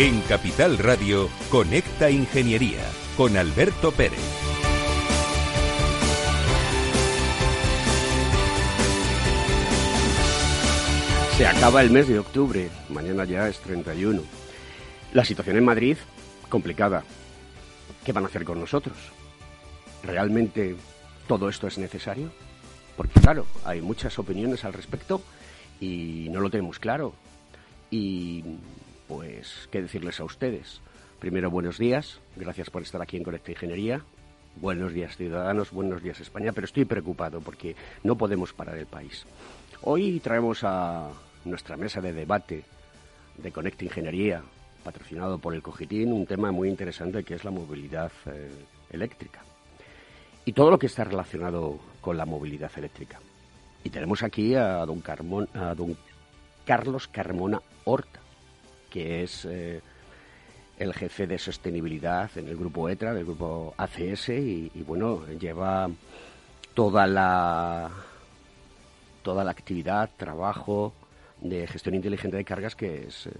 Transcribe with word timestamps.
En 0.00 0.20
Capital 0.20 0.78
Radio, 0.78 1.28
Conecta 1.50 2.08
Ingeniería 2.08 2.84
con 3.16 3.36
Alberto 3.36 3.90
Pérez. 3.90 4.20
Se 11.36 11.44
acaba 11.44 11.82
el 11.82 11.90
mes 11.90 12.06
de 12.06 12.20
octubre, 12.20 12.70
mañana 12.90 13.24
ya 13.24 13.48
es 13.48 13.58
31. 13.58 14.22
La 15.14 15.24
situación 15.24 15.56
en 15.56 15.64
Madrid, 15.64 15.96
complicada. 16.48 17.02
¿Qué 18.04 18.12
van 18.12 18.22
a 18.22 18.28
hacer 18.28 18.44
con 18.44 18.60
nosotros? 18.60 18.96
¿Realmente 20.04 20.76
todo 21.26 21.48
esto 21.48 21.66
es 21.66 21.76
necesario? 21.76 22.30
Porque 22.96 23.18
claro, 23.18 23.46
hay 23.64 23.80
muchas 23.80 24.16
opiniones 24.20 24.64
al 24.64 24.74
respecto 24.74 25.22
y 25.80 26.28
no 26.30 26.38
lo 26.38 26.50
tenemos 26.50 26.78
claro. 26.78 27.14
Y 27.90 28.44
pues, 29.08 29.68
¿qué 29.72 29.82
decirles 29.82 30.20
a 30.20 30.24
ustedes? 30.24 30.80
Primero, 31.18 31.50
buenos 31.50 31.78
días. 31.78 32.20
Gracias 32.36 32.70
por 32.70 32.82
estar 32.82 33.02
aquí 33.02 33.16
en 33.16 33.24
Conecta 33.24 33.50
Ingeniería. 33.50 34.02
Buenos 34.56 34.92
días, 34.92 35.16
ciudadanos. 35.16 35.72
Buenos 35.72 36.02
días, 36.02 36.20
España. 36.20 36.52
Pero 36.52 36.66
estoy 36.66 36.84
preocupado 36.84 37.40
porque 37.40 37.74
no 38.04 38.16
podemos 38.16 38.52
parar 38.52 38.76
el 38.76 38.86
país. 38.86 39.24
Hoy 39.82 40.20
traemos 40.20 40.62
a 40.62 41.10
nuestra 41.44 41.76
mesa 41.76 42.00
de 42.00 42.12
debate 42.12 42.64
de 43.36 43.50
Conecta 43.50 43.84
Ingeniería, 43.84 44.42
patrocinado 44.84 45.38
por 45.38 45.54
el 45.54 45.62
Cogitín, 45.62 46.12
un 46.12 46.26
tema 46.26 46.52
muy 46.52 46.68
interesante 46.68 47.24
que 47.24 47.34
es 47.34 47.44
la 47.44 47.50
movilidad 47.50 48.12
eh, 48.26 48.50
eléctrica. 48.90 49.40
Y 50.44 50.52
todo 50.52 50.70
lo 50.70 50.78
que 50.78 50.86
está 50.86 51.04
relacionado 51.04 51.78
con 52.00 52.16
la 52.16 52.26
movilidad 52.26 52.70
eléctrica. 52.76 53.20
Y 53.84 53.90
tenemos 53.90 54.22
aquí 54.22 54.54
a 54.54 54.84
don, 54.84 55.02
a 55.54 55.74
don 55.74 55.96
Carlos 56.64 57.08
Carmona 57.08 57.62
Horta, 57.84 58.17
que 58.90 59.22
es 59.22 59.44
eh, 59.44 59.80
el 60.78 60.94
jefe 60.94 61.26
de 61.26 61.38
sostenibilidad 61.38 62.30
en 62.36 62.48
el 62.48 62.56
grupo 62.56 62.88
ETRA, 62.88 63.14
del 63.14 63.24
grupo 63.24 63.74
ACS, 63.76 64.30
y, 64.30 64.70
bueno, 64.86 65.26
lleva 65.38 65.90
toda 66.74 67.06
la 67.06 67.90
toda 69.22 69.44
la 69.44 69.50
actividad, 69.50 70.10
trabajo 70.16 70.94
de 71.40 71.66
gestión 71.66 71.94
inteligente 71.94 72.36
de 72.36 72.44
cargas, 72.44 72.74
que 72.74 73.08
es 73.08 73.26
eh, 73.26 73.30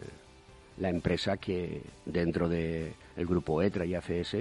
la 0.77 0.91
empresa 0.91 1.37
que 1.39 1.83
dentro 2.05 2.49
del 2.49 2.95
grupo 3.17 3.63
ETRA 3.63 3.87
y 3.87 3.95
ACS 3.95 4.37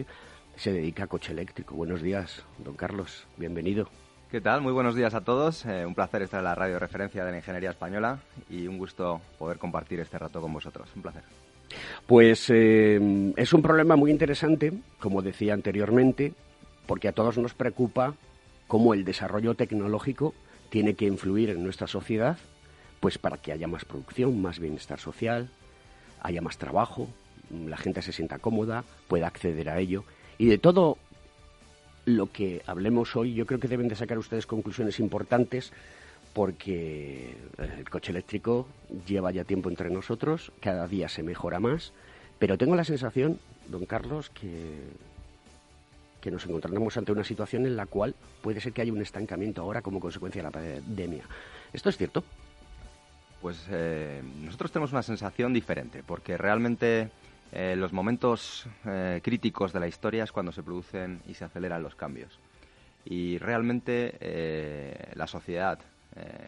se 0.56 0.74
dedica 0.74 1.06
a 1.06 1.08
coche 1.08 1.32
eléctrico. 1.32 1.76
Buenos 1.76 2.02
días, 2.02 2.44
don 2.58 2.76
Carlos, 2.76 3.28
bienvenido. 3.38 3.88
¿Qué 4.30 4.42
tal? 4.42 4.60
Muy 4.60 4.74
buenos 4.74 4.94
días 4.94 5.14
a 5.14 5.22
todos. 5.22 5.66
Eh, 5.66 5.86
un 5.86 5.96
placer 5.96 6.22
estar 6.22 6.40
en 6.40 6.44
la 6.44 6.54
radio 6.54 6.78
referencia 6.80 7.24
de 7.24 7.32
la 7.32 7.38
ingeniería 7.38 7.70
española 7.70 8.20
y 8.50 8.68
un 8.68 8.78
gusto 8.78 9.22
poder 9.40 9.58
compartir 9.58 10.02
este 10.02 10.20
rato 10.20 10.42
con 10.42 10.52
vosotros. 10.52 10.90
Un 10.98 11.02
placer. 11.02 11.24
Pues 12.06 12.50
eh, 12.50 13.34
es 13.38 13.54
un 13.54 13.62
problema 13.62 13.96
muy 13.96 14.12
interesante, 14.12 14.74
como 15.00 15.22
decía 15.22 15.54
anteriormente, 15.54 16.34
porque 16.88 17.08
a 17.08 17.14
todos 17.14 17.38
nos 17.38 17.54
preocupa 17.54 18.16
cómo 18.68 18.94
el 18.94 19.06
desarrollo 19.06 19.56
tecnológico 19.56 20.34
tiene 20.70 20.96
que 20.96 21.06
influir 21.06 21.52
en 21.52 21.64
nuestra 21.64 21.88
sociedad, 21.88 22.38
pues 23.00 23.18
para 23.18 23.38
que 23.38 23.54
haya 23.54 23.70
más 23.70 23.86
producción, 23.86 24.42
más 24.42 24.60
bienestar 24.60 25.00
social, 25.00 25.50
haya 26.22 26.42
más 26.42 26.58
trabajo, 26.58 27.08
la 27.50 27.78
gente 27.78 28.02
se 28.02 28.12
sienta 28.12 28.40
cómoda, 28.40 28.84
pueda 29.08 29.28
acceder 29.28 29.70
a 29.70 29.80
ello. 29.80 30.04
Y 30.38 30.48
de 30.48 30.58
todo 30.58 30.98
lo 32.08 32.32
que 32.32 32.62
hablemos 32.66 33.18
hoy, 33.18 33.34
yo 33.34 33.46
creo 33.46 33.60
que 33.60 33.68
deben 33.68 33.90
de 33.90 33.96
sacar 33.96 34.18
ustedes 34.18 34.46
conclusiones 34.46 35.02
importantes 35.02 35.74
porque 36.34 37.36
el 37.58 37.90
coche 37.90 38.12
eléctrico 38.12 38.66
lleva 39.06 39.30
ya 39.32 39.44
tiempo 39.44 39.70
entre 39.70 39.90
nosotros, 39.90 40.54
cada 40.62 40.88
día 40.88 41.10
se 41.10 41.22
mejora 41.22 41.60
más, 41.60 41.92
pero 42.40 42.58
tengo 42.58 42.78
la 42.78 42.86
sensación, 42.86 43.40
don 43.68 43.86
Carlos, 43.86 44.30
que, 44.30 44.78
que 46.22 46.32
nos 46.32 46.46
encontraremos 46.46 46.96
ante 46.96 47.12
una 47.12 47.26
situación 47.26 47.66
en 47.66 47.76
la 47.76 47.88
cual 47.88 48.16
puede 48.42 48.62
ser 48.62 48.72
que 48.72 48.84
haya 48.84 48.94
un 48.94 49.02
estancamiento 49.02 49.62
ahora 49.62 49.82
como 49.82 50.00
consecuencia 50.00 50.42
de 50.42 50.44
la 50.44 50.52
pandemia. 50.52 51.26
¿Esto 51.74 51.90
es 51.90 51.98
cierto? 51.98 52.24
Pues 53.42 53.66
eh, 53.70 54.22
nosotros 54.46 54.72
tenemos 54.72 54.94
una 54.94 55.04
sensación 55.04 55.54
diferente, 55.54 56.04
porque 56.08 56.38
realmente 56.38 57.10
eh, 57.52 57.76
los 57.76 57.94
momentos 57.94 58.68
eh, 58.86 59.22
críticos 59.24 59.72
de 59.72 59.80
la 59.80 59.88
historia 59.88 60.24
es 60.24 60.32
cuando 60.32 60.52
se 60.52 60.64
producen 60.64 61.22
y 61.28 61.34
se 61.34 61.46
aceleran 61.46 61.82
los 61.82 61.96
cambios. 61.96 62.40
Y 63.06 63.38
realmente 63.38 64.18
eh, 64.20 65.12
la 65.16 65.28
sociedad 65.28 65.80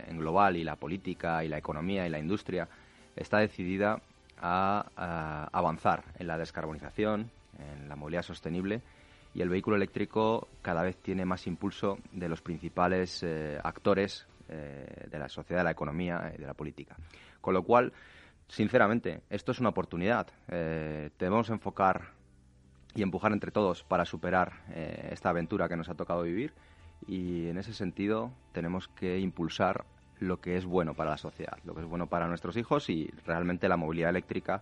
en 0.08 0.18
global 0.18 0.58
y 0.58 0.64
la 0.64 0.78
política 0.78 1.44
y 1.44 1.48
la 1.48 1.60
economía 1.60 2.04
y 2.08 2.10
la 2.10 2.18
industria 2.18 2.68
está 3.16 3.38
decidida 3.38 4.02
a, 4.42 5.48
avanzar 5.52 6.04
en 6.18 6.26
la 6.26 6.40
descarbonización, 6.40 7.30
en 7.60 7.88
la 7.88 7.96
movilidad 7.96 8.24
sostenible 8.24 8.82
y 9.36 9.42
el 9.42 9.50
vehículo 9.50 9.76
eléctrico 9.76 10.48
cada 10.64 10.82
vez 10.82 10.98
tiene 10.98 11.24
más 11.24 11.46
impulso 11.46 12.00
de 12.12 12.28
los 12.28 12.42
principales 12.42 13.24
actores 13.64 14.26
de 14.48 15.20
la 15.20 15.30
sociedad, 15.30 15.60
de 15.60 15.66
la 15.66 15.72
economía 15.72 16.34
y 16.36 16.42
de 16.42 16.48
la 16.48 16.56
política. 16.56 16.96
Con 17.40 17.54
lo 17.54 17.62
cual, 17.62 17.94
sinceramente, 18.50 19.22
esto 19.30 19.52
es 19.52 19.60
una 19.60 19.70
oportunidad. 19.70 20.28
Eh, 20.50 21.10
debemos 21.18 21.50
enfocar 21.50 22.10
y 22.96 23.02
empujar 23.02 23.32
entre 23.32 23.52
todos 23.52 23.84
para 23.84 24.06
superar 24.06 24.54
eh, 24.72 25.10
esta 25.12 25.30
aventura 25.30 25.70
que 25.70 25.78
nos 25.78 25.90
ha 25.90 25.96
tocado 25.96 26.24
vivir 26.24 26.54
y 27.08 27.48
en 27.48 27.58
ese 27.58 27.74
sentido 27.74 28.32
tenemos 28.52 28.88
que 28.90 29.20
impulsar 29.20 29.86
lo 30.20 30.42
que 30.42 30.58
es 30.58 30.66
bueno 30.66 30.94
para 30.94 31.12
la 31.12 31.18
sociedad, 31.18 31.58
lo 31.64 31.74
que 31.74 31.82
es 31.82 31.88
bueno 31.88 32.08
para 32.08 32.28
nuestros 32.28 32.58
hijos 32.58 32.90
y 32.90 33.10
realmente 33.26 33.70
la 33.70 33.78
movilidad 33.78 34.10
eléctrica 34.10 34.62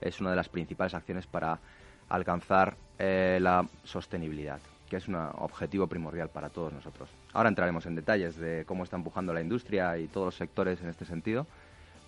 es 0.00 0.20
una 0.20 0.30
de 0.30 0.36
las 0.36 0.48
principales 0.48 0.94
acciones 0.94 1.26
para 1.26 1.60
alcanzar 2.08 2.76
eh, 2.98 3.38
la 3.40 3.66
sostenibilidad, 3.84 4.58
que 4.88 4.96
es 4.96 5.06
un 5.06 5.14
objetivo 5.14 5.86
primordial 5.86 6.28
para 6.28 6.48
todos 6.48 6.72
nosotros. 6.72 7.08
Ahora 7.32 7.48
entraremos 7.48 7.86
en 7.86 7.94
detalles 7.94 8.36
de 8.36 8.64
cómo 8.66 8.84
está 8.84 8.96
empujando 8.96 9.32
la 9.32 9.40
industria 9.40 9.96
y 9.98 10.08
todos 10.08 10.26
los 10.26 10.36
sectores 10.36 10.80
en 10.82 10.88
este 10.88 11.04
sentido, 11.04 11.46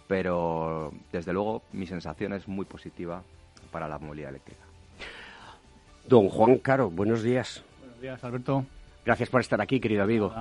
pero 0.08 0.92
desde 1.12 1.32
luego 1.32 1.62
mi 1.72 1.86
sensación 1.86 2.32
es 2.32 2.48
muy 2.48 2.64
positiva 2.64 3.22
para 3.70 3.86
la 3.86 3.98
movilidad 3.98 4.30
eléctrica. 4.30 4.62
Don 6.08 6.28
Juan 6.28 6.58
Caro, 6.58 6.90
buenos 6.90 7.22
días. 7.22 7.62
Buenos 7.80 8.00
días, 8.00 8.24
Alberto. 8.24 8.64
Gracias 9.04 9.28
por 9.28 9.42
estar 9.42 9.60
aquí, 9.60 9.78
querido 9.78 10.02
amigo. 10.02 10.32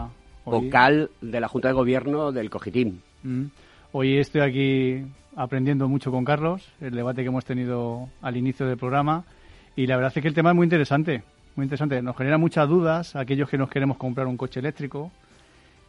Vocal 0.46 1.12
de 1.22 1.40
la 1.42 1.50
Junta 1.50 1.68
de 1.68 1.74
Gobierno 1.74 2.32
del 2.32 2.50
Cogitín. 2.50 3.02
Mm. 3.24 3.46
Hoy 3.92 4.18
estoy 4.18 4.42
aquí 4.42 5.06
aprendiendo 5.36 5.88
mucho 5.88 6.10
con 6.10 6.24
Carlos, 6.24 6.68
el 6.82 6.96
debate 6.96 7.22
que 7.22 7.28
hemos 7.28 7.46
tenido 7.46 8.10
al 8.22 8.38
inicio 8.38 8.66
del 8.66 8.78
programa, 8.78 9.26
y 9.76 9.86
la 9.86 9.98
verdad 9.98 10.12
es 10.16 10.22
que 10.22 10.28
el 10.28 10.34
tema 10.34 10.50
es 10.50 10.56
muy 10.56 10.66
interesante, 10.66 11.24
muy 11.56 11.66
interesante. 11.66 12.02
Nos 12.02 12.18
genera 12.18 12.38
muchas 12.38 12.68
dudas 12.68 13.16
a 13.16 13.20
aquellos 13.20 13.50
que 13.50 13.58
nos 13.58 13.70
queremos 13.70 13.98
comprar 13.98 14.26
un 14.26 14.38
coche 14.38 14.60
eléctrico, 14.60 15.12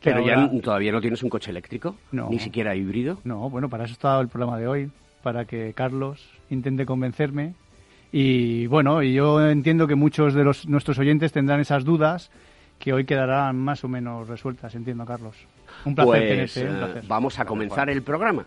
pero 0.03 0.25
ya 0.25 0.51
todavía 0.63 0.93
no 0.93 1.01
tienes 1.01 1.23
un 1.23 1.29
coche 1.29 1.51
eléctrico, 1.51 1.97
no. 2.13 2.29
ni 2.31 2.39
siquiera 2.39 2.75
híbrido. 2.75 3.19
No, 3.25 3.51
bueno, 3.51 3.69
para 3.69 3.85
eso 3.85 3.93
está 3.93 4.19
el 4.21 4.29
programa 4.29 4.59
de 4.59 4.69
hoy, 4.69 4.91
para 5.23 5.45
que 5.45 5.73
Carlos 5.75 6.29
intente 6.51 6.87
convencerme. 6.87 7.55
Y 8.11 8.67
bueno, 8.67 9.03
y 9.03 9.13
yo 9.13 9.47
entiendo 9.47 9.87
que 9.87 9.95
muchos 9.95 10.35
de 10.35 10.45
los, 10.45 10.67
nuestros 10.67 10.99
oyentes 10.99 11.33
tendrán 11.33 11.61
esas 11.61 11.85
dudas 11.85 12.31
que 12.79 12.93
hoy 12.93 13.05
quedarán 13.05 13.57
más 13.59 13.85
o 13.85 13.89
menos 13.89 14.29
resueltas, 14.29 14.75
entiendo, 14.75 15.05
Carlos. 15.05 15.35
Un 15.85 15.95
placer 15.95 16.13
pues, 16.13 16.55
tenerte, 16.55 16.71
un 16.71 16.79
placer. 16.79 17.09
vamos 17.09 17.39
a 17.39 17.45
comenzar 17.45 17.91
el 17.91 18.03
programa. 18.03 18.47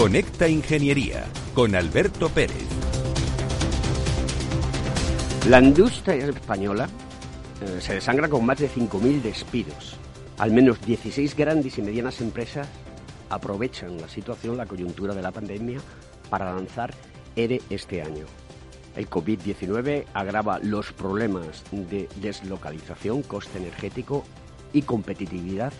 Conecta 0.00 0.48
Ingeniería 0.48 1.26
con 1.52 1.74
Alberto 1.74 2.30
Pérez. 2.30 2.64
La 5.46 5.60
industria 5.60 6.14
española 6.26 6.88
eh, 7.60 7.82
se 7.82 7.92
desangra 7.92 8.26
con 8.26 8.46
más 8.46 8.60
de 8.60 8.70
5.000 8.70 9.20
despidos. 9.20 9.98
Al 10.38 10.52
menos 10.52 10.80
16 10.86 11.36
grandes 11.36 11.76
y 11.76 11.82
medianas 11.82 12.22
empresas 12.22 12.66
aprovechan 13.28 14.00
la 14.00 14.08
situación, 14.08 14.56
la 14.56 14.64
coyuntura 14.64 15.12
de 15.12 15.20
la 15.20 15.32
pandemia, 15.32 15.80
para 16.30 16.54
lanzar 16.54 16.94
ERE 17.36 17.60
este 17.68 18.00
año. 18.00 18.24
El 18.96 19.06
COVID-19 19.10 20.06
agrava 20.14 20.60
los 20.60 20.94
problemas 20.94 21.62
de 21.72 22.08
deslocalización, 22.22 23.20
coste 23.20 23.58
energético 23.58 24.24
y 24.72 24.80
competitividad 24.80 25.74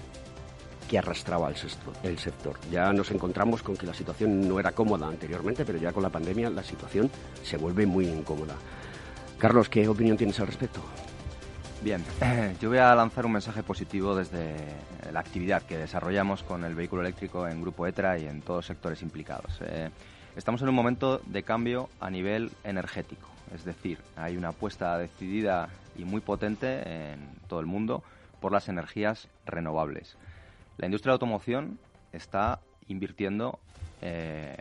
que 0.91 0.99
arrastraba 0.99 1.49
el 1.49 1.55
el 2.03 2.19
sector. 2.19 2.59
Ya 2.69 2.93
nos 2.93 3.13
encontramos 3.13 3.63
con 3.63 3.77
que 3.77 3.87
la 3.87 3.95
situación 3.95 4.49
no 4.49 4.59
era 4.59 4.73
cómoda 4.73 5.07
anteriormente, 5.07 5.65
pero 5.65 5.79
ya 5.79 5.93
con 5.93 6.03
la 6.03 6.09
pandemia 6.09 6.51
la 6.51 6.65
situación 6.65 7.09
se 7.45 7.57
vuelve 7.57 7.87
muy 7.87 8.09
incómoda. 8.09 8.57
Carlos, 9.39 9.69
¿qué 9.69 9.87
opinión 9.87 10.17
tienes 10.17 10.41
al 10.41 10.49
respecto? 10.49 10.81
Bien, 11.81 12.05
yo 12.61 12.71
voy 12.71 12.79
a 12.79 12.93
lanzar 12.97 13.25
un 13.25 13.31
mensaje 13.33 13.63
positivo 13.63 14.17
desde 14.17 14.57
la 15.13 15.21
actividad 15.21 15.63
que 15.63 15.79
desarrollamos 15.79 16.43
con 16.43 16.65
el 16.65 16.75
vehículo 16.75 17.03
eléctrico 17.03 17.47
en 17.47 17.61
Grupo 17.63 17.87
ETRA 17.87 18.19
y 18.19 18.27
en 18.27 18.43
todos 18.43 18.59
los 18.59 18.67
sectores 18.67 19.01
implicados. 19.03 19.61
Eh, 19.61 19.91
estamos 20.35 20.61
en 20.63 20.71
un 20.71 20.75
momento 20.75 21.21
de 21.25 21.45
cambio 21.45 21.89
a 22.01 22.11
nivel 22.11 22.51
energético, 22.65 23.29
es 23.55 23.65
decir, 23.65 23.99
hay 24.17 24.37
una 24.37 24.49
apuesta 24.49 24.99
decidida 24.99 25.69
y 25.97 26.05
muy 26.05 26.21
potente 26.21 27.13
en 27.13 27.21
todo 27.47 27.61
el 27.61 27.67
mundo 27.67 28.03
por 28.41 28.51
las 28.51 28.69
energías 28.69 29.29
renovables. 29.47 30.17
La 30.81 30.87
industria 30.87 31.11
de 31.11 31.17
automoción 31.17 31.79
está 32.11 32.59
invirtiendo, 32.89 33.59
eh, 34.01 34.57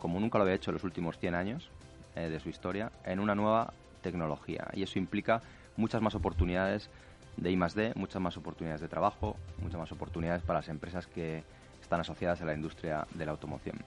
como 0.00 0.18
nunca 0.18 0.36
lo 0.36 0.42
había 0.42 0.56
hecho 0.56 0.72
en 0.72 0.74
los 0.74 0.82
últimos 0.82 1.16
100 1.16 1.34
años 1.36 1.70
eh, 2.16 2.28
de 2.28 2.40
su 2.40 2.48
historia, 2.48 2.90
en 3.04 3.20
una 3.20 3.36
nueva 3.36 3.72
tecnología. 4.02 4.66
Y 4.74 4.82
eso 4.82 4.98
implica 4.98 5.42
muchas 5.76 6.02
más 6.02 6.16
oportunidades 6.16 6.90
de 7.36 7.52
I 7.52 7.56
+D, 7.56 7.92
muchas 7.94 8.20
más 8.20 8.36
oportunidades 8.36 8.80
de 8.80 8.88
trabajo, 8.88 9.36
muchas 9.62 9.78
más 9.78 9.92
oportunidades 9.92 10.42
para 10.42 10.58
las 10.58 10.68
empresas 10.68 11.06
que 11.06 11.44
están 11.80 12.00
asociadas 12.00 12.42
a 12.42 12.46
la 12.46 12.54
industria 12.54 13.06
de 13.14 13.24
la 13.24 13.30
automoción. 13.30 13.78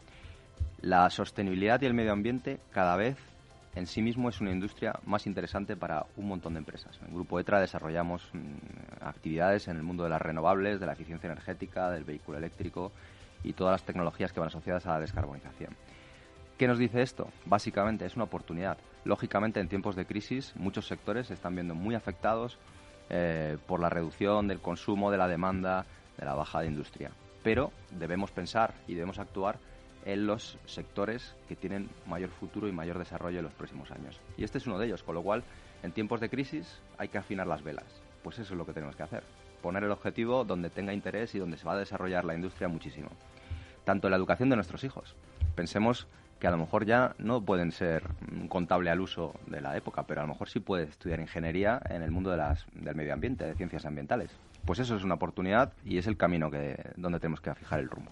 La 0.80 1.10
sostenibilidad 1.10 1.82
y 1.82 1.86
el 1.86 1.94
medio 1.94 2.14
ambiente 2.14 2.62
cada 2.72 2.96
vez 2.96 3.18
en 3.76 3.88
sí 3.88 4.02
mismo 4.02 4.30
es 4.30 4.40
una 4.40 4.52
industria 4.52 5.00
más 5.06 5.26
interesante 5.26 5.76
para 5.76 6.06
un 6.16 6.28
montón 6.28 6.54
de 6.54 6.60
empresas. 6.60 6.98
En 7.00 7.08
el 7.08 7.14
Grupo 7.14 7.40
ETRA 7.40 7.60
desarrollamos 7.60 8.30
mm, 8.34 9.04
actividades 9.04 9.68
en 9.68 9.78
el 9.78 9.84
mundo 9.84 10.04
de 10.04 10.10
las 10.10 10.22
renovables, 10.22 10.80
de 10.80 10.86
la 10.86 10.94
eficiencia 10.94 11.28
energética, 11.28 11.90
del 11.90 12.04
vehículo 12.04 12.38
eléctrico 12.38 12.92
y 13.44 13.54
todas 13.54 13.72
las 13.72 13.84
tecnologías 13.84 14.32
que 14.32 14.40
van 14.40 14.48
asociadas 14.48 14.86
a 14.86 14.92
la 14.92 15.00
descarbonización. 15.00 15.76
¿Qué 16.58 16.68
nos 16.68 16.78
dice 16.78 17.02
esto? 17.02 17.30
Básicamente 17.46 18.06
es 18.06 18.16
una 18.16 18.26
oportunidad. 18.26 18.78
Lógicamente, 19.06 19.60
en 19.60 19.68
tiempos 19.68 19.96
de 19.96 20.06
crisis, 20.06 20.56
muchos 20.56 20.88
sectores 20.88 21.28
se 21.28 21.34
están 21.34 21.56
viendo 21.56 21.74
muy 21.74 21.96
afectados 21.96 22.60
eh, 23.10 23.58
por 23.68 23.80
la 23.80 23.90
reducción 23.90 24.48
del 24.48 24.62
consumo, 24.62 25.10
de 25.10 25.18
la 25.18 25.28
demanda, 25.28 25.86
de 26.18 26.26
la 26.26 26.36
baja 26.36 26.62
de 26.62 26.68
industria. 26.68 27.12
Pero 27.44 27.72
debemos 27.92 28.32
pensar 28.32 28.76
y 28.88 28.94
debemos 28.94 29.20
actuar 29.20 29.58
en 30.06 30.28
los 30.28 30.58
sectores 30.66 31.36
que 31.48 31.56
tienen 31.56 31.90
mayor 32.06 32.30
futuro 32.30 32.68
y 32.68 32.72
mayor 32.72 33.00
desarrollo 33.00 33.40
en 33.40 33.46
los 33.46 33.54
próximos 33.54 33.92
años. 33.92 34.20
Y 34.38 34.44
este 34.44 34.58
es 34.58 34.68
uno 34.68 34.78
de 34.78 34.88
ellos, 34.88 35.04
con 35.04 35.16
lo 35.16 35.24
cual, 35.24 35.44
en 35.84 35.92
tiempos 35.92 36.20
de 36.20 36.30
crisis 36.30 36.80
hay 36.98 37.10
que 37.10 37.18
afinar 37.18 37.48
las 37.48 37.64
velas. 37.64 37.86
Pues 38.24 38.40
eso 38.40 38.54
es 38.54 38.58
lo 38.58 38.66
que 38.66 38.74
tenemos 38.74 38.96
que 38.96 39.04
hacer. 39.04 39.24
Poner 39.62 39.84
el 39.84 39.92
objetivo 39.92 40.44
donde 40.44 40.70
tenga 40.70 40.94
interés 40.94 41.36
y 41.36 41.40
donde 41.40 41.58
se 41.58 41.66
va 41.66 41.74
a 41.74 41.78
desarrollar 41.78 42.26
la 42.26 42.36
industria 42.36 42.68
muchísimo. 42.68 43.10
Tanto 43.86 44.10
la 44.10 44.16
educación 44.16 44.50
de 44.50 44.56
nuestros 44.56 44.84
hijos. 44.84 45.16
Pensemos 45.56 46.08
que 46.40 46.48
a 46.48 46.52
lo 46.52 46.58
mejor 46.58 46.86
ya 46.86 47.16
no 47.20 47.42
pueden 47.42 47.72
ser 47.72 48.04
contable 48.50 48.90
al 48.90 49.00
uso 49.00 49.34
de 49.48 49.62
la 49.62 49.78
época, 49.78 50.04
pero 50.04 50.22
a 50.22 50.24
lo 50.24 50.34
mejor 50.34 50.50
sí 50.50 50.60
puede 50.60 50.84
estudiar 50.84 51.22
ingeniería 51.22 51.82
en 51.90 52.02
el 52.02 52.12
mundo 52.12 52.32
de 52.32 52.38
las, 52.38 52.66
del 52.74 52.96
medio 52.96 53.14
ambiente, 53.14 53.46
de 53.46 53.56
ciencias 53.56 53.86
ambientales. 53.86 54.32
Pues 54.66 54.80
eso 54.80 54.96
es 54.96 55.04
una 55.04 55.16
oportunidad 55.16 55.74
y 55.86 55.98
es 55.98 56.08
el 56.08 56.18
camino 56.18 56.50
que, 56.52 56.92
donde 56.96 57.20
tenemos 57.20 57.42
que 57.42 57.54
fijar 57.56 57.80
el 57.80 57.90
rumbo. 57.90 58.12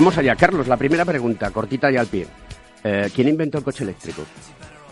Vamos 0.00 0.16
allá, 0.16 0.34
Carlos. 0.34 0.66
La 0.66 0.78
primera 0.78 1.04
pregunta, 1.04 1.50
cortita 1.50 1.92
y 1.92 1.98
al 1.98 2.06
pie. 2.06 2.26
Eh, 2.82 3.10
¿Quién 3.14 3.28
inventó 3.28 3.58
el 3.58 3.64
coche 3.64 3.84
eléctrico? 3.84 4.22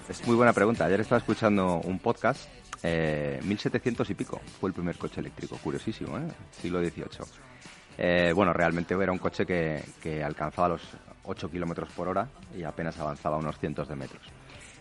Es 0.06 0.26
muy 0.26 0.36
buena 0.36 0.52
pregunta. 0.52 0.84
Ayer 0.84 1.00
estaba 1.00 1.18
escuchando 1.18 1.80
un 1.82 1.98
podcast, 1.98 2.46
eh, 2.82 3.40
1700 3.42 4.10
y 4.10 4.14
pico 4.14 4.38
fue 4.60 4.68
el 4.68 4.74
primer 4.74 4.98
coche 4.98 5.20
eléctrico. 5.20 5.56
Curiosísimo, 5.64 6.18
¿eh? 6.18 6.28
Siglo 6.50 6.80
XVIII. 6.80 7.06
Eh, 7.96 8.32
bueno, 8.34 8.52
realmente 8.52 8.92
era 9.02 9.10
un 9.10 9.16
coche 9.16 9.46
que, 9.46 10.22
alcanzaba 10.22 10.68
los 10.68 10.82
8 11.24 11.50
kilómetros 11.50 11.88
por 11.92 12.08
hora 12.08 12.28
y 12.54 12.64
apenas 12.64 12.98
avanzaba 12.98 13.38
unos 13.38 13.58
cientos 13.58 13.88
de 13.88 13.96
metros. 13.96 14.20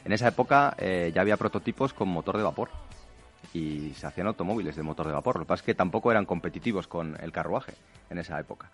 En 0.04 0.12
esa 0.12 0.28
época 0.28 0.76
eh, 0.78 1.10
ya 1.16 1.22
había 1.22 1.38
prototipos 1.38 1.94
con 1.94 2.10
motor 2.10 2.36
de 2.36 2.44
vapor 2.44 2.68
y 3.54 3.94
se 3.94 4.06
hacían 4.06 4.28
automóviles 4.28 4.76
de 4.76 4.84
motor 4.84 5.08
de 5.08 5.14
vapor. 5.14 5.38
Lo 5.38 5.46
que 5.46 5.48
pasa 5.48 5.62
es 5.62 5.66
que 5.68 5.74
tampoco 5.74 6.12
eran 6.12 6.26
competitivos 6.26 6.86
con 6.86 7.18
el 7.22 7.32
carruaje 7.32 7.76
en 8.10 8.18
esa 8.18 8.38
época. 8.38 8.70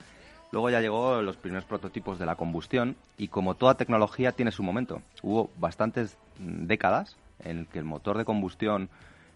Luego 0.53 0.69
ya 0.69 0.81
llegó 0.81 1.19
los 1.23 1.35
primeros 1.35 1.65
prototipos 1.65 2.19
de 2.19 2.27
la 2.27 2.35
combustión 2.35 2.95
y 3.17 3.29
como 3.29 3.55
toda 3.55 3.73
tecnología 3.73 4.33
tiene 4.33 4.51
su 4.51 4.61
momento. 4.61 5.01
Hubo 5.23 5.49
bastantes 5.57 6.15
décadas 6.37 7.17
en 7.43 7.65
que 7.65 7.79
el 7.79 7.85
motor 7.85 8.19
de 8.19 8.23
combustión 8.23 8.87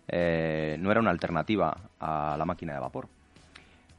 eh, 0.08 0.78
no 0.80 0.92
era 0.92 1.00
una 1.00 1.10
alternativa 1.10 1.76
a 2.00 2.36
la 2.38 2.46
máquina 2.46 2.76
de 2.76 2.82
vapor. 2.82 3.08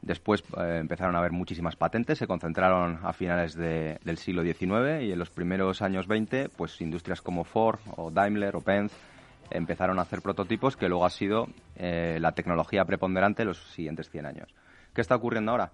Después 0.01 0.45
eh, 0.57 0.77
empezaron 0.79 1.13
a 1.17 1.19
haber 1.19 1.33
muchísimas 1.33 1.75
patentes, 1.75 2.19
se 2.19 2.25
concentraron 2.25 3.01
a 3.03 3.11
finales 3.11 3.53
del 3.53 4.17
siglo 4.17 4.41
XIX 4.41 5.03
y 5.03 5.11
en 5.11 5.19
los 5.19 5.29
primeros 5.29 5.81
años 5.81 6.07
20, 6.07 6.47
pues 6.47 6.79
industrias 6.79 7.21
como 7.21 7.43
Ford 7.43 7.79
o 7.97 8.11
Daimler 8.11 8.55
o 8.55 8.61
Benz 8.61 8.93
empezaron 9.51 9.99
a 9.99 10.03
hacer 10.03 10.21
prototipos 10.21 10.77
que 10.77 10.87
luego 10.87 11.05
ha 11.05 11.09
sido 11.09 11.49
eh, 11.75 12.17
la 12.21 12.31
tecnología 12.31 12.85
preponderante 12.85 13.43
los 13.43 13.57
siguientes 13.73 14.09
100 14.09 14.25
años. 14.25 14.55
¿Qué 14.93 15.01
está 15.01 15.17
ocurriendo 15.17 15.51
ahora? 15.51 15.73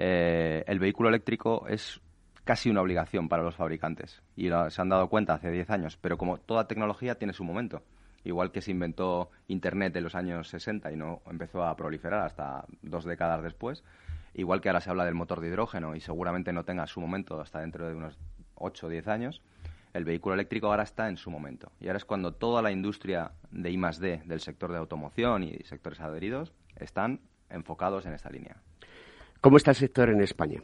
Eh, 0.00 0.62
el 0.68 0.78
vehículo 0.78 1.08
eléctrico 1.08 1.66
es 1.66 2.00
casi 2.44 2.70
una 2.70 2.82
obligación 2.82 3.28
para 3.28 3.42
los 3.42 3.56
fabricantes 3.56 4.22
y 4.36 4.48
se 4.48 4.80
han 4.80 4.88
dado 4.88 5.08
cuenta 5.08 5.34
hace 5.34 5.50
10 5.50 5.70
años, 5.70 5.98
pero 6.00 6.16
como 6.16 6.38
toda 6.38 6.68
tecnología 6.68 7.16
tiene 7.16 7.32
su 7.32 7.42
momento. 7.42 7.82
Igual 8.22 8.52
que 8.52 8.60
se 8.60 8.70
inventó 8.70 9.30
Internet 9.48 9.96
en 9.96 10.04
los 10.04 10.14
años 10.14 10.48
60 10.50 10.92
y 10.92 10.96
no 10.96 11.20
empezó 11.28 11.64
a 11.64 11.74
proliferar 11.74 12.24
hasta 12.24 12.64
dos 12.80 13.04
décadas 13.04 13.42
después, 13.42 13.82
igual 14.34 14.60
que 14.60 14.68
ahora 14.68 14.80
se 14.80 14.88
habla 14.88 15.04
del 15.04 15.14
motor 15.14 15.40
de 15.40 15.48
hidrógeno 15.48 15.96
y 15.96 16.00
seguramente 16.00 16.52
no 16.52 16.64
tenga 16.64 16.86
su 16.86 17.00
momento 17.00 17.40
hasta 17.40 17.58
dentro 17.58 17.88
de 17.88 17.94
unos 17.96 18.16
8 18.54 18.86
o 18.86 18.90
10 18.90 19.08
años, 19.08 19.42
el 19.94 20.04
vehículo 20.04 20.34
eléctrico 20.34 20.68
ahora 20.68 20.84
está 20.84 21.08
en 21.08 21.16
su 21.16 21.28
momento. 21.28 21.72
Y 21.80 21.88
ahora 21.88 21.96
es 21.96 22.04
cuando 22.04 22.34
toda 22.34 22.62
la 22.62 22.70
industria 22.70 23.32
de 23.50 23.72
I 23.72 23.80
D 23.98 24.22
del 24.26 24.40
sector 24.40 24.70
de 24.70 24.78
automoción 24.78 25.42
y 25.42 25.58
sectores 25.64 25.98
adheridos 26.00 26.52
están 26.76 27.20
enfocados 27.50 28.06
en 28.06 28.12
esta 28.12 28.30
línea. 28.30 28.58
¿Cómo 29.40 29.56
está 29.56 29.70
el 29.70 29.76
sector 29.76 30.10
en 30.10 30.20
España? 30.20 30.60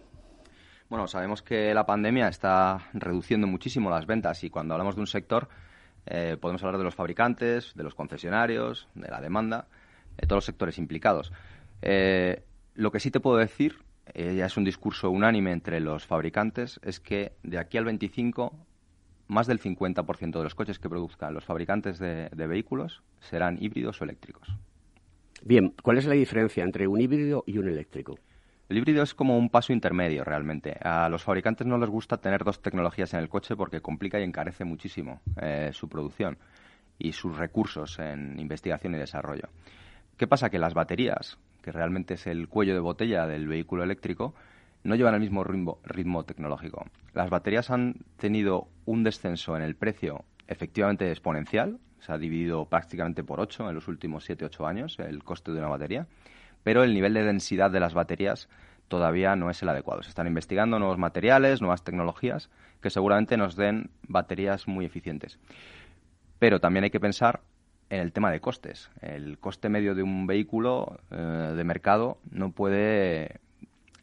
Bueno, 0.88 1.06
sabemos 1.06 1.42
que 1.42 1.72
la 1.72 1.86
pandemia 1.86 2.26
está 2.26 2.88
reduciendo 2.92 3.46
muchísimo 3.46 3.88
las 3.88 4.04
ventas 4.04 4.42
y 4.42 4.50
cuando 4.50 4.74
hablamos 4.74 4.96
de 4.96 5.00
un 5.00 5.06
sector 5.06 5.48
eh, 6.06 6.36
podemos 6.40 6.60
hablar 6.64 6.78
de 6.78 6.84
los 6.84 6.96
fabricantes, 6.96 7.72
de 7.76 7.84
los 7.84 7.94
concesionarios, 7.94 8.88
de 8.96 9.08
la 9.08 9.20
demanda, 9.20 9.68
de 10.16 10.26
todos 10.26 10.38
los 10.38 10.44
sectores 10.44 10.78
implicados. 10.78 11.32
Eh, 11.82 12.42
lo 12.74 12.90
que 12.90 12.98
sí 12.98 13.12
te 13.12 13.20
puedo 13.20 13.36
decir, 13.36 13.76
eh, 14.12 14.34
ya 14.36 14.46
es 14.46 14.56
un 14.56 14.64
discurso 14.64 15.08
unánime 15.08 15.52
entre 15.52 15.78
los 15.78 16.04
fabricantes, 16.04 16.80
es 16.82 16.98
que 16.98 17.32
de 17.44 17.58
aquí 17.58 17.78
al 17.78 17.84
25 17.84 18.52
más 19.28 19.46
del 19.46 19.60
50% 19.60 20.32
de 20.32 20.42
los 20.42 20.56
coches 20.56 20.80
que 20.80 20.88
produzcan 20.88 21.32
los 21.32 21.44
fabricantes 21.44 22.00
de, 22.00 22.28
vehículos 22.34 23.04
serán 23.20 23.56
híbridos 23.62 24.00
o 24.00 24.04
eléctricos. 24.04 24.48
Bien, 25.44 25.74
¿cuál 25.80 25.98
es 25.98 26.06
la 26.06 26.14
diferencia 26.14 26.64
entre 26.64 26.88
un 26.88 27.00
híbrido 27.00 27.44
y 27.46 27.58
un 27.58 27.68
eléctrico? 27.68 28.18
El 28.68 28.78
híbrido 28.78 29.02
es 29.02 29.14
como 29.14 29.37
un 29.37 29.50
paso 29.50 29.75
intermedio 29.75 30.25
realmente. 30.25 30.78
A 30.83 31.09
los 31.11 31.23
fabricantes 31.23 31.66
no 31.66 31.76
les 31.76 31.90
gusta 31.90 32.16
tener 32.16 32.44
dos 32.44 32.62
tecnologías 32.62 33.12
en 33.12 33.21
el 33.21 33.28
coche 33.28 33.56
porque 33.56 33.83
complica 33.83 34.18
y 34.18 34.23
encarece 34.23 34.64
muchísimo 34.64 35.21
eh, 35.40 35.71
su 35.73 35.88
producción 35.88 36.38
y 36.99 37.12
sus 37.12 37.37
recursos 37.37 37.99
en 37.99 38.38
investigación 38.38 38.94
y 38.94 38.99
desarrollo. 38.99 39.49
¿Qué 40.16 40.26
pasa? 40.26 40.49
Que 40.49 40.59
las 40.59 40.73
baterías, 40.73 41.38
que 41.61 41.73
realmente 41.73 42.14
es 42.14 42.26
el 42.26 42.49
cuello 42.49 42.73
de 42.73 42.80
botella 42.80 43.26
del 43.26 43.49
vehículo 43.49 43.83
eléctrico, 43.83 44.35
no 44.83 44.94
llevan 44.94 45.14
el 45.14 45.21
mismo 45.21 45.44
ritmo, 45.44 46.25
tecnológico. 46.25 46.87
Las 47.12 47.30
baterías 47.30 47.71
han 47.71 47.97
tenido 48.16 48.68
un 48.87 49.02
descenso 49.02 49.56
en 49.56 49.62
el 49.62 49.75
precio 49.75 50.25
efectivamente 50.47 51.11
exponencial, 51.11 51.80
se 52.00 52.12
ha 52.12 52.18
dividido 52.18 52.66
prácticamente 52.66 53.25
por 53.25 53.40
8 53.40 53.68
en 53.68 53.75
los 53.75 53.88
últimos 53.88 54.28
7-8 54.28 54.68
años 54.68 54.99
el 54.99 55.25
coste 55.25 55.52
de 55.52 55.59
una 55.59 55.68
batería, 55.68 56.06
pero 56.64 56.83
el 56.83 56.92
nivel 56.92 57.14
de 57.14 57.23
densidad 57.23 57.71
de 57.71 57.78
las 57.78 57.94
baterías 57.94 58.49
todavía 58.88 59.37
no 59.37 59.50
es 59.50 59.62
el 59.62 59.68
adecuado. 59.68 60.02
Se 60.02 60.09
están 60.09 60.26
investigando 60.26 60.78
nuevos 60.78 60.99
materiales, 60.99 61.61
nuevas 61.61 61.85
tecnologías 61.85 62.50
que 62.80 62.90
seguramente 62.90 63.37
nos 63.37 63.54
den 63.54 63.90
baterías 64.09 64.66
muy 64.66 64.85
eficientes. 64.85 65.38
Pero 66.38 66.61
también 66.61 66.85
hay 66.85 66.90
que 66.90 67.00
pensar 67.00 67.40
en 67.90 68.00
el 68.00 68.12
tema 68.12 68.30
de 68.30 68.40
costes. 68.40 68.90
El 69.00 69.38
coste 69.38 69.68
medio 69.68 69.94
de 69.94 70.02
un 70.02 70.26
vehículo 70.26 70.99
eh, 71.11 71.16
de 71.56 71.64
mercado 71.64 72.18
no 72.30 72.50
puede 72.50 73.40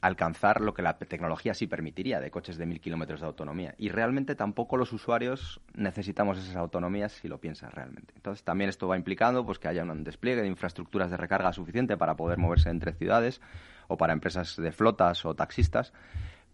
alcanzar 0.02 0.62
lo 0.62 0.74
que 0.74 0.82
la 0.82 0.98
tecnología 0.98 1.54
sí 1.54 1.68
permitiría 1.68 2.20
de 2.20 2.32
coches 2.32 2.58
de 2.58 2.66
mil 2.66 2.82
kilómetros 2.82 3.22
de 3.22 3.28
autonomía. 3.28 3.76
Y 3.78 3.90
realmente 3.90 4.36
tampoco 4.36 4.76
los 4.76 4.92
usuarios 4.94 5.62
necesitamos 5.76 6.40
esas 6.40 6.56
autonomías 6.56 7.12
si 7.12 7.28
lo 7.28 7.40
piensas 7.40 7.72
realmente. 7.74 8.14
Entonces 8.16 8.44
también 8.44 8.70
esto 8.70 8.88
va 8.88 8.98
implicando 8.98 9.46
pues, 9.46 9.60
que 9.60 9.68
haya 9.68 9.84
un 9.84 10.04
despliegue 10.04 10.42
de 10.42 10.48
infraestructuras 10.48 11.12
de 11.12 11.18
recarga 11.18 11.54
suficiente 11.54 11.98
para 11.98 12.16
poder 12.16 12.40
moverse 12.40 12.70
entre 12.70 12.94
ciudades 12.94 13.42
o 13.88 13.98
para 13.98 14.14
empresas 14.14 14.56
de 14.56 14.72
flotas 14.72 15.24
o 15.24 15.36
taxistas. 15.36 15.94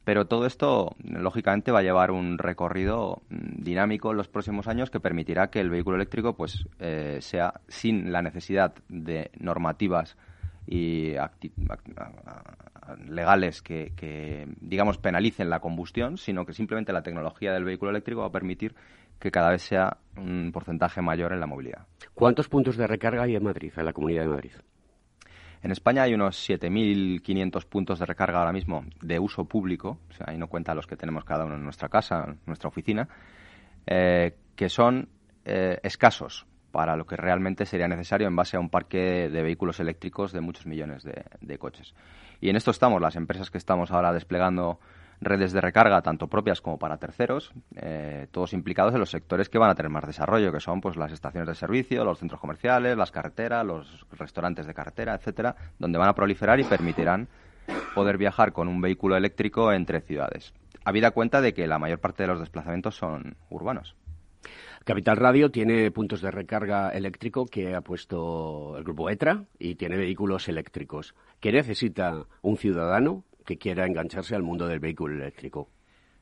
Pero 0.04 0.26
todo 0.26 0.46
esto, 0.46 0.96
lógicamente, 1.04 1.72
va 1.72 1.80
a 1.80 1.84
llevar 1.84 2.12
un 2.12 2.38
recorrido 2.38 3.22
mm, 3.30 3.64
dinámico 3.64 4.12
en 4.12 4.18
los 4.18 4.28
próximos 4.28 4.68
años 4.68 4.90
que 4.90 5.00
permitirá 5.00 5.50
que 5.50 5.60
el 5.60 5.70
vehículo 5.70 5.96
eléctrico 5.96 6.34
pues, 6.34 6.66
eh, 6.80 7.20
sea 7.22 7.62
sin 7.68 8.12
la 8.12 8.22
necesidad 8.22 8.74
de 8.90 9.32
normativas 9.38 10.18
y 10.68 11.16
legales 13.08 13.62
que, 13.62 14.48
digamos, 14.60 14.98
penalicen 14.98 15.50
la 15.50 15.60
combustión, 15.60 16.18
sino 16.18 16.46
que 16.46 16.54
simplemente 16.54 16.94
la 16.94 17.04
tecnología 17.04 17.54
del 17.54 17.64
vehículo 17.64 17.92
eléctrico 17.92 18.22
va 18.22 18.28
a 18.28 18.32
permitir 18.32 18.76
que 19.20 19.32
cada 19.32 19.50
vez 19.50 19.64
sea 19.64 19.98
un 20.16 20.52
porcentaje 20.52 21.02
mayor 21.02 21.34
en 21.34 21.40
la 21.40 21.48
movilidad. 21.48 21.88
¿Cuántos 22.14 22.50
puntos 22.50 22.78
de 22.78 22.86
recarga 22.86 23.24
hay 23.24 23.36
en 23.36 23.44
Madrid, 23.44 23.72
en 23.76 23.86
la 23.86 23.94
Comunidad 23.94 24.24
de 24.24 24.30
Madrid? 24.30 24.52
En 25.64 25.72
España 25.72 26.04
hay 26.04 26.14
unos 26.14 26.48
7.500 26.48 27.66
puntos 27.66 28.00
de 28.00 28.06
recarga 28.06 28.40
ahora 28.40 28.54
mismo 28.54 28.86
de 29.02 29.20
uso 29.20 29.46
público, 29.46 30.00
o 30.10 30.14
sea, 30.14 30.28
ahí 30.30 30.38
no 30.38 30.48
cuenta 30.48 30.76
los 30.76 30.86
que 30.86 30.96
tenemos 30.96 31.26
cada 31.26 31.46
uno 31.46 31.56
en 31.56 31.64
nuestra 31.64 31.90
casa, 31.90 32.26
en 32.28 32.40
nuestra 32.46 32.68
oficina, 32.68 33.08
eh, 33.88 34.36
que 34.56 34.70
son 34.70 35.10
eh, 35.46 35.80
escasos 35.82 36.46
para 36.78 36.96
lo 36.96 37.08
que 37.08 37.16
realmente 37.16 37.66
sería 37.66 37.88
necesario 37.88 38.28
en 38.28 38.36
base 38.36 38.56
a 38.56 38.60
un 38.60 38.70
parque 38.70 39.30
de 39.30 39.42
vehículos 39.42 39.80
eléctricos 39.80 40.32
de 40.32 40.42
muchos 40.42 40.68
millones 40.68 41.04
de, 41.04 41.58
coches. 41.58 41.96
Y 42.40 42.52
en 42.52 42.56
esto 42.56 42.70
estamos, 42.70 43.02
las 43.02 43.16
empresas 43.16 43.50
que 43.50 43.58
estamos 43.58 43.90
ahora 43.90 44.14
desplegando 44.14 44.80
redes 45.20 45.54
de 45.54 45.60
recarga, 45.60 46.04
tanto 46.04 46.28
propias 46.28 46.62
como 46.62 46.78
para 46.78 46.98
terceros, 46.98 47.52
eh, 47.78 48.28
todos 48.30 48.54
implicados 48.54 48.94
en 48.94 49.00
los 49.00 49.10
sectores 49.10 49.50
que 49.50 49.58
van 49.58 49.72
a 49.72 49.74
tener 49.74 49.90
más 49.90 50.06
desarrollo, 50.06 50.52
que 50.52 50.60
son 50.60 50.80
pues 50.80 50.98
las 50.98 51.12
estaciones 51.12 51.48
de 51.48 51.56
servicio, 51.56 52.06
los 52.06 52.20
centros 52.20 52.40
comerciales, 52.40 52.96
las 52.96 53.10
carreteras, 53.10 53.66
los 53.66 54.06
restaurantes 54.12 54.68
de 54.68 54.76
carretera, 54.76 55.16
etcétera, 55.16 55.56
donde 55.80 55.98
van 55.98 56.10
a 56.10 56.14
proliferar 56.14 56.60
y 56.60 56.64
permitirán 56.64 57.28
poder 57.96 58.20
viajar 58.20 58.54
con 58.54 58.68
un 58.68 58.80
vehículo 58.82 59.18
eléctrico 59.18 59.74
entre 59.74 60.02
ciudades. 60.02 60.54
Habida 60.86 61.10
cuenta 61.10 61.42
de 61.42 61.56
que 61.56 61.66
la 61.66 61.80
mayor 61.80 61.98
parte 61.98 62.22
de 62.22 62.28
los 62.28 62.40
desplazamientos 62.40 62.96
son 62.96 63.36
urbanos. 63.50 63.96
Capital 64.88 65.18
Radio 65.18 65.52
tiene 65.52 65.92
puntos 65.92 66.22
de 66.22 66.32
recarga 66.32 66.92
eléctrico 66.92 67.46
que 67.46 67.76
ha 67.76 67.82
puesto 67.82 68.78
el 68.78 68.86
grupo 68.86 69.10
ETRA 69.10 69.44
y 69.60 69.76
tiene 69.76 69.98
vehículos 69.98 70.48
eléctricos. 70.48 71.14
¿Qué 71.42 71.52
necesita 71.52 72.24
un 72.42 72.56
ciudadano 72.56 73.26
que 73.46 73.58
quiera 73.58 73.86
engancharse 73.86 74.34
al 74.34 74.44
mundo 74.44 74.66
del 74.66 74.80
vehículo 74.80 75.16
eléctrico? 75.16 75.68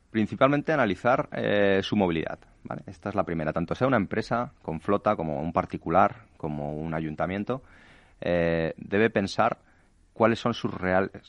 Principalmente 0.09 0.73
analizar 0.73 1.29
eh, 1.33 1.81
su 1.83 1.95
movilidad. 1.95 2.39
Esta 2.87 3.09
es 3.09 3.13
la 3.13 3.23
primera. 3.23 3.53
Tanto 3.53 3.75
sea 3.75 3.85
una 3.85 3.97
empresa 3.97 4.53
con 4.63 4.81
flota 4.81 5.15
como 5.15 5.41
un 5.41 5.53
particular, 5.53 6.23
como 6.35 6.73
un 6.73 6.95
ayuntamiento, 6.95 7.61
eh, 8.19 8.73
debe 8.77 9.11
pensar 9.11 9.59
cuáles 10.13 10.39
son 10.39 10.55
sus, 10.55 10.73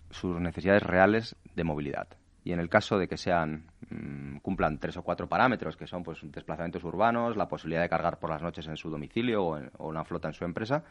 sus 0.08 0.40
necesidades 0.40 0.82
reales 0.82 1.36
de 1.54 1.64
movilidad 1.64 2.08
y 2.46 2.52
en 2.52 2.60
el 2.60 2.68
caso 2.68 2.96
de 2.96 3.08
que 3.08 3.16
sean 3.16 3.64
mm, 3.90 4.36
cumplan 4.36 4.78
tres 4.78 4.96
o 4.96 5.02
cuatro 5.02 5.28
parámetros 5.28 5.76
que 5.76 5.88
son 5.88 6.04
pues 6.04 6.20
desplazamientos 6.22 6.84
urbanos, 6.84 7.36
la 7.36 7.48
posibilidad 7.48 7.82
de 7.82 7.88
cargar 7.88 8.20
por 8.20 8.30
las 8.30 8.40
noches 8.40 8.68
en 8.68 8.76
su 8.76 8.88
domicilio 8.88 9.44
o, 9.44 9.58
una 9.78 10.04
flota 10.04 10.28
en 10.28 10.34
su 10.34 10.44
empresa, 10.44 10.84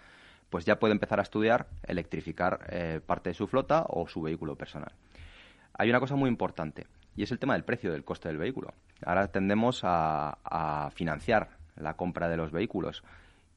pues 0.50 0.66
ya 0.66 0.78
puede 0.80 0.92
empezar 0.92 1.20
a 1.20 1.24
estudiar 1.24 1.68
electrificar 1.88 2.60
eh, 2.68 3.00
parte 3.06 3.30
de 3.30 3.36
su 3.36 3.48
flota 3.48 3.86
o 3.88 4.06
su 4.06 4.22
vehículo 4.22 4.58
personal. 4.58 4.92
Hay 5.78 5.90
una 5.90 6.02
cosa 6.02 6.18
muy 6.18 6.30
importante 6.30 6.88
y 7.16 7.24
es 7.24 7.32
el 7.32 7.40
tema 7.40 7.54
del 7.54 7.64
precio 7.64 7.94
del 7.94 8.04
coste 8.04 8.28
del 8.28 8.38
vehículo. 8.38 8.74
Ahora 9.06 9.30
tendemos 9.30 9.80
a 9.86 10.90
financiar 10.94 11.52
la 11.78 11.94
compra 11.94 12.28
de 12.28 12.36
los 12.36 12.52
vehículos 12.52 13.02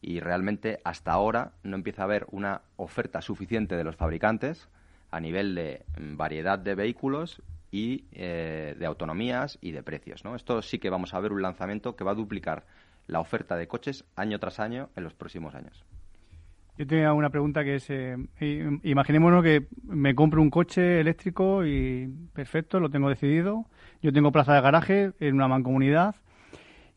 y 0.01 0.21
realmente 0.21 0.79
hasta 0.85 1.11
ahora 1.11 1.51
no 1.65 1.75
empieza 1.75 2.03
a 2.03 2.05
haber 2.05 2.27
una 2.31 2.61
oferta 2.77 3.23
suficiente 3.23 3.75
de 3.75 3.83
los 3.83 3.97
fabricantes 3.97 4.69
a 5.11 5.21
nivel 5.21 5.57
de 5.57 5.85
mm, 5.99 6.17
variedad 6.17 6.61
de 6.61 6.77
vehículos 6.77 7.43
y 7.71 8.05
eh, 8.13 8.75
de 8.79 8.87
autonomías 8.87 9.59
y 9.61 9.73
de 9.73 9.83
precios. 9.83 10.25
¿no? 10.25 10.35
Esto 10.35 10.63
sí 10.63 10.79
que 10.79 10.91
vamos 10.91 11.15
a 11.15 11.21
ver 11.21 11.33
un 11.33 11.43
lanzamiento 11.43 11.97
que 11.97 12.05
va 12.05 12.13
a 12.13 12.15
duplicar 12.15 12.67
la 13.07 13.21
oferta 13.21 13.57
de 13.57 13.69
coches 13.69 14.05
año 14.17 14.39
tras 14.39 14.61
año 14.61 14.91
en 14.97 15.05
los 15.05 15.15
próximos 15.15 15.55
años. 15.55 15.85
Yo 16.77 16.87
tenía 16.87 17.13
una 17.13 17.31
pregunta 17.31 17.65
que 17.65 17.75
es, 17.75 17.91
eh, 17.91 18.17
imaginémonos 18.85 19.43
que 19.43 19.67
me 19.83 20.15
compro 20.15 20.41
un 20.41 20.51
coche 20.51 21.01
eléctrico 21.01 21.67
y 21.67 22.07
perfecto, 22.33 22.79
lo 22.79 22.89
tengo 22.89 23.09
decidido, 23.09 23.67
yo 24.01 24.13
tengo 24.13 24.31
plaza 24.31 24.55
de 24.55 24.61
garaje 24.61 25.11
en 25.19 25.35
una 25.35 25.49
mancomunidad, 25.49 26.15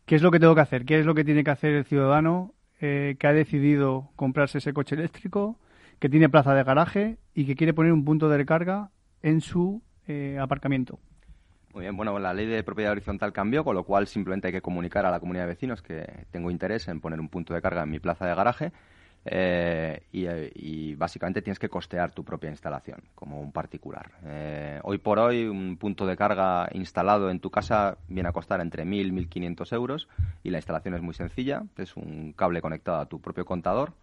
¿qué 0.06 0.14
es 0.14 0.22
lo 0.22 0.30
que 0.30 0.38
tengo 0.38 0.54
que 0.54 0.60
hacer? 0.60 0.84
¿Qué 0.84 1.00
es 1.00 1.06
lo 1.06 1.16
que 1.16 1.24
tiene 1.24 1.42
que 1.42 1.50
hacer 1.50 1.72
el 1.72 1.84
ciudadano 1.84 2.54
eh, 2.80 3.16
que 3.18 3.26
ha 3.26 3.32
decidido 3.32 4.10
comprarse 4.14 4.58
ese 4.58 4.72
coche 4.72 4.94
eléctrico, 4.94 5.58
que 5.98 6.08
tiene 6.08 6.28
plaza 6.28 6.54
de 6.54 6.62
garaje 6.62 7.18
y 7.34 7.44
que 7.44 7.56
quiere 7.56 7.74
poner 7.74 7.92
un 7.92 8.04
punto 8.04 8.28
de 8.28 8.36
recarga 8.36 8.90
en 9.22 9.40
su 9.40 9.82
eh, 10.08 10.38
aparcamiento. 10.40 10.98
Muy 11.74 11.82
bien, 11.82 11.96
bueno, 11.96 12.18
la 12.18 12.34
ley 12.34 12.46
de 12.46 12.62
propiedad 12.62 12.92
horizontal 12.92 13.32
cambió, 13.32 13.64
con 13.64 13.74
lo 13.74 13.84
cual 13.84 14.06
simplemente 14.06 14.48
hay 14.48 14.52
que 14.52 14.60
comunicar 14.60 15.06
a 15.06 15.10
la 15.10 15.20
comunidad 15.20 15.44
de 15.44 15.54
vecinos 15.54 15.80
que 15.80 16.26
tengo 16.30 16.50
interés 16.50 16.86
en 16.88 17.00
poner 17.00 17.18
un 17.18 17.28
punto 17.28 17.54
de 17.54 17.62
carga 17.62 17.82
en 17.82 17.90
mi 17.90 17.98
plaza 17.98 18.26
de 18.26 18.34
garaje 18.34 18.72
eh, 19.24 20.02
y, 20.12 20.94
básicamente 20.96 21.42
tienes 21.42 21.58
que 21.58 21.68
costear 21.68 22.12
tu 22.12 22.24
propia 22.24 22.50
instalación 22.50 23.02
como 23.14 23.40
un 23.40 23.52
particular. 23.52 24.10
Eh, 24.24 24.80
hoy 24.82 24.98
por 24.98 25.18
hoy 25.18 25.44
un 25.44 25.76
punto 25.76 26.06
de 26.06 26.16
carga 26.16 26.68
instalado 26.72 27.30
en 27.30 27.40
tu 27.40 27.50
casa 27.50 27.98
viene 28.08 28.28
a 28.28 28.32
costar 28.32 28.60
entre 28.60 28.84
1.000 28.84 29.06
y 29.06 29.12
1.500 29.12 29.72
euros 29.72 30.08
y 30.42 30.50
la 30.50 30.58
instalación 30.58 30.94
es 30.94 31.02
muy 31.02 31.14
sencilla, 31.14 31.62
es 31.76 31.96
un 31.96 32.32
cable 32.32 32.60
conectado 32.60 32.98
a 32.98 33.06
tu 33.06 33.20
propio 33.20 33.44
contador 33.44 33.94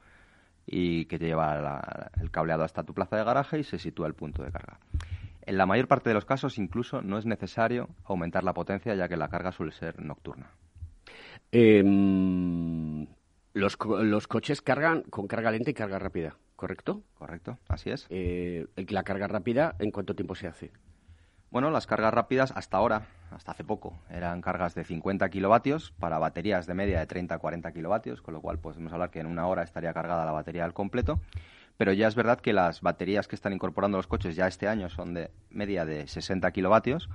y 0.66 1.06
que 1.06 1.20
te 1.20 1.26
lleva 1.26 2.10
el 2.22 2.32
cableado 2.32 2.64
hasta 2.64 2.84
tu 2.84 2.94
plaza 2.94 3.18
de 3.18 3.24
garaje 3.24 3.60
y 3.60 3.64
se 3.64 3.78
sitúa 3.78 4.08
el 4.08 4.14
punto 4.14 4.44
de 4.44 4.52
carga. 4.52 4.80
En 5.50 5.58
la 5.58 5.66
mayor 5.66 5.88
parte 5.88 6.12
de 6.12 6.14
los 6.14 6.26
casos 6.26 6.60
incluso 6.60 7.02
no 7.02 7.18
es 7.18 7.26
necesario 7.26 7.90
aumentar 8.04 8.44
la 8.44 8.54
potencia 8.54 8.94
ya 8.94 9.10
que 9.10 9.18
la 9.18 9.30
carga 9.30 9.52
suele 9.52 9.72
ser 9.72 10.00
nocturna. 10.00 10.52
Em, 11.52 13.08
los, 13.54 13.76
coches 14.28 14.62
cargan 14.62 15.02
con 15.10 15.26
carga 15.26 15.50
lenta 15.50 15.72
y 15.72 15.74
carga 15.74 15.98
rápida. 15.98 16.36
¿correcto? 16.56 17.02
Correcto, 17.16 17.58
así 17.68 17.90
es. 17.90 18.06
Eh, 18.12 18.68
la 18.90 19.02
carga 19.02 19.28
rápida, 19.28 19.76
¿en 19.80 19.90
cuánto 19.90 20.14
tiempo 20.14 20.36
se 20.36 20.46
hace? 20.46 20.72
Bueno, 21.50 21.72
las 21.72 21.88
cargas 21.88 22.14
rápidas 22.14 22.52
hasta 22.56 22.78
ahora, 22.78 23.08
hasta 23.32 23.54
hace 23.54 23.64
poco, 23.64 23.98
eran 24.12 24.42
cargas 24.42 24.76
de 24.76 24.84
50 24.84 25.30
kilovatios 25.30 25.94
para 25.94 26.20
baterías 26.20 26.68
de 26.68 26.76
media 26.76 27.00
de 27.00 27.08
30 27.08 27.34
a 27.34 27.40
40 27.40 27.72
kilovatios, 27.72 28.22
con 28.22 28.36
lo 28.36 28.42
cual 28.42 28.60
podemos 28.60 28.94
hablar 28.94 29.10
que 29.10 29.20
en 29.20 29.26
una 29.26 29.48
hora 29.48 29.64
estaría 29.64 29.94
cargada 29.94 30.26
la 30.26 30.32
batería 30.32 30.64
al 30.64 30.76
completo. 30.76 31.20
Pero 31.80 31.94
ya 31.94 32.10
es 32.10 32.16
verdad 32.16 32.42
que 32.42 32.52
las 32.52 32.82
baterías 32.82 33.30
que 33.30 33.38
están 33.38 33.54
incorporando 33.54 33.98
los 33.98 34.06
coches 34.06 34.36
ya 34.36 34.48
este 34.48 34.68
año 34.68 34.90
son 34.90 35.14
de 35.14 35.32
media 35.50 35.86
de 35.86 36.08
60 36.08 36.52
kilovatios 36.52 37.10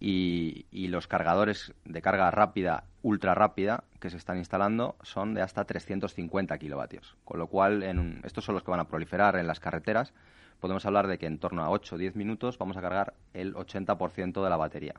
y, 0.00 0.64
los 0.88 1.06
cargadores 1.06 1.74
de 1.84 2.00
carga 2.00 2.30
rápida, 2.30 2.84
ultra 3.02 3.34
rápida, 3.34 3.84
que 4.00 4.08
se 4.08 4.16
están 4.16 4.38
instalando 4.38 4.96
son 5.02 5.34
de 5.34 5.42
hasta 5.42 5.66
350 5.66 6.56
kilovatios. 6.56 7.18
Con 7.26 7.38
lo 7.38 7.48
cual, 7.48 7.82
en 7.82 8.22
estos 8.24 8.46
son 8.46 8.54
los 8.54 8.64
que 8.64 8.70
van 8.70 8.80
a 8.80 8.88
proliferar 8.88 9.36
en 9.36 9.46
las 9.46 9.60
carreteras 9.60 10.14
podemos 10.58 10.86
hablar 10.86 11.06
de 11.06 11.18
que 11.18 11.26
en 11.26 11.38
torno 11.38 11.62
a 11.62 11.70
8 11.70 11.96
o 11.96 11.98
10 11.98 12.16
minutos 12.16 12.56
vamos 12.56 12.78
a 12.78 12.80
cargar 12.80 13.12
el 13.34 13.52
80% 13.52 14.42
de 14.42 14.48
la 14.48 14.56
batería. 14.56 14.94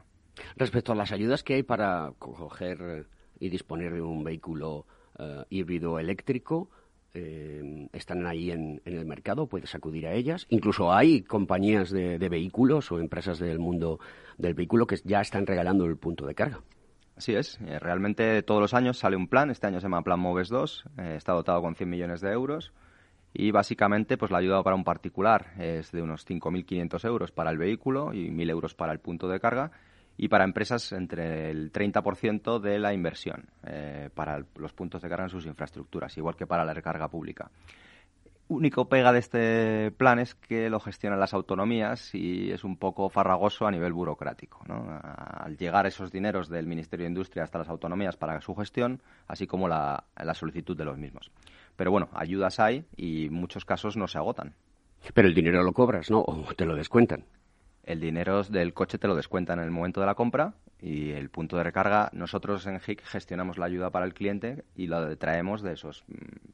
Respecto 0.55 0.91
a 0.91 0.95
las 0.95 1.11
ayudas 1.11 1.41
que 1.41 1.55
hay 1.55 1.63
para 1.63 2.11
coger 2.19 3.07
y 3.39 3.49
disponer 3.49 3.93
de 3.93 4.01
un 4.01 4.23
vehículo 4.23 4.85
eh, 5.17 5.45
híbrido 5.49 5.97
eléctrico, 5.97 6.69
eh, 7.13 7.87
están 7.93 8.25
ahí 8.25 8.51
en, 8.51 8.81
el 8.85 9.05
mercado, 9.05 9.47
puedes 9.47 9.73
acudir 9.75 10.07
a 10.07 10.13
ellas. 10.13 10.45
Incluso 10.49 10.93
hay 10.93 11.21
compañías 11.21 11.91
de, 11.91 12.17
vehículos 12.29 12.91
o 12.91 12.99
empresas 12.99 13.39
del 13.39 13.59
mundo 13.59 13.99
del 14.37 14.53
vehículo 14.53 14.87
que 14.87 14.97
ya 15.03 15.21
están 15.21 15.45
regalando 15.45 15.85
el 15.85 15.97
punto 15.97 16.25
de 16.25 16.35
carga. 16.35 16.61
Así 17.15 17.35
es, 17.35 17.59
eh, 17.61 17.77
realmente 17.77 18.41
todos 18.41 18.59
los 18.59 18.73
años 18.73 18.97
sale 18.97 19.15
un 19.15 19.27
plan, 19.27 19.51
este 19.51 19.67
año 19.67 19.79
se 19.79 19.85
llama 19.85 20.01
Plan 20.01 20.19
Moves 20.19 20.49
2, 20.49 20.85
está 21.15 21.33
dotado 21.33 21.61
con 21.61 21.75
100 21.75 21.89
millones 21.89 22.21
de 22.21 22.31
euros. 22.31 22.73
Y 23.35 23.51
básicamente 23.51 24.17
pues 24.17 24.31
la 24.31 24.39
ayuda 24.39 24.63
para 24.63 24.75
un 24.75 24.83
particular 24.83 25.53
es 25.59 25.91
de 25.91 26.01
unos 26.01 26.27
5.500 26.27 27.05
euros 27.05 27.31
para 27.31 27.49
el 27.51 27.57
vehículo 27.57 28.13
y 28.13 28.29
1.000 28.29 28.49
euros 28.49 28.75
para 28.75 28.91
el 28.91 28.99
punto 28.99 29.27
de 29.27 29.39
carga 29.39 29.71
y 30.17 30.27
para 30.27 30.43
empresas 30.43 30.91
entre 30.91 31.49
el 31.49 31.71
30% 31.71 32.59
de 32.59 32.79
la 32.79 32.93
inversión 32.93 33.47
eh, 33.65 34.09
para 34.13 34.43
los 34.55 34.73
puntos 34.73 35.01
de 35.01 35.09
carga 35.09 35.25
en 35.25 35.29
sus 35.29 35.45
infraestructuras, 35.45 36.17
igual 36.17 36.35
que 36.35 36.47
para 36.47 36.65
la 36.65 36.73
recarga 36.73 37.07
pública. 37.07 37.49
Único 38.49 38.89
pega 38.89 39.13
de 39.13 39.19
este 39.19 39.91
plan 39.91 40.19
es 40.19 40.35
que 40.35 40.69
lo 40.69 40.79
gestionan 40.79 41.19
las 41.19 41.33
autonomías 41.33 42.13
y 42.13 42.51
es 42.51 42.63
un 42.63 42.77
poco 42.77 43.09
farragoso 43.09 43.65
a 43.65 43.71
nivel 43.71 43.93
burocrático. 43.93 44.59
Al 44.67 45.57
llegar 45.57 45.87
esos 45.87 46.11
dineros 46.11 46.49
del 46.49 46.67
Ministerio 46.67 47.05
de 47.05 47.11
Industria 47.11 47.43
hasta 47.43 47.59
las 47.59 47.69
autonomías 47.69 48.17
para 48.17 48.39
su 48.41 48.53
gestión, 48.53 49.01
así 49.27 49.47
como 49.47 49.69
la 49.69 50.03
solicitud 50.33 50.77
de 50.77 50.85
los 50.85 50.97
mismos. 50.97 51.31
Pero 51.75 51.91
bueno, 51.91 52.09
ayudas 52.13 52.59
hay 52.59 52.85
y 52.95 53.29
muchos 53.29 53.65
casos 53.65 53.97
no 53.97 54.07
se 54.07 54.17
agotan. 54.17 54.53
Pero 55.13 55.27
el 55.27 55.33
dinero 55.33 55.63
lo 55.63 55.73
cobras, 55.73 56.09
¿no? 56.09 56.23
O 56.25 56.53
te 56.55 56.65
lo 56.65 56.75
descuentan. 56.75 57.25
El 57.83 57.99
dinero 57.99 58.43
del 58.43 58.73
coche 58.73 58.97
te 58.97 59.07
lo 59.07 59.15
descuentan 59.15 59.59
en 59.59 59.65
el 59.65 59.71
momento 59.71 59.99
de 59.99 60.07
la 60.07 60.15
compra 60.15 60.53
y 60.79 61.11
el 61.11 61.29
punto 61.29 61.57
de 61.57 61.63
recarga, 61.63 62.09
nosotros 62.13 62.65
en 62.67 62.79
HIC 62.85 63.03
gestionamos 63.03 63.57
la 63.57 63.65
ayuda 63.65 63.89
para 63.89 64.05
el 64.05 64.13
cliente 64.13 64.63
y 64.75 64.87
lo 64.87 65.17
traemos 65.17 65.61
de 65.61 65.73
esos 65.73 66.03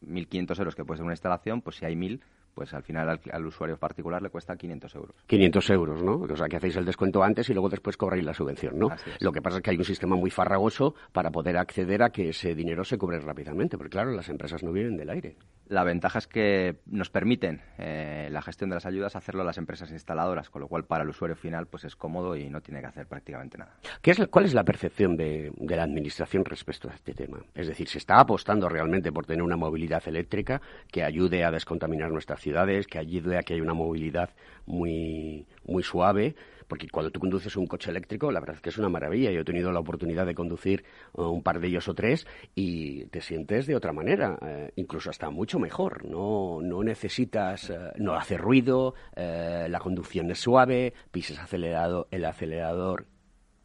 1.500 0.06 0.60
euros 0.60 0.76
que 0.76 0.86
puede 0.86 0.98
ser 0.98 1.06
una 1.06 1.14
instalación, 1.14 1.62
pues 1.62 1.78
si 1.78 1.86
hay 1.86 1.96
1.000, 1.96 2.20
pues 2.54 2.74
al 2.74 2.84
final 2.84 3.20
al, 3.32 3.46
usuario 3.46 3.78
particular 3.78 4.22
le 4.22 4.30
cuesta 4.30 4.56
500 4.56 4.96
euros. 4.96 5.16
500 5.28 5.70
euros, 5.70 6.04
¿no? 6.04 6.16
O 6.16 6.36
sea, 6.36 6.48
que 6.48 6.58
hacéis 6.58 6.76
el 6.76 6.86
descuento 6.86 7.24
antes 7.24 7.50
y 7.50 7.54
luego 7.54 7.70
después 7.70 7.96
cobráis 7.96 8.24
la 8.24 8.34
subvención, 8.34 8.78
¿no? 8.78 8.90
Lo 9.20 9.32
que 9.32 9.42
pasa 9.42 9.58
es 9.58 9.64
que 9.64 9.72
hay 9.72 9.78
un 9.78 9.86
sistema 9.86 10.16
muy 10.16 10.30
farragoso 10.30 10.94
para 11.12 11.32
poder 11.32 11.58
acceder 11.58 12.04
a 12.04 12.10
que 12.10 12.30
ese 12.30 12.56
dinero 12.56 12.84
se 12.84 12.98
cobre 12.98 13.20
rápidamente, 13.20 13.78
porque 13.78 13.92
claro, 13.92 14.12
las 14.12 14.30
empresas 14.30 14.64
no 14.64 14.72
viven 14.72 14.98
del 14.98 15.10
aire. 15.10 15.38
La 15.70 15.84
ventaja 15.84 16.18
es 16.18 16.26
que 16.26 16.78
nos 16.88 17.12
permiten 17.12 17.62
eh, 17.78 18.28
la 18.32 18.42
gestión 18.42 18.72
de 18.72 18.76
las 18.76 18.88
ayudas 18.88 19.16
hacerlo 19.16 19.44
las 19.44 19.60
empresas 19.60 19.92
instaladoras, 19.92 20.50
con 20.50 20.62
lo 20.62 20.68
cual 20.68 20.84
para 20.86 21.04
el 21.04 21.10
usuario 21.10 21.36
final 21.36 21.68
pues 21.68 21.84
es 21.84 21.96
cómodo 21.96 22.36
y 22.36 22.50
no 22.50 22.60
tiene 22.62 22.82
que 22.82 22.88
hacer 22.88 23.06
prácticamente 23.06 23.60
nada. 23.60 23.76
¿Qué 24.02 24.10
es, 24.10 24.28
¿Cuál 24.32 24.46
es 24.46 24.56
la 24.56 24.64
percepción 24.64 25.16
de, 25.16 25.52
de 25.56 25.76
la 25.76 25.84
Administración 25.84 26.44
respecto 26.44 26.90
a 26.90 26.96
este 26.96 27.14
tema? 27.14 27.38
Es 27.54 27.68
decir, 27.68 27.88
¿se 27.88 28.00
está 28.00 28.20
apostando 28.20 28.68
realmente 28.68 29.12
por 29.12 29.28
tener 29.28 29.44
una 29.44 29.58
movilidad 29.58 30.02
eléctrica 30.08 30.60
que 30.92 31.04
ayude 31.04 31.44
a 31.44 31.52
descontaminar 31.52 32.12
nuestras 32.12 32.42
ciudades, 32.42 32.88
que 32.88 32.98
ayude 32.98 33.38
a 33.38 33.44
que 33.44 33.54
haya 33.54 33.62
una 33.62 33.76
movilidad 33.76 34.32
muy, 34.66 35.46
muy 35.66 35.84
suave, 35.84 36.36
porque 36.70 36.88
cuando 36.88 37.12
tú 37.12 37.20
conduces 37.20 37.58
un 37.58 37.66
coche 37.66 37.90
eléctrico, 37.90 38.32
la 38.32 38.40
verdad 38.40 38.58
es 38.58 38.62
que 38.62 38.70
es 38.70 38.78
una 38.78 38.90
maravilla. 38.90 39.32
Yo 39.32 39.42
he 39.42 39.44
tenido 39.44 39.72
la 39.72 39.80
oportunidad 39.80 40.26
de 40.28 40.36
conducir 40.36 40.86
uh, 41.14 41.24
un 41.24 41.42
par 41.42 41.60
de 41.60 41.68
ellos 41.68 41.88
o 41.88 41.96
tres 41.96 42.28
y 42.54 43.06
te 43.08 43.22
sientes 43.22 43.66
de 43.66 43.76
otra 43.76 43.92
manera, 43.92 44.38
eh, 44.42 44.72
incluso 44.76 45.10
hasta 45.10 45.32
mucho 45.32 45.58
mejor. 45.58 46.06
No, 46.06 46.62
no 46.62 46.84
necesitas, 46.84 47.72
uh, 47.72 47.92
no 47.98 48.14
hace 48.14 48.38
ruido, 48.38 48.94
la 49.16 49.80
conducción 49.80 50.30
es 50.30 50.40
suave, 50.40 50.94
pises 51.12 51.40
acelerado, 51.40 52.08
el 52.12 52.24
acelerador 52.24 53.08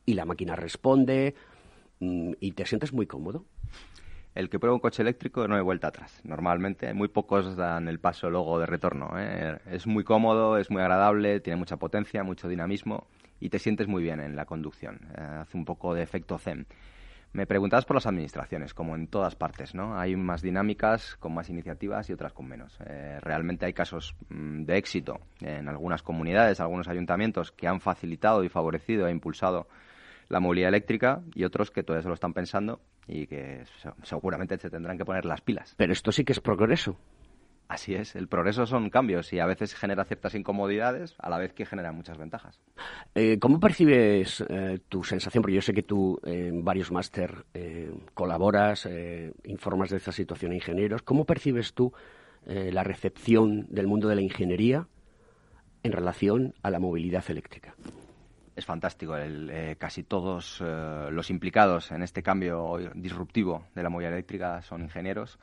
y 0.06 0.14
la 0.14 0.24
máquina 0.24 0.56
responde 0.56 1.34
mm, 2.00 2.32
y 2.40 2.52
te 2.52 2.64
sientes 2.64 2.92
muy 2.94 3.06
cómodo 3.06 3.44
el 4.34 4.50
que 4.50 4.58
prueba 4.58 4.74
un 4.74 4.80
coche 4.80 5.02
eléctrico 5.02 5.46
no 5.46 5.54
hay 5.54 5.62
vuelta 5.62 5.88
atrás. 5.88 6.20
Normalmente 6.24 6.92
muy 6.92 7.08
pocos 7.08 7.56
dan 7.56 7.88
el 7.88 8.00
paso 8.00 8.30
luego 8.30 8.58
de 8.58 8.66
retorno. 8.66 9.12
¿eh? 9.16 9.58
Es 9.70 9.86
muy 9.86 10.04
cómodo, 10.04 10.58
es 10.58 10.70
muy 10.70 10.82
agradable, 10.82 11.40
tiene 11.40 11.56
mucha 11.56 11.76
potencia, 11.76 12.24
mucho 12.24 12.48
dinamismo 12.48 13.06
y 13.40 13.48
te 13.48 13.58
sientes 13.58 13.86
muy 13.86 14.02
bien 14.02 14.20
en 14.20 14.34
la 14.34 14.44
conducción. 14.44 15.00
Eh, 15.16 15.20
hace 15.20 15.56
un 15.56 15.64
poco 15.64 15.94
de 15.94 16.02
efecto 16.02 16.38
zen. 16.38 16.66
Me 17.32 17.46
preguntabas 17.46 17.84
por 17.84 17.96
las 17.96 18.06
administraciones, 18.06 18.74
como 18.74 18.94
en 18.94 19.08
todas 19.08 19.34
partes, 19.34 19.74
¿no? 19.74 19.98
Hay 19.98 20.14
más 20.14 20.40
dinámicas 20.40 21.16
con 21.16 21.34
más 21.34 21.50
iniciativas 21.50 22.08
y 22.08 22.12
otras 22.12 22.32
con 22.32 22.46
menos. 22.46 22.78
Eh, 22.86 23.18
realmente 23.20 23.66
hay 23.66 23.72
casos 23.72 24.14
mm, 24.28 24.62
de 24.62 24.76
éxito 24.76 25.18
en 25.40 25.68
algunas 25.68 26.02
comunidades, 26.02 26.60
algunos 26.60 26.86
ayuntamientos 26.86 27.50
que 27.50 27.66
han 27.66 27.80
facilitado 27.80 28.44
y 28.44 28.48
favorecido 28.48 29.08
e 29.08 29.10
impulsado 29.10 29.66
la 30.28 30.40
movilidad 30.40 30.68
eléctrica 30.68 31.22
y 31.34 31.44
otros 31.44 31.70
que 31.70 31.82
todavía 31.82 32.02
se 32.02 32.08
lo 32.08 32.14
están 32.14 32.32
pensando 32.32 32.80
y 33.06 33.26
que 33.26 33.64
seguramente 34.02 34.58
se 34.58 34.70
tendrán 34.70 34.98
que 34.98 35.04
poner 35.04 35.24
las 35.24 35.40
pilas. 35.40 35.74
Pero 35.76 35.92
esto 35.92 36.12
sí 36.12 36.24
que 36.24 36.32
es 36.32 36.40
progreso. 36.40 36.96
Así 37.66 37.94
es, 37.94 38.14
el 38.14 38.28
progreso 38.28 38.66
son 38.66 38.90
cambios 38.90 39.32
y 39.32 39.38
a 39.38 39.46
veces 39.46 39.74
genera 39.74 40.04
ciertas 40.04 40.34
incomodidades 40.34 41.14
a 41.18 41.30
la 41.30 41.38
vez 41.38 41.54
que 41.54 41.64
genera 41.64 41.92
muchas 41.92 42.18
ventajas. 42.18 42.60
Eh, 43.14 43.38
¿Cómo 43.38 43.58
percibes 43.58 44.44
eh, 44.48 44.80
tu 44.88 45.02
sensación? 45.02 45.40
Porque 45.40 45.54
yo 45.54 45.62
sé 45.62 45.72
que 45.72 45.82
tú 45.82 46.20
en 46.24 46.62
varios 46.62 46.92
máster 46.92 47.46
eh, 47.54 47.90
colaboras, 48.12 48.86
informas 49.44 49.90
de 49.90 49.96
esta 49.96 50.12
situación 50.12 50.52
a 50.52 50.56
ingenieros. 50.56 51.02
¿Cómo 51.02 51.24
percibes 51.24 51.72
tú 51.72 51.92
la 52.46 52.84
recepción 52.84 53.66
del 53.70 53.86
mundo 53.86 54.06
de 54.06 54.16
la 54.16 54.20
ingeniería 54.20 54.86
en 55.82 55.92
relación 55.92 56.52
a 56.62 56.70
la 56.70 56.78
movilidad 56.78 57.24
eléctrica? 57.30 57.74
Es 58.56 58.64
fantástico. 58.64 59.16
Eh, 59.16 59.76
casi 59.78 60.02
todos 60.02 60.62
eh, 60.64 61.08
los 61.10 61.30
implicados 61.30 61.90
en 61.92 62.02
este 62.02 62.22
cambio 62.22 62.78
disruptivo 62.94 63.66
de 63.74 63.82
la 63.82 63.90
movilidad 63.90 64.14
eléctrica 64.14 64.62
son 64.62 64.82
ingenieros. 64.82 65.38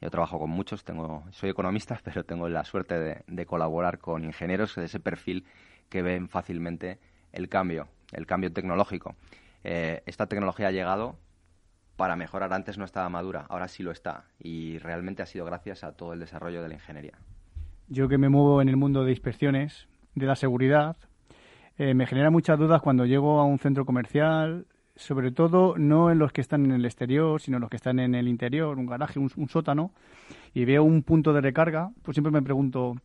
Yo 0.00 0.10
trabajo 0.10 0.38
con 0.38 0.50
muchos, 0.50 0.84
tengo, 0.84 1.24
soy 1.30 1.50
economista, 1.50 2.00
pero 2.04 2.24
tengo 2.24 2.48
la 2.48 2.64
suerte 2.64 3.24
de, 3.26 3.46
colaborar 3.46 3.98
con 3.98 4.24
ingenieros 4.24 4.74
de 4.76 4.84
ese 4.84 5.00
perfil 5.00 5.44
que 5.88 6.02
ven 6.02 6.28
fácilmente 6.28 6.98
el 7.32 7.48
cambio, 7.48 7.88
el 8.12 8.26
cambio 8.26 8.52
tecnológico. 8.52 9.16
Eh, 9.64 10.02
esta 10.06 10.26
tecnología 10.26 10.68
ha 10.68 10.72
llegado 10.72 11.16
para 11.96 12.14
mejorar. 12.14 12.52
Antes 12.52 12.78
no 12.78 12.84
estaba 12.84 13.08
madura, 13.08 13.46
ahora 13.48 13.68
sí 13.68 13.82
lo 13.82 13.90
está. 13.90 14.24
Y 14.38 14.78
realmente 14.78 15.22
ha 15.22 15.26
sido 15.26 15.44
gracias 15.44 15.82
a 15.82 15.92
todo 15.92 16.12
el 16.12 16.20
desarrollo 16.20 16.62
de 16.62 16.68
la 16.68 16.74
ingeniería. 16.74 17.18
Yo 17.88 18.08
que 18.08 18.18
me 18.18 18.28
muevo 18.28 18.60
en 18.62 18.68
el 18.68 18.76
mundo 18.76 19.04
de 19.04 19.10
inspecciones, 19.10 19.88
de 20.14 20.26
la 20.26 20.36
seguridad, 20.36 20.96
eh, 21.78 21.94
me 21.94 22.06
genera 22.06 22.30
muchas 22.30 22.58
dudas 22.58 22.82
cuando 22.82 23.06
llego 23.06 23.38
a 23.38 23.44
un 23.44 23.60
centro 23.60 23.86
comercial, 23.86 24.66
sobre 24.96 25.30
todo 25.30 25.78
no 25.78 26.10
en 26.10 26.18
los 26.18 26.32
que 26.32 26.40
están 26.40 26.64
en 26.64 26.72
el 26.72 26.84
exterior, 26.84 27.40
sino 27.40 27.58
en 27.58 27.60
los 27.60 27.70
que 27.70 27.76
están 27.76 28.00
en 28.00 28.16
el 28.16 28.26
interior, 28.26 28.76
un 28.78 28.86
garaje, 28.86 29.20
un, 29.20 29.48
sótano, 29.48 29.92
y 30.54 30.64
veo 30.64 30.82
un 30.82 31.04
punto 31.04 31.32
de 31.32 31.40
recarga, 31.40 31.90
pues 32.02 32.16
siempre 32.16 32.32
me 32.32 32.42
pregunto 32.42 32.96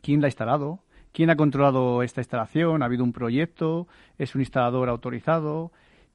quién 0.00 0.22
la 0.22 0.26
ha 0.26 0.30
instalado, 0.30 0.80
quién 1.12 1.28
ha 1.28 1.36
controlado 1.36 2.02
esta 2.02 2.22
instalación, 2.22 2.82
ha 2.82 2.86
habido 2.86 3.04
un 3.04 3.12
proyecto, 3.12 3.88
es 4.16 4.34
un 4.34 4.40
instalador 4.40 4.88
autorizado, 4.88 5.70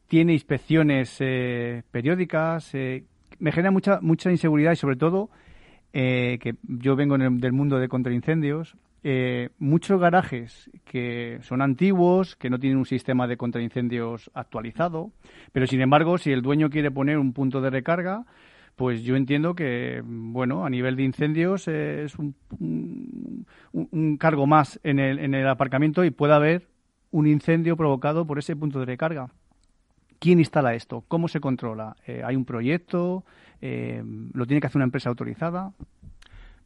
tiene 0.08 0.34
inspecciones 0.34 1.18
eh, 1.20 1.84
periódicas, 1.92 2.74
eh, 2.74 3.04
me 3.38 3.52
genera 3.52 3.70
mucha 3.70 4.00
mucha 4.02 4.32
inseguridad 4.32 4.72
y 4.72 4.78
sobre 4.78 4.96
todo 4.96 5.30
que 5.92 6.56
yo 6.64 6.96
vengo 6.96 7.16
del 7.20 7.54
mundo 7.54 7.78
de 7.78 7.88
contraincendios 7.88 8.76
eh, 9.04 9.50
muchos 9.60 10.00
garajes 10.00 10.70
que 10.86 11.40
son 11.42 11.62
antiguos, 11.62 12.36
que 12.36 12.50
no 12.50 12.60
tienen 12.60 12.78
un 12.78 12.86
sistema 12.86 13.28
de 13.28 13.38
contraincendios 13.38 14.32
actualizado, 14.34 15.12
pero 15.52 15.68
sin 15.68 15.82
embargo, 15.82 16.18
si 16.18 16.32
el 16.32 16.42
dueño 16.42 16.70
quiere 16.70 16.92
poner 16.92 17.18
un 17.18 17.34
punto 17.34 17.62
de 17.62 17.70
recarga, 17.70 18.26
pues 18.76 19.04
yo 19.04 19.16
entiendo 19.16 19.56
que, 19.56 20.02
bueno, 20.06 20.66
a 20.66 20.70
nivel 20.70 20.96
de 20.96 21.04
incendios 21.04 21.68
es 21.68 22.18
un, 22.18 22.36
un, 23.72 24.18
cargo 24.18 24.48
más 24.48 24.80
en 24.84 25.00
el, 25.00 25.20
en 25.20 25.36
el 25.36 25.48
aparcamiento 25.48 26.04
y 26.04 26.12
puede 26.12 26.34
haber 26.34 26.68
un 27.12 27.28
incendio 27.28 27.78
provocado 27.78 28.26
por 28.26 28.40
ese 28.40 28.56
punto 28.56 28.80
de 28.80 28.86
recarga. 28.86 29.30
¿Quién 30.20 30.40
instala 30.40 30.74
esto? 30.74 31.04
¿Cómo 31.08 31.28
se 31.28 31.42
controla? 31.42 31.96
Eh, 32.08 32.22
¿Hay 32.26 32.36
un 32.36 32.46
proyecto? 32.46 33.26
Eh, 33.62 34.02
¿Lo 34.34 34.46
tiene 34.46 34.62
que 34.62 34.68
hacer 34.68 34.78
una 34.78 34.86
empresa 34.86 35.10
autorizada? 35.10 35.74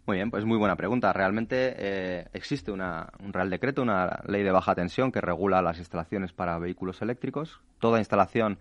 Muy 0.08 0.16
bien, 0.16 0.32
pues 0.32 0.46
muy 0.46 0.58
buena 0.58 0.78
pregunta. 0.78 1.12
Realmente 1.12 1.76
eh, 1.78 2.28
existe 2.32 2.72
una, 2.72 3.10
un 3.20 3.34
Real 3.34 3.50
Decreto, 3.50 3.82
una 3.82 4.22
ley 4.26 4.42
de 4.42 4.52
baja 4.52 4.74
tensión 4.74 5.12
que 5.12 5.20
regula 5.20 5.62
las 5.62 5.80
instalaciones 5.80 6.32
para 6.32 6.58
vehículos 6.60 7.02
eléctricos. 7.02 7.60
Toda 7.80 8.00
instalación 8.00 8.58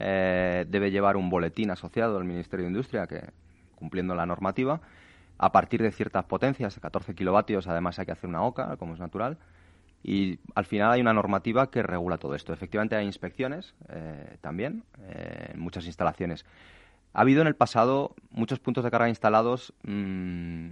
eh, 0.00 0.66
debe 0.68 0.90
llevar 0.90 1.16
un 1.16 1.30
boletín 1.30 1.70
asociado 1.70 2.18
al 2.18 2.24
Ministerio 2.24 2.64
de 2.64 2.70
Industria, 2.72 3.06
que 3.06 3.22
cumpliendo 3.76 4.16
la 4.16 4.26
normativa. 4.26 4.80
A 5.38 5.52
partir 5.52 5.80
de 5.80 5.92
ciertas 5.92 6.24
potencias, 6.24 6.76
14 6.80 7.14
kilovatios, 7.14 7.68
además 7.68 8.00
hay 8.00 8.06
que 8.06 8.12
hacer 8.12 8.28
una 8.28 8.42
OCA, 8.42 8.76
como 8.76 8.94
es 8.94 8.98
natural. 8.98 9.38
Y 10.02 10.40
al 10.56 10.64
final 10.64 10.90
hay 10.90 11.00
una 11.00 11.12
normativa 11.12 11.70
que 11.70 11.84
regula 11.84 12.18
todo 12.18 12.34
esto. 12.34 12.52
Efectivamente 12.52 12.96
hay 12.96 13.06
inspecciones 13.06 13.76
eh, 13.90 14.38
también 14.40 14.82
en 15.06 15.60
muchas 15.60 15.86
instalaciones. 15.86 16.44
Ha 17.12 17.22
habido 17.22 17.40
en 17.42 17.48
el 17.48 17.56
pasado 17.56 18.14
muchos 18.30 18.58
puntos 18.58 18.84
de 18.84 18.90
carga 18.90 19.08
instalados 19.08 19.72
mm, 19.82 20.68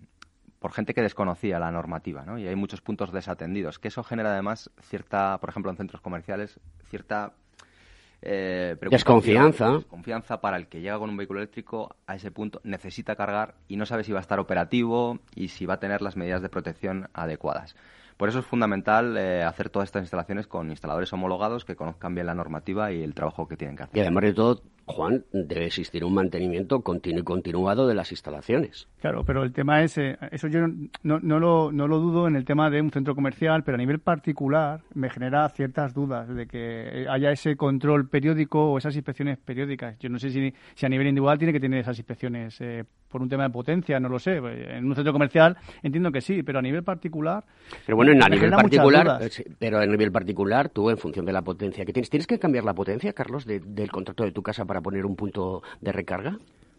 por 0.59 0.72
gente 0.72 0.94
que 0.94 1.03
desconocía 1.03 1.59
la 1.59 1.70
normativa, 1.70 2.24
¿no? 2.24 2.38
Y 2.38 2.46
hay 2.46 2.57
muchos 2.57 2.81
puntos 2.81 3.12
desatendidos, 3.12 3.79
que 3.79 3.88
eso 3.88 4.03
genera 4.03 4.33
además 4.33 4.70
cierta, 4.83 5.38
por 5.38 5.51
ejemplo, 5.51 5.70
en 5.70 5.77
centros 5.77 6.01
comerciales, 6.01 6.61
cierta 6.90 7.33
eh, 8.22 8.77
desconfianza. 8.90 9.70
Desconfianza 9.70 10.40
para 10.40 10.57
el 10.57 10.66
que 10.66 10.81
llega 10.81 10.98
con 10.98 11.11
un 11.11 11.16
vehículo 11.16 11.40
eléctrico 11.40 11.96
a 12.07 12.16
ese 12.16 12.31
punto, 12.31 12.61
necesita 12.64 13.14
cargar 13.14 13.55
y 13.68 13.77
no 13.77 13.87
sabe 13.87 14.05
si 14.05 14.12
va 14.12 14.18
a 14.18 14.22
estar 14.22 14.40
operativo 14.40 15.20
y 15.35 15.48
si 15.48 15.66
va 15.66 15.74
a 15.74 15.81
tener 15.81 16.03
las 16.03 16.16
medidas 16.16 16.42
de 16.42 16.48
protección 16.48 17.09
adecuadas. 17.14 17.77
Por 18.16 18.29
eso 18.29 18.40
es 18.40 18.46
fundamental 18.46 19.16
eh, 19.16 19.44
hacer 19.44 19.70
todas 19.70 19.87
estas 19.87 20.03
instalaciones 20.03 20.48
con 20.48 20.70
instaladores 20.70 21.12
homologados 21.12 21.64
que 21.64 21.77
conozcan 21.77 22.16
bien 22.16 22.27
la 22.27 22.35
normativa 22.35 22.90
y 22.90 23.05
el 23.05 23.14
trabajo 23.14 23.46
que 23.46 23.57
tienen 23.57 23.77
que 23.77 23.85
hacer. 23.85 23.96
Y 23.96 24.01
además 24.01 24.24
de 24.24 24.35
todo, 24.35 24.62
Juan, 24.88 25.24
debe 25.33 25.66
existir 25.66 26.05
un 26.05 26.14
mantenimiento 26.14 26.81
continuo 26.81 27.20
y 27.20 27.24
continuado 27.24 27.87
de 27.87 27.94
las 27.94 28.11
instalaciones. 28.11 28.88
Claro, 29.01 29.22
pero 29.24 29.42
el 29.42 29.53
tema 29.53 29.83
es, 29.83 29.96
eh, 29.98 30.18
eso 30.33 30.48
yo 30.48 30.66
no, 31.03 31.20
no, 31.20 31.38
lo, 31.38 31.70
no 31.70 31.87
lo 31.87 31.98
dudo 31.98 32.27
en 32.27 32.35
el 32.35 32.44
tema 32.44 32.70
de 32.70 32.81
un 32.81 32.90
centro 32.90 33.14
comercial, 33.14 33.62
pero 33.62 33.77
a 33.77 33.79
nivel 33.79 34.01
particular 34.01 34.81
me 34.94 35.11
genera 35.11 35.48
ciertas 35.51 35.94
dudas 35.94 36.29
de 36.29 36.46
que 36.46 37.07
haya 37.09 37.31
ese 37.31 37.57
control 37.57 38.09
periódico 38.09 38.72
o 38.72 38.79
esas 38.79 38.96
inspecciones 38.96 39.38
periódicas. 39.38 39.98
Yo 39.98 40.09
no 40.09 40.18
sé 40.18 40.31
si, 40.31 40.53
si 40.74 40.87
a 40.87 40.88
nivel 40.88 41.07
individual 41.07 41.38
tiene 41.38 41.53
que 41.53 41.61
tener 41.61 41.81
esas 41.81 41.98
inspecciones 41.98 42.61
eh, 42.61 42.85
por 43.09 43.22
un 43.22 43.29
tema 43.29 43.44
de 43.44 43.51
potencia, 43.51 44.01
no 44.01 44.09
lo 44.09 44.18
sé. 44.18 44.37
En 44.37 44.87
un 44.87 44.94
centro 44.94 45.12
comercial 45.12 45.57
entiendo 45.83 46.11
que 46.11 46.20
sí, 46.20 46.42
pero 46.42 46.59
a 46.59 46.62
nivel 46.62 46.83
particular. 46.83 47.44
Pero 47.87 47.96
bueno, 47.96 48.12
en 48.12 48.22
a 48.22 48.29
nivel 48.29 48.51
particular, 48.51 49.18
eh, 49.22 49.31
pero 49.59 49.79
a 49.79 49.87
nivel 49.87 50.12
particular, 50.12 50.68
tú 50.68 50.90
en 50.90 50.98
función 50.98 51.24
de 51.24 51.33
la 51.33 51.42
potencia 51.42 51.85
que 51.85 51.92
tienes, 51.92 52.11
¿tienes 52.11 52.27
que 52.27 52.38
cambiar 52.38 52.64
la 52.64 52.74
potencia, 52.74 53.12
Carlos, 53.12 53.46
del 53.46 53.90
contrato 53.90 54.24
de 54.24 54.33
tu 54.33 54.42
casa 54.42 54.64
para 54.64 54.77
poner 54.80 55.06
un 55.06 55.16
punto 55.16 55.62
de 55.80 55.92
recarga? 55.92 56.38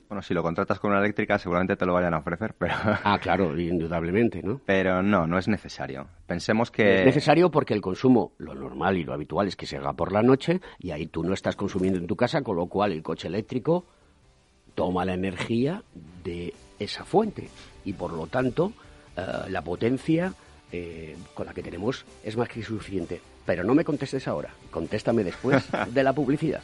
Bueno, 0.09 0.23
si 0.23 0.33
lo 0.33 0.41
contratas 0.41 0.79
con 0.79 0.89
una 0.89 0.99
eléctrica, 1.01 1.37
seguramente 1.37 1.75
te 1.75 1.85
lo 1.85 1.93
vayan 1.93 2.15
a 2.15 2.17
ofrecer, 2.17 2.55
pero... 2.57 2.73
Ah, 3.03 3.19
claro, 3.21 3.57
indudablemente, 3.59 4.41
¿no? 4.41 4.59
Pero 4.65 5.03
no, 5.03 5.27
no 5.27 5.37
es 5.37 5.47
necesario. 5.47 6.07
Pensemos 6.25 6.71
que... 6.71 7.01
Es 7.01 7.05
necesario 7.05 7.51
porque 7.51 7.75
el 7.75 7.81
consumo, 7.81 8.33
lo 8.39 8.55
normal 8.55 8.97
y 8.97 9.03
lo 9.03 9.13
habitual 9.13 9.47
es 9.47 9.55
que 9.55 9.67
se 9.67 9.77
haga 9.77 9.93
por 9.93 10.11
la 10.11 10.23
noche 10.23 10.61
y 10.79 10.89
ahí 10.89 11.05
tú 11.05 11.23
no 11.23 11.35
estás 11.35 11.55
consumiendo 11.55 11.99
en 11.99 12.07
tu 12.07 12.15
casa, 12.15 12.41
con 12.41 12.55
lo 12.55 12.65
cual 12.65 12.91
el 12.91 13.03
coche 13.03 13.27
eléctrico 13.27 13.85
toma 14.73 15.05
la 15.05 15.13
energía 15.13 15.83
de 16.23 16.55
esa 16.79 17.03
fuente 17.05 17.49
y 17.85 17.93
por 17.93 18.11
lo 18.11 18.25
tanto 18.25 18.73
eh, 19.15 19.21
la 19.49 19.61
potencia 19.61 20.33
eh, 20.71 21.15
con 21.35 21.45
la 21.45 21.53
que 21.53 21.61
tenemos 21.61 22.03
es 22.23 22.35
más 22.35 22.49
que 22.49 22.63
suficiente. 22.63 23.21
Pero 23.45 23.63
no 23.63 23.75
me 23.75 23.83
contestes 23.83 24.27
ahora, 24.27 24.49
contéstame 24.71 25.23
después 25.23 25.67
de 25.93 26.03
la 26.03 26.13
publicidad. 26.13 26.63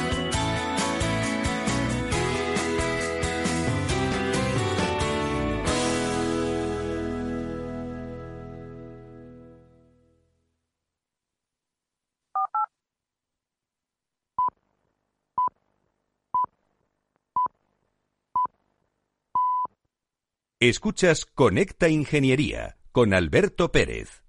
Escuchas 20.63 21.25
Conecta 21.25 21.89
Ingeniería 21.89 22.77
con 22.91 23.15
Alberto 23.15 23.71
Pérez. 23.71 24.21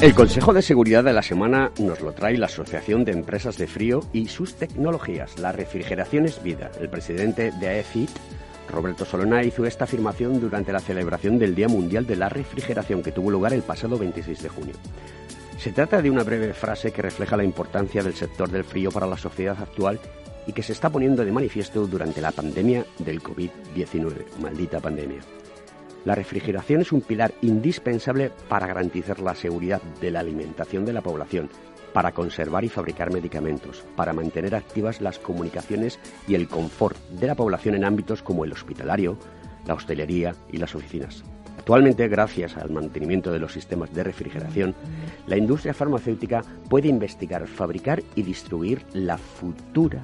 El 0.00 0.14
Consejo 0.14 0.52
de 0.52 0.62
Seguridad 0.62 1.02
de 1.02 1.12
la 1.12 1.22
Semana 1.22 1.72
nos 1.80 2.00
lo 2.00 2.12
trae 2.12 2.38
la 2.38 2.46
Asociación 2.46 3.04
de 3.04 3.10
Empresas 3.10 3.58
de 3.58 3.66
Frío 3.66 4.02
y 4.12 4.28
sus 4.28 4.54
tecnologías. 4.54 5.36
La 5.40 5.50
refrigeración 5.50 6.26
es 6.26 6.40
vida. 6.44 6.70
El 6.80 6.88
presidente 6.88 7.50
de 7.50 7.68
AEFIT 7.68 8.10
Roberto 8.68 9.04
Solona 9.04 9.42
hizo 9.42 9.64
esta 9.64 9.84
afirmación 9.84 10.40
durante 10.40 10.72
la 10.72 10.80
celebración 10.80 11.38
del 11.38 11.54
Día 11.54 11.68
Mundial 11.68 12.06
de 12.06 12.16
la 12.16 12.28
Refrigeración 12.28 13.02
que 13.02 13.12
tuvo 13.12 13.30
lugar 13.30 13.52
el 13.52 13.62
pasado 13.62 13.98
26 13.98 14.42
de 14.42 14.48
junio. 14.48 14.74
Se 15.58 15.72
trata 15.72 16.02
de 16.02 16.10
una 16.10 16.24
breve 16.24 16.54
frase 16.54 16.92
que 16.92 17.02
refleja 17.02 17.36
la 17.36 17.44
importancia 17.44 18.02
del 18.02 18.14
sector 18.14 18.50
del 18.50 18.64
frío 18.64 18.90
para 18.90 19.06
la 19.06 19.16
sociedad 19.16 19.56
actual 19.60 20.00
y 20.46 20.52
que 20.52 20.62
se 20.62 20.72
está 20.72 20.90
poniendo 20.90 21.24
de 21.24 21.32
manifiesto 21.32 21.86
durante 21.86 22.20
la 22.20 22.32
pandemia 22.32 22.84
del 22.98 23.22
COVID-19, 23.22 24.38
maldita 24.40 24.80
pandemia. 24.80 25.20
La 26.04 26.16
refrigeración 26.16 26.80
es 26.80 26.90
un 26.90 27.00
pilar 27.00 27.32
indispensable 27.42 28.32
para 28.48 28.66
garantizar 28.66 29.20
la 29.20 29.36
seguridad 29.36 29.80
de 30.00 30.10
la 30.10 30.20
alimentación 30.20 30.84
de 30.84 30.92
la 30.92 31.00
población, 31.00 31.48
para 31.92 32.12
conservar 32.12 32.64
y 32.64 32.68
fabricar 32.68 33.12
medicamentos, 33.12 33.84
para 33.96 34.12
mantener 34.12 34.54
activas 34.54 35.00
las 35.00 35.18
comunicaciones 35.18 35.98
y 36.26 36.34
el 36.34 36.48
confort 36.48 36.98
de 37.10 37.26
la 37.26 37.34
población 37.34 37.74
en 37.74 37.84
ámbitos 37.84 38.22
como 38.22 38.44
el 38.44 38.52
hospitalario, 38.52 39.18
la 39.66 39.74
hostelería 39.74 40.34
y 40.50 40.56
las 40.56 40.74
oficinas. 40.74 41.22
Actualmente, 41.58 42.08
gracias 42.08 42.56
al 42.56 42.70
mantenimiento 42.70 43.30
de 43.30 43.38
los 43.38 43.52
sistemas 43.52 43.94
de 43.94 44.02
refrigeración, 44.02 44.74
la 45.26 45.36
industria 45.36 45.74
farmacéutica 45.74 46.42
puede 46.68 46.88
investigar, 46.88 47.46
fabricar 47.46 48.02
y 48.16 48.22
distribuir 48.22 48.84
la 48.94 49.16
futura 49.16 50.02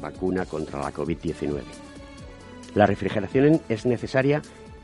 vacuna 0.00 0.46
contra 0.46 0.80
la 0.80 0.92
COVID-19. 0.92 1.60
La 2.74 2.86
refrigeración 2.86 3.60
es 3.68 3.86
necesaria 3.86 4.42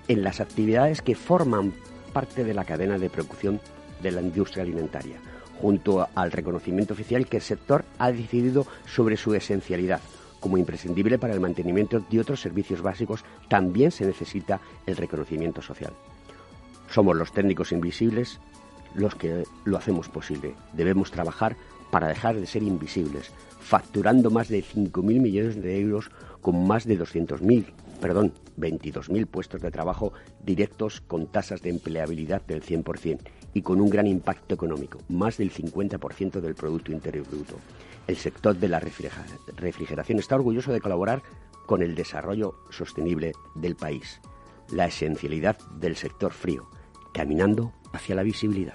en 0.09 0.23
las 0.23 0.41
actividades 0.41 1.03
que 1.03 1.15
forman 1.15 1.73
parte 2.13 2.45
de 2.45 2.55
la 2.55 2.65
cadena 2.65 2.99
de 2.99 3.11
producción 3.11 3.61
de 4.03 4.13
la 4.13 4.21
industria 4.21 4.63
alimentaria, 4.63 5.19
junto 5.63 6.09
al 6.17 6.33
reconocimiento 6.33 6.93
oficial 6.93 7.29
que 7.29 7.37
el 7.37 7.43
sector 7.43 7.85
ha 7.99 8.11
decidido 8.11 8.67
sobre 8.85 9.17
su 9.17 9.33
esencialidad. 9.33 10.01
Como 10.41 10.59
imprescindible 10.59 11.21
para 11.21 11.35
el 11.35 11.41
mantenimiento 11.41 12.01
de 12.01 12.19
otros 12.19 12.41
servicios 12.41 12.83
básicos, 12.83 13.25
también 13.49 13.93
se 13.93 14.05
necesita 14.05 14.61
el 14.87 14.97
reconocimiento 14.97 15.63
social. 15.63 15.93
Somos 16.91 17.17
los 17.17 17.33
técnicos 17.33 17.71
invisibles 17.71 18.41
los 18.97 19.15
que 19.15 19.45
lo 19.65 19.79
hacemos 19.79 20.09
posible. 20.09 20.55
Debemos 20.73 21.13
trabajar 21.13 21.57
para 21.93 22.09
dejar 22.09 22.35
de 22.35 22.47
ser 22.47 22.65
invisibles, 22.65 23.31
facturando 23.61 24.31
más 24.31 24.49
de 24.49 24.65
5.000 24.65 25.03
millones 25.03 25.63
de 25.63 25.81
euros 25.81 26.11
con 26.41 26.67
más 26.67 26.87
de 26.87 26.99
200.000, 26.99 27.67
perdón, 28.03 28.35
22.000 28.59 29.27
puestos 29.29 29.63
de 29.63 29.71
trabajo 29.71 30.13
directos 30.45 31.01
con 31.01 31.29
tasas 31.29 31.63
de 31.63 31.71
empleabilidad 31.71 32.43
del 32.43 32.61
100% 32.61 33.21
y 33.55 33.63
con 33.63 33.81
un 33.81 33.89
gran 33.89 34.09
impacto 34.09 34.57
económico, 34.57 34.99
más 35.09 35.39
del 35.39 35.53
50% 35.53 36.41
del 36.41 36.57
Producto 36.57 36.91
Interior 36.91 37.25
Bruto. 37.31 37.59
El 38.09 38.17
sector 38.17 38.57
de 38.57 38.69
la 38.69 38.81
refrigeración 38.81 40.19
está 40.19 40.35
orgulloso 40.35 40.73
de 40.73 40.81
colaborar 40.81 41.23
con 41.65 41.81
el 41.81 41.95
desarrollo 41.95 42.57
sostenible 42.71 43.33
del 43.55 43.77
país. 43.77 44.21
La 44.73 44.87
esencialidad 44.87 45.57
del 45.79 45.95
sector 45.95 46.33
frío, 46.33 46.69
caminando 47.15 47.73
hacia 47.93 48.17
la 48.17 48.25
visibilidad. 48.25 48.75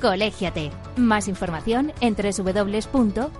Colégiate. 0.00 0.70
Más 0.96 1.28
información 1.28 1.92
en 2.00 2.14
www.cogitim.es. 2.14 3.34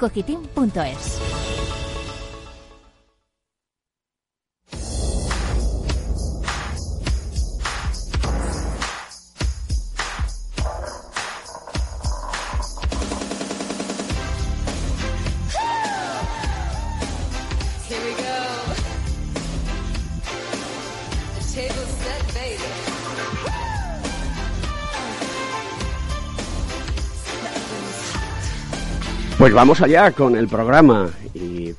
Pues 29.39 29.53
vamos 29.53 29.83
allá 29.83 30.13
con 30.13 30.37
el 30.37 30.49
programa 30.49 31.11
y 31.35 31.75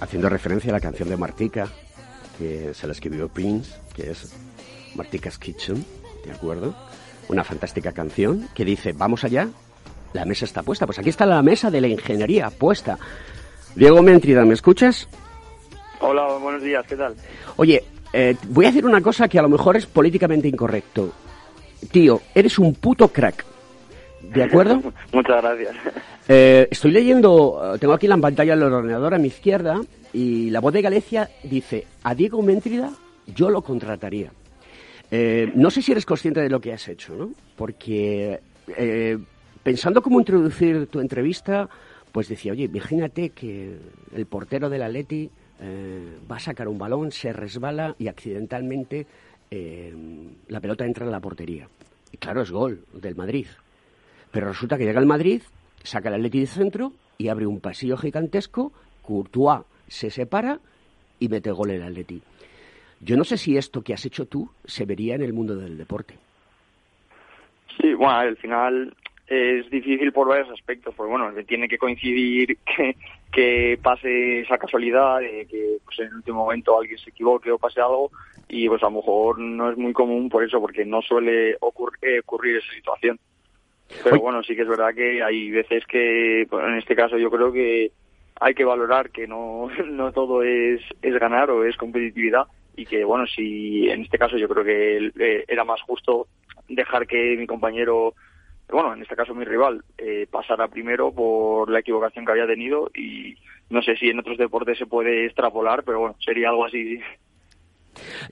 haciendo 0.00 0.28
referencia 0.28 0.70
a 0.70 0.74
la 0.74 0.80
canción 0.80 1.08
de 1.08 1.16
Martica, 1.16 1.66
que 2.38 2.72
se 2.74 2.86
la 2.86 2.92
escribió 2.92 3.28
Prince, 3.28 3.72
que 3.94 4.10
es 4.10 4.32
Martica's 4.94 5.38
Kitchen, 5.38 5.84
¿de 6.24 6.32
acuerdo? 6.32 6.74
Una 7.28 7.42
fantástica 7.42 7.92
canción 7.92 8.48
que 8.54 8.64
dice, 8.64 8.92
vamos 8.92 9.24
allá, 9.24 9.48
la 10.12 10.24
mesa 10.24 10.44
está 10.44 10.62
puesta. 10.62 10.86
Pues 10.86 10.98
aquí 10.98 11.08
está 11.08 11.24
la 11.24 11.42
mesa 11.42 11.70
de 11.70 11.80
la 11.80 11.88
ingeniería 11.88 12.50
puesta. 12.50 12.98
Diego 13.74 14.02
Mentrida, 14.02 14.44
¿me 14.44 14.54
escuchas? 14.54 15.08
Hola, 16.00 16.26
buenos 16.38 16.62
días, 16.62 16.84
¿qué 16.86 16.96
tal? 16.96 17.14
Oye, 17.56 17.82
eh, 18.12 18.36
voy 18.48 18.66
a 18.66 18.68
decir 18.68 18.84
una 18.84 19.00
cosa 19.00 19.26
que 19.26 19.38
a 19.38 19.42
lo 19.42 19.48
mejor 19.48 19.76
es 19.76 19.86
políticamente 19.86 20.48
incorrecto. 20.48 21.12
Tío, 21.90 22.20
eres 22.34 22.58
un 22.58 22.74
puto 22.74 23.08
crack. 23.08 23.49
¿De 24.22 24.42
acuerdo? 24.42 24.92
Muchas 25.12 25.42
gracias. 25.42 25.76
Eh, 26.28 26.68
estoy 26.70 26.90
leyendo, 26.90 27.74
eh, 27.74 27.78
tengo 27.78 27.94
aquí 27.94 28.06
la 28.06 28.16
pantalla 28.16 28.54
del 28.54 28.72
ordenador 28.72 29.14
a 29.14 29.18
mi 29.18 29.28
izquierda 29.28 29.80
y 30.12 30.50
la 30.50 30.60
voz 30.60 30.72
de 30.72 30.82
Galicia 30.82 31.30
dice, 31.42 31.86
a 32.02 32.14
Diego 32.14 32.42
Méntrida 32.42 32.92
yo 33.34 33.50
lo 33.50 33.62
contrataría. 33.62 34.30
Eh, 35.10 35.50
no 35.54 35.70
sé 35.70 35.82
si 35.82 35.92
eres 35.92 36.06
consciente 36.06 36.40
de 36.40 36.48
lo 36.48 36.60
que 36.60 36.72
has 36.72 36.86
hecho, 36.88 37.14
¿no? 37.14 37.30
Porque 37.56 38.40
pensando 39.64 40.00
cómo 40.00 40.20
introducir 40.20 40.86
tu 40.86 41.00
entrevista, 41.00 41.68
pues 42.12 42.28
decía, 42.28 42.52
oye, 42.52 42.64
imagínate 42.64 43.30
que 43.30 43.76
el 44.14 44.26
portero 44.26 44.70
del 44.70 44.82
Atleti 44.82 45.28
va 46.30 46.36
a 46.36 46.40
sacar 46.40 46.68
un 46.68 46.78
balón, 46.78 47.10
se 47.10 47.32
resbala 47.32 47.96
y 47.98 48.06
accidentalmente 48.06 49.06
la 50.46 50.60
pelota 50.60 50.84
entra 50.84 51.04
en 51.04 51.10
la 51.10 51.18
portería. 51.18 51.68
Y 52.12 52.16
claro, 52.18 52.42
es 52.42 52.52
gol 52.52 52.84
del 52.92 53.16
Madrid. 53.16 53.46
Pero 54.30 54.48
resulta 54.48 54.78
que 54.78 54.84
llega 54.84 55.00
el 55.00 55.06
Madrid, 55.06 55.42
saca 55.82 56.08
el 56.08 56.16
Atleti 56.16 56.40
de 56.40 56.46
centro 56.46 56.92
y 57.18 57.28
abre 57.28 57.46
un 57.46 57.60
pasillo 57.60 57.96
gigantesco, 57.96 58.72
Courtois 59.02 59.62
se 59.88 60.10
separa 60.10 60.60
y 61.18 61.28
mete 61.28 61.50
gol 61.50 61.70
el 61.70 61.82
Atleti. 61.82 62.22
Yo 63.00 63.16
no 63.16 63.24
sé 63.24 63.36
si 63.36 63.56
esto 63.56 63.82
que 63.82 63.94
has 63.94 64.04
hecho 64.04 64.26
tú 64.26 64.50
se 64.64 64.84
vería 64.84 65.14
en 65.14 65.22
el 65.22 65.32
mundo 65.32 65.56
del 65.56 65.76
deporte. 65.78 66.14
Sí, 67.80 67.94
bueno, 67.94 68.14
al 68.14 68.36
final 68.36 68.94
es 69.26 69.70
difícil 69.70 70.12
por 70.12 70.28
varios 70.28 70.50
aspectos, 70.50 70.94
porque 70.94 71.10
bueno, 71.10 71.32
tiene 71.44 71.68
que 71.68 71.78
coincidir 71.78 72.58
que, 73.32 73.78
pase 73.82 74.40
esa 74.40 74.58
casualidad 74.58 75.20
que 75.20 75.78
pues, 75.84 75.98
en 76.00 76.06
el 76.06 76.14
último 76.16 76.44
momento 76.44 76.78
alguien 76.78 76.98
se 76.98 77.10
equivoque 77.10 77.50
o 77.50 77.58
pase 77.58 77.80
algo 77.80 78.10
y 78.48 78.68
pues 78.68 78.82
a 78.82 78.86
lo 78.86 78.96
mejor 78.96 79.38
no 79.38 79.70
es 79.70 79.78
muy 79.78 79.92
común 79.92 80.28
por 80.28 80.42
eso, 80.44 80.60
porque 80.60 80.84
no 80.84 81.00
suele 81.00 81.50
eh, 81.52 81.56
ocurrir 81.60 82.56
esa 82.56 82.72
situación. 82.72 83.18
Pero 84.04 84.20
bueno, 84.20 84.42
sí 84.42 84.54
que 84.54 84.62
es 84.62 84.68
verdad 84.68 84.94
que 84.94 85.22
hay 85.22 85.50
veces 85.50 85.84
que, 85.86 86.42
en 86.42 86.76
este 86.78 86.96
caso 86.96 87.18
yo 87.18 87.30
creo 87.30 87.52
que 87.52 87.92
hay 88.40 88.54
que 88.54 88.64
valorar 88.64 89.10
que 89.10 89.26
no, 89.26 89.68
no 89.86 90.12
todo 90.12 90.42
es, 90.42 90.80
es 91.02 91.18
ganar 91.18 91.50
o 91.50 91.64
es 91.64 91.76
competitividad 91.76 92.46
y 92.76 92.86
que 92.86 93.04
bueno, 93.04 93.26
si 93.26 93.88
en 93.90 94.02
este 94.02 94.18
caso 94.18 94.38
yo 94.38 94.48
creo 94.48 94.64
que 94.64 95.12
eh, 95.18 95.44
era 95.48 95.64
más 95.64 95.82
justo 95.82 96.28
dejar 96.68 97.06
que 97.06 97.36
mi 97.36 97.46
compañero 97.46 98.14
bueno, 98.72 98.94
en 98.94 99.02
este 99.02 99.16
caso 99.16 99.34
mi 99.34 99.44
rival, 99.44 99.82
eh, 99.98 100.26
pasara 100.30 100.68
primero 100.68 101.12
por 101.12 101.70
la 101.70 101.80
equivocación 101.80 102.24
que 102.24 102.32
había 102.32 102.46
tenido 102.46 102.90
y 102.94 103.36
no 103.68 103.82
sé 103.82 103.96
si 103.96 104.10
en 104.10 104.20
otros 104.20 104.38
deportes 104.38 104.78
se 104.78 104.86
puede 104.86 105.26
extrapolar, 105.26 105.82
pero 105.84 106.00
bueno, 106.00 106.16
sería 106.24 106.50
algo 106.50 106.64
así. 106.64 107.00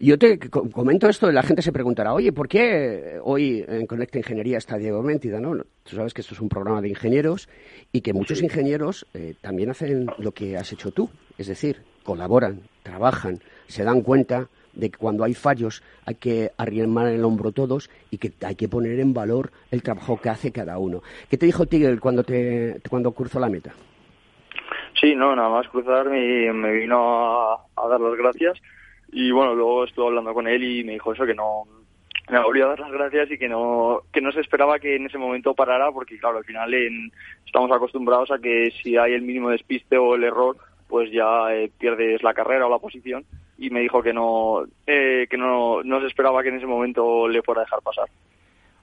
Yo 0.00 0.16
te 0.16 0.38
comento 0.38 1.08
esto, 1.08 1.32
la 1.32 1.42
gente 1.42 1.60
se 1.60 1.72
preguntará, 1.72 2.14
oye, 2.14 2.32
¿por 2.32 2.46
qué 2.46 3.18
hoy 3.22 3.64
en 3.66 3.86
Conecta 3.86 4.18
Ingeniería 4.18 4.58
está 4.58 4.76
Diego 4.76 5.02
Méntida? 5.02 5.40
¿no? 5.40 5.56
Tú 5.82 5.96
sabes 5.96 6.14
que 6.14 6.20
esto 6.20 6.34
es 6.34 6.40
un 6.40 6.48
programa 6.48 6.80
de 6.80 6.88
ingenieros 6.88 7.48
y 7.90 8.00
que 8.00 8.12
muchos 8.12 8.40
ingenieros 8.40 9.06
eh, 9.14 9.34
también 9.40 9.70
hacen 9.70 10.06
lo 10.18 10.30
que 10.30 10.56
has 10.56 10.72
hecho 10.72 10.92
tú, 10.92 11.10
es 11.36 11.48
decir, 11.48 11.82
colaboran, 12.04 12.60
trabajan, 12.84 13.40
se 13.66 13.82
dan 13.82 14.02
cuenta 14.02 14.48
de 14.72 14.90
que 14.90 14.98
cuando 14.98 15.24
hay 15.24 15.34
fallos 15.34 15.82
hay 16.06 16.14
que 16.14 16.52
arrimar 16.56 17.08
el 17.08 17.24
hombro 17.24 17.50
todos 17.50 17.90
y 18.10 18.18
que 18.18 18.32
hay 18.46 18.54
que 18.54 18.68
poner 18.68 19.00
en 19.00 19.12
valor 19.12 19.50
el 19.72 19.82
trabajo 19.82 20.20
que 20.20 20.28
hace 20.28 20.52
cada 20.52 20.78
uno. 20.78 21.02
¿Qué 21.28 21.36
te 21.36 21.46
dijo 21.46 21.66
Tigel 21.66 22.00
cuando, 22.00 22.22
te, 22.22 22.80
cuando 22.88 23.10
cruzó 23.10 23.40
la 23.40 23.48
meta? 23.48 23.72
Sí, 25.00 25.14
no, 25.16 25.34
nada 25.34 25.48
más 25.48 25.68
cruzar 25.68 26.08
me, 26.08 26.52
me 26.52 26.72
vino 26.72 27.52
a, 27.52 27.88
dar 27.88 28.00
las 28.00 28.16
gracias 28.16 28.60
y 29.12 29.30
bueno, 29.30 29.54
luego 29.54 29.84
estuve 29.84 30.06
hablando 30.06 30.34
con 30.34 30.46
él 30.46 30.62
y 30.62 30.84
me 30.84 30.92
dijo 30.92 31.12
eso, 31.12 31.26
que 31.26 31.34
no 31.34 31.64
me 32.30 32.42
volvió 32.42 32.66
a 32.66 32.68
dar 32.70 32.80
las 32.80 32.92
gracias 32.92 33.30
y 33.30 33.38
que 33.38 33.48
no 33.48 34.00
que 34.12 34.20
no 34.20 34.32
se 34.32 34.40
esperaba 34.40 34.78
que 34.78 34.96
en 34.96 35.06
ese 35.06 35.18
momento 35.18 35.54
parara 35.54 35.90
porque 35.90 36.18
claro, 36.18 36.38
al 36.38 36.44
final 36.44 36.74
estamos 37.46 37.70
acostumbrados 37.72 38.30
a 38.30 38.38
que 38.38 38.70
si 38.82 38.96
hay 38.96 39.14
el 39.14 39.22
mínimo 39.22 39.50
despiste 39.50 39.96
o 39.96 40.14
el 40.14 40.24
error, 40.24 40.56
pues 40.88 41.10
ya 41.10 41.54
eh, 41.54 41.70
pierdes 41.78 42.22
la 42.22 42.34
carrera 42.34 42.66
o 42.66 42.70
la 42.70 42.78
posición 42.78 43.24
y 43.56 43.70
me 43.70 43.80
dijo 43.80 44.02
que 44.02 44.12
no 44.12 44.64
eh, 44.86 45.26
que 45.28 45.36
no, 45.36 45.82
no 45.82 46.00
se 46.00 46.06
esperaba 46.06 46.42
que 46.42 46.50
en 46.50 46.56
ese 46.56 46.66
momento 46.66 47.28
le 47.28 47.42
fuera 47.42 47.62
a 47.62 47.64
dejar 47.64 47.80
pasar. 47.80 48.08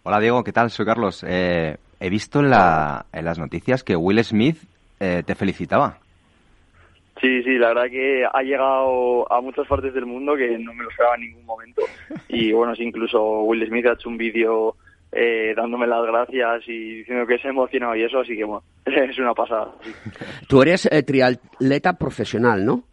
Hola 0.04 0.20
Diego, 0.20 0.44
¿qué 0.44 0.52
tal? 0.52 0.70
Soy 0.70 0.86
Carlos. 0.86 1.24
Eh, 1.28 1.78
he 2.00 2.10
visto 2.10 2.40
en, 2.40 2.50
la, 2.50 3.06
en 3.12 3.26
las 3.26 3.40
noticias 3.40 3.84
que 3.84 3.96
Will 3.96 4.24
Smith 4.24 4.58
eh, 5.00 5.24
te 5.26 5.36
felicitaba. 5.36 6.00
Sí, 7.22 7.44
sí, 7.44 7.58
la 7.58 7.70
verdad 7.70 7.90
que 7.90 8.26
ha 8.26 8.42
llegado 8.42 9.32
a 9.32 9.40
muchas 9.40 9.68
partes 9.68 9.94
del 9.94 10.06
mundo 10.06 10.36
que 10.36 10.58
no 10.58 10.74
me 10.74 10.84
lo 10.84 10.90
esperaba 10.90 11.16
en 11.16 11.22
ningún 11.22 11.46
momento. 11.46 11.82
Y 12.28 12.52
bueno, 12.54 12.76
sí, 12.76 12.84
incluso 12.84 13.42
Will 13.42 13.66
Smith 13.68 13.86
ha 13.86 13.94
hecho 13.94 14.10
un 14.10 14.18
vídeo 14.18 14.76
eh, 15.12 15.54
dándome 15.56 15.88
las 15.88 16.06
gracias 16.06 16.68
y 16.68 16.98
diciendo 16.98 17.26
que 17.26 17.38
se 17.40 17.48
ha 17.48 17.52
emocionado 17.52 17.96
y 17.96 18.04
eso, 18.04 18.20
así 18.20 18.36
que 18.36 18.44
bueno, 18.44 18.64
es 18.86 19.18
una 19.18 19.34
pasada. 19.34 19.72
Tú 20.50 20.62
eres 20.62 20.90
triatleta 21.06 21.98
profesional, 21.98 22.66
¿no? 22.66 22.84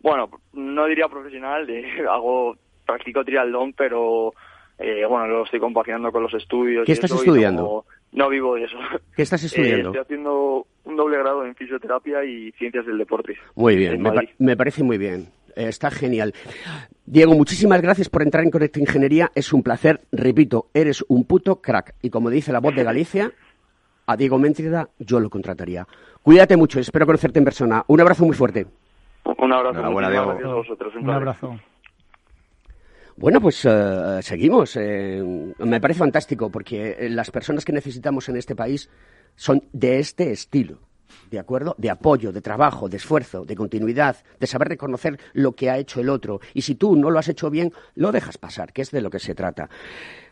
Bueno, 0.00 0.28
no 0.52 0.86
diría 0.86 1.08
profesional, 1.08 1.66
hago 2.08 2.56
practico 2.86 3.24
triatlón, 3.24 3.72
pero 3.72 4.32
eh, 4.78 5.04
bueno, 5.06 5.26
lo 5.26 5.44
estoy 5.44 5.58
compaginando 5.58 6.12
con 6.12 6.22
los 6.22 6.34
estudios. 6.34 6.86
¿Qué 6.86 6.92
estás 6.92 7.10
estudiando? 7.10 7.84
No, 8.12 8.28
vivo 8.28 8.54
de 8.54 8.64
eso. 8.64 8.76
¿Qué 9.14 9.22
estás 9.22 9.42
estudiando? 9.44 9.90
estoy 9.90 10.02
haciendo 10.02 10.66
un 10.84 10.96
doble 10.96 11.18
grado 11.18 11.44
en 11.44 11.54
fisioterapia 11.54 12.24
y 12.24 12.52
ciencias 12.52 12.86
del 12.86 12.98
deporte. 12.98 13.36
Muy 13.54 13.76
bien, 13.76 14.02
me, 14.38 14.56
parece 14.56 14.82
muy 14.82 14.98
bien. 14.98 15.28
está 15.54 15.90
genial. 15.90 16.32
Diego, 17.04 17.34
muchísimas 17.34 17.82
gracias 17.82 18.08
por 18.08 18.22
entrar 18.22 18.44
en 18.44 18.50
Conecta 18.50 18.80
Ingeniería. 18.80 19.30
Es 19.34 19.52
un 19.52 19.62
placer. 19.62 20.00
Repito, 20.12 20.68
eres 20.72 21.04
un 21.08 21.24
puto 21.24 21.60
crack. 21.60 21.94
Y 22.02 22.10
como 22.10 22.30
dice 22.30 22.52
la 22.52 22.60
voz 22.60 22.74
de 22.74 22.84
Galicia, 22.84 23.32
a 24.06 24.16
Diego 24.16 24.38
Méntrida 24.38 24.88
yo 24.98 25.20
lo 25.20 25.28
contrataría. 25.28 25.86
Cuídate 26.22 26.56
mucho, 26.56 26.80
espero 26.80 27.06
conocerte 27.06 27.38
en 27.38 27.44
persona. 27.44 27.84
Un 27.86 28.00
abrazo 28.00 28.24
muy 28.24 28.34
fuerte. 28.34 28.66
Un 29.24 29.52
abrazo. 29.52 29.80
a 29.80 30.54
vosotros. 30.54 30.94
Un, 30.96 31.10
abrazo. 31.10 31.58
Bueno, 33.18 33.40
pues 33.40 33.64
eh, 33.64 34.20
seguimos. 34.22 34.76
Eh, 34.76 35.20
me 35.58 35.80
parece 35.80 35.98
fantástico 35.98 36.50
porque 36.50 37.08
las 37.10 37.32
personas 37.32 37.64
que 37.64 37.72
necesitamos 37.72 38.28
en 38.28 38.36
este 38.36 38.54
país 38.54 38.88
son 39.34 39.64
de 39.72 39.98
este 39.98 40.30
estilo. 40.30 40.78
¿de 41.30 41.38
acuerdo? 41.38 41.74
De 41.78 41.90
apoyo, 41.90 42.32
de 42.32 42.40
trabajo, 42.40 42.88
de 42.88 42.96
esfuerzo, 42.96 43.44
de 43.44 43.56
continuidad, 43.56 44.16
de 44.38 44.46
saber 44.46 44.68
reconocer 44.68 45.18
lo 45.32 45.52
que 45.52 45.70
ha 45.70 45.78
hecho 45.78 46.00
el 46.00 46.08
otro. 46.08 46.40
Y 46.54 46.62
si 46.62 46.74
tú 46.74 46.96
no 46.96 47.10
lo 47.10 47.18
has 47.18 47.28
hecho 47.28 47.50
bien, 47.50 47.72
lo 47.94 48.12
dejas 48.12 48.38
pasar, 48.38 48.72
que 48.72 48.82
es 48.82 48.90
de 48.90 49.00
lo 49.00 49.10
que 49.10 49.18
se 49.18 49.34
trata. 49.34 49.68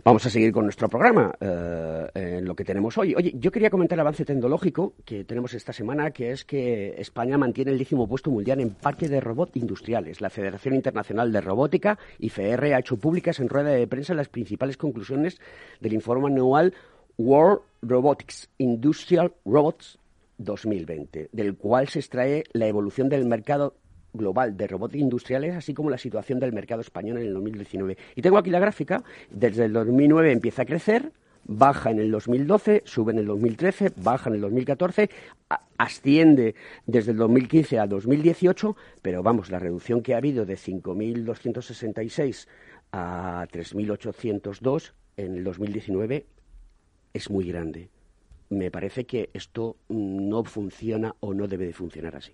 Vamos 0.07 0.25
a 0.25 0.31
seguir 0.31 0.53
con 0.53 0.63
nuestro 0.63 0.89
programa, 0.89 1.35
eh, 1.41 2.07
en 2.15 2.45
lo 2.45 2.55
que 2.55 2.65
tenemos 2.65 2.97
hoy. 2.97 3.17
Oye, 3.17 3.33
yo 3.35 3.51
quería 3.51 3.71
comentar 3.71 3.97
el 3.97 4.03
avance 4.03 4.25
tecnológico 4.25 4.95
que 5.05 5.25
tenemos 5.25 5.53
esta 5.53 5.73
semana, 5.73 6.13
que 6.13 6.31
es 6.31 6.45
que 6.45 6.95
España 6.97 7.37
mantiene 7.37 7.73
el 7.73 7.79
décimo 7.79 8.07
puesto 8.07 8.31
mundial 8.31 8.61
en 8.61 8.71
parque 8.71 9.09
de 9.09 9.21
robots 9.21 9.57
industriales. 9.57 10.21
La 10.21 10.31
Federación 10.31 10.77
Internacional 10.77 11.33
de 11.33 11.41
Robótica, 11.41 11.99
IFR, 12.21 12.73
ha 12.73 12.79
hecho 12.79 12.97
públicas 12.99 13.41
en 13.41 13.49
rueda 13.49 13.71
de 13.71 13.89
prensa 13.89 14.15
las 14.15 14.29
principales 14.29 14.77
conclusiones 14.77 15.41
del 15.81 15.95
informe 15.95 16.29
anual 16.29 16.73
World 17.19 17.63
Robotics 17.83 18.49
Industrial 18.59 19.33
Robots 19.45 19.99
2020, 20.39 21.31
del 21.33 21.57
cual 21.57 21.89
se 21.89 21.99
extrae 21.99 22.45
la 22.53 22.69
evolución 22.69 23.09
del 23.09 23.27
mercado 23.27 23.75
global 24.17 24.57
de 24.57 24.67
robots 24.67 24.95
industriales, 24.95 25.55
así 25.55 25.75
como 25.75 25.91
la 25.91 25.99
situación 25.99 26.41
del 26.41 26.53
mercado 26.53 26.81
español 26.81 27.19
en 27.19 27.27
el 27.27 27.35
2019. 27.35 27.97
Y 28.15 28.23
tengo 28.23 28.39
aquí 28.39 28.51
la 28.51 28.61
gráfica, 28.61 29.03
desde 29.31 29.65
el 29.67 29.73
2009 29.73 30.33
empieza 30.33 30.63
a 30.63 30.65
crecer, 30.65 31.13
baja 31.45 31.91
en 31.91 31.99
el 32.01 32.11
2012, 32.11 32.83
sube 32.85 33.13
en 33.13 33.19
el 33.19 33.27
2013, 33.27 33.93
baja 33.97 34.31
en 34.31 34.37
el 34.37 34.41
2014, 34.43 35.11
asciende 35.79 36.55
desde 36.87 37.13
el 37.13 37.19
2015 37.19 37.79
a 37.79 37.87
2018, 37.87 38.77
pero 39.03 39.23
vamos, 39.23 39.51
la 39.51 39.59
reducción 39.59 40.03
que 40.03 40.15
ha 40.15 40.19
habido 40.19 40.47
de 40.47 40.55
5.266 40.55 42.47
a 42.93 43.47
3.802 43.53 44.93
en 45.17 45.37
el 45.37 45.45
2019 45.45 46.27
es 47.13 47.31
muy 47.31 47.49
grande 47.49 47.91
me 48.49 48.71
parece 48.71 49.07
que 49.07 49.31
esto 49.33 49.77
no 49.89 50.45
funciona 50.45 51.15
o 51.21 51.35
no 51.35 51.49
debe 51.49 51.67
de 51.67 51.73
funcionar 51.73 52.17
así. 52.17 52.33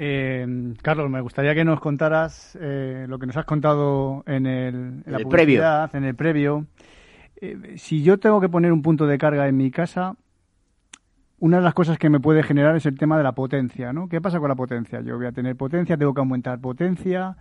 Eh, 0.00 0.74
Carlos, 0.80 1.10
me 1.10 1.20
gustaría 1.20 1.54
que 1.56 1.64
nos 1.64 1.80
contaras 1.80 2.56
eh, 2.60 3.06
lo 3.08 3.18
que 3.18 3.26
nos 3.26 3.36
has 3.36 3.44
contado 3.44 4.22
en, 4.26 4.46
el, 4.46 4.74
en 5.04 5.04
la 5.06 5.18
publicidad, 5.18 5.94
en 5.94 6.04
el 6.04 6.14
previo. 6.14 6.66
Eh, 7.40 7.74
si 7.76 8.02
yo 8.04 8.18
tengo 8.18 8.40
que 8.40 8.48
poner 8.48 8.72
un 8.72 8.80
punto 8.80 9.08
de 9.08 9.18
carga 9.18 9.48
en 9.48 9.56
mi 9.56 9.72
casa, 9.72 10.14
una 11.40 11.56
de 11.56 11.64
las 11.64 11.74
cosas 11.74 11.98
que 11.98 12.10
me 12.10 12.20
puede 12.20 12.44
generar 12.44 12.76
es 12.76 12.86
el 12.86 12.96
tema 12.96 13.16
de 13.18 13.24
la 13.24 13.32
potencia, 13.32 13.92
¿no? 13.92 14.08
¿Qué 14.08 14.20
pasa 14.20 14.38
con 14.38 14.48
la 14.48 14.54
potencia? 14.54 15.00
Yo 15.00 15.16
voy 15.16 15.26
a 15.26 15.32
tener 15.32 15.56
potencia, 15.56 15.96
tengo 15.96 16.14
que 16.14 16.20
aumentar 16.20 16.60
potencia. 16.60 17.36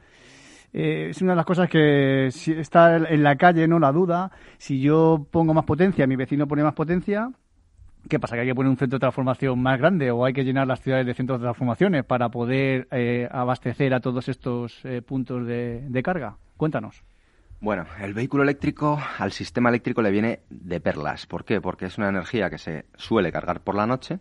es 0.73 1.21
una 1.21 1.33
de 1.33 1.35
las 1.35 1.45
cosas 1.45 1.69
que 1.69 2.29
si 2.31 2.53
está 2.53 2.97
en 2.97 3.21
la 3.21 3.35
calle, 3.35 3.67
no 3.67 3.77
la 3.77 3.91
duda. 3.91 4.31
Si 4.57 4.81
yo 4.81 5.27
pongo 5.29 5.53
más 5.53 5.65
potencia, 5.65 6.07
mi 6.07 6.15
vecino 6.15 6.47
pone 6.47 6.63
más 6.63 6.73
potencia, 6.73 7.31
¿Qué 8.09 8.19
pasa? 8.19 8.35
¿Que 8.35 8.41
hay 8.41 8.47
que 8.47 8.55
poner 8.55 8.69
un 8.69 8.77
centro 8.77 8.97
de 8.97 9.01
transformación 9.01 9.59
más 9.61 9.79
grande 9.79 10.11
o 10.11 10.23
hay 10.23 10.33
que 10.33 10.43
llenar 10.43 10.67
las 10.67 10.81
ciudades 10.81 11.05
de 11.05 11.13
centros 11.13 11.39
de 11.39 11.45
transformaciones 11.45 12.05
para 12.05 12.29
poder 12.29 12.87
eh, 12.91 13.27
abastecer 13.31 13.93
a 13.93 13.99
todos 13.99 14.29
estos 14.29 14.79
eh, 14.85 15.01
puntos 15.01 15.45
de, 15.45 16.01
carga? 16.03 16.37
Cuéntanos. 16.55 17.03
Bueno, 17.59 17.85
el 17.99 18.13
vehículo 18.13 18.43
eléctrico 18.43 18.99
al 19.17 19.31
sistema 19.31 19.69
eléctrico 19.69 20.01
le 20.01 20.11
viene 20.11 20.39
de 20.49 20.79
perlas. 20.79 21.25
¿Por 21.25 21.43
qué? 21.43 21.59
Porque 21.59 21.85
es 21.85 21.97
una 21.97 22.09
energía 22.09 22.49
que 22.49 22.57
se 22.57 22.85
suele 22.95 23.31
cargar 23.31 23.61
por 23.61 23.75
la 23.75 23.87
noche 23.87 24.19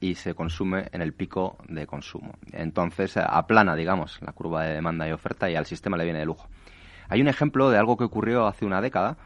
y 0.00 0.14
se 0.14 0.34
consume 0.34 0.86
en 0.92 1.02
el 1.02 1.12
pico 1.12 1.58
de 1.68 1.86
consumo. 1.86 2.34
Entonces 2.52 3.16
aplana, 3.16 3.74
digamos, 3.74 4.22
la 4.22 4.32
curva 4.32 4.64
de 4.64 4.74
demanda 4.74 5.08
y 5.08 5.12
oferta 5.12 5.50
y 5.50 5.56
al 5.56 5.66
sistema 5.66 5.96
le 5.96 6.04
viene 6.04 6.20
de 6.20 6.26
lujo. 6.26 6.48
Hay 7.08 7.20
un 7.20 7.28
ejemplo 7.28 7.68
de 7.68 7.78
algo 7.78 7.96
que 7.96 8.04
ocurrió 8.04 8.46
hace 8.46 8.64
una 8.64 8.80
década, 8.80 9.16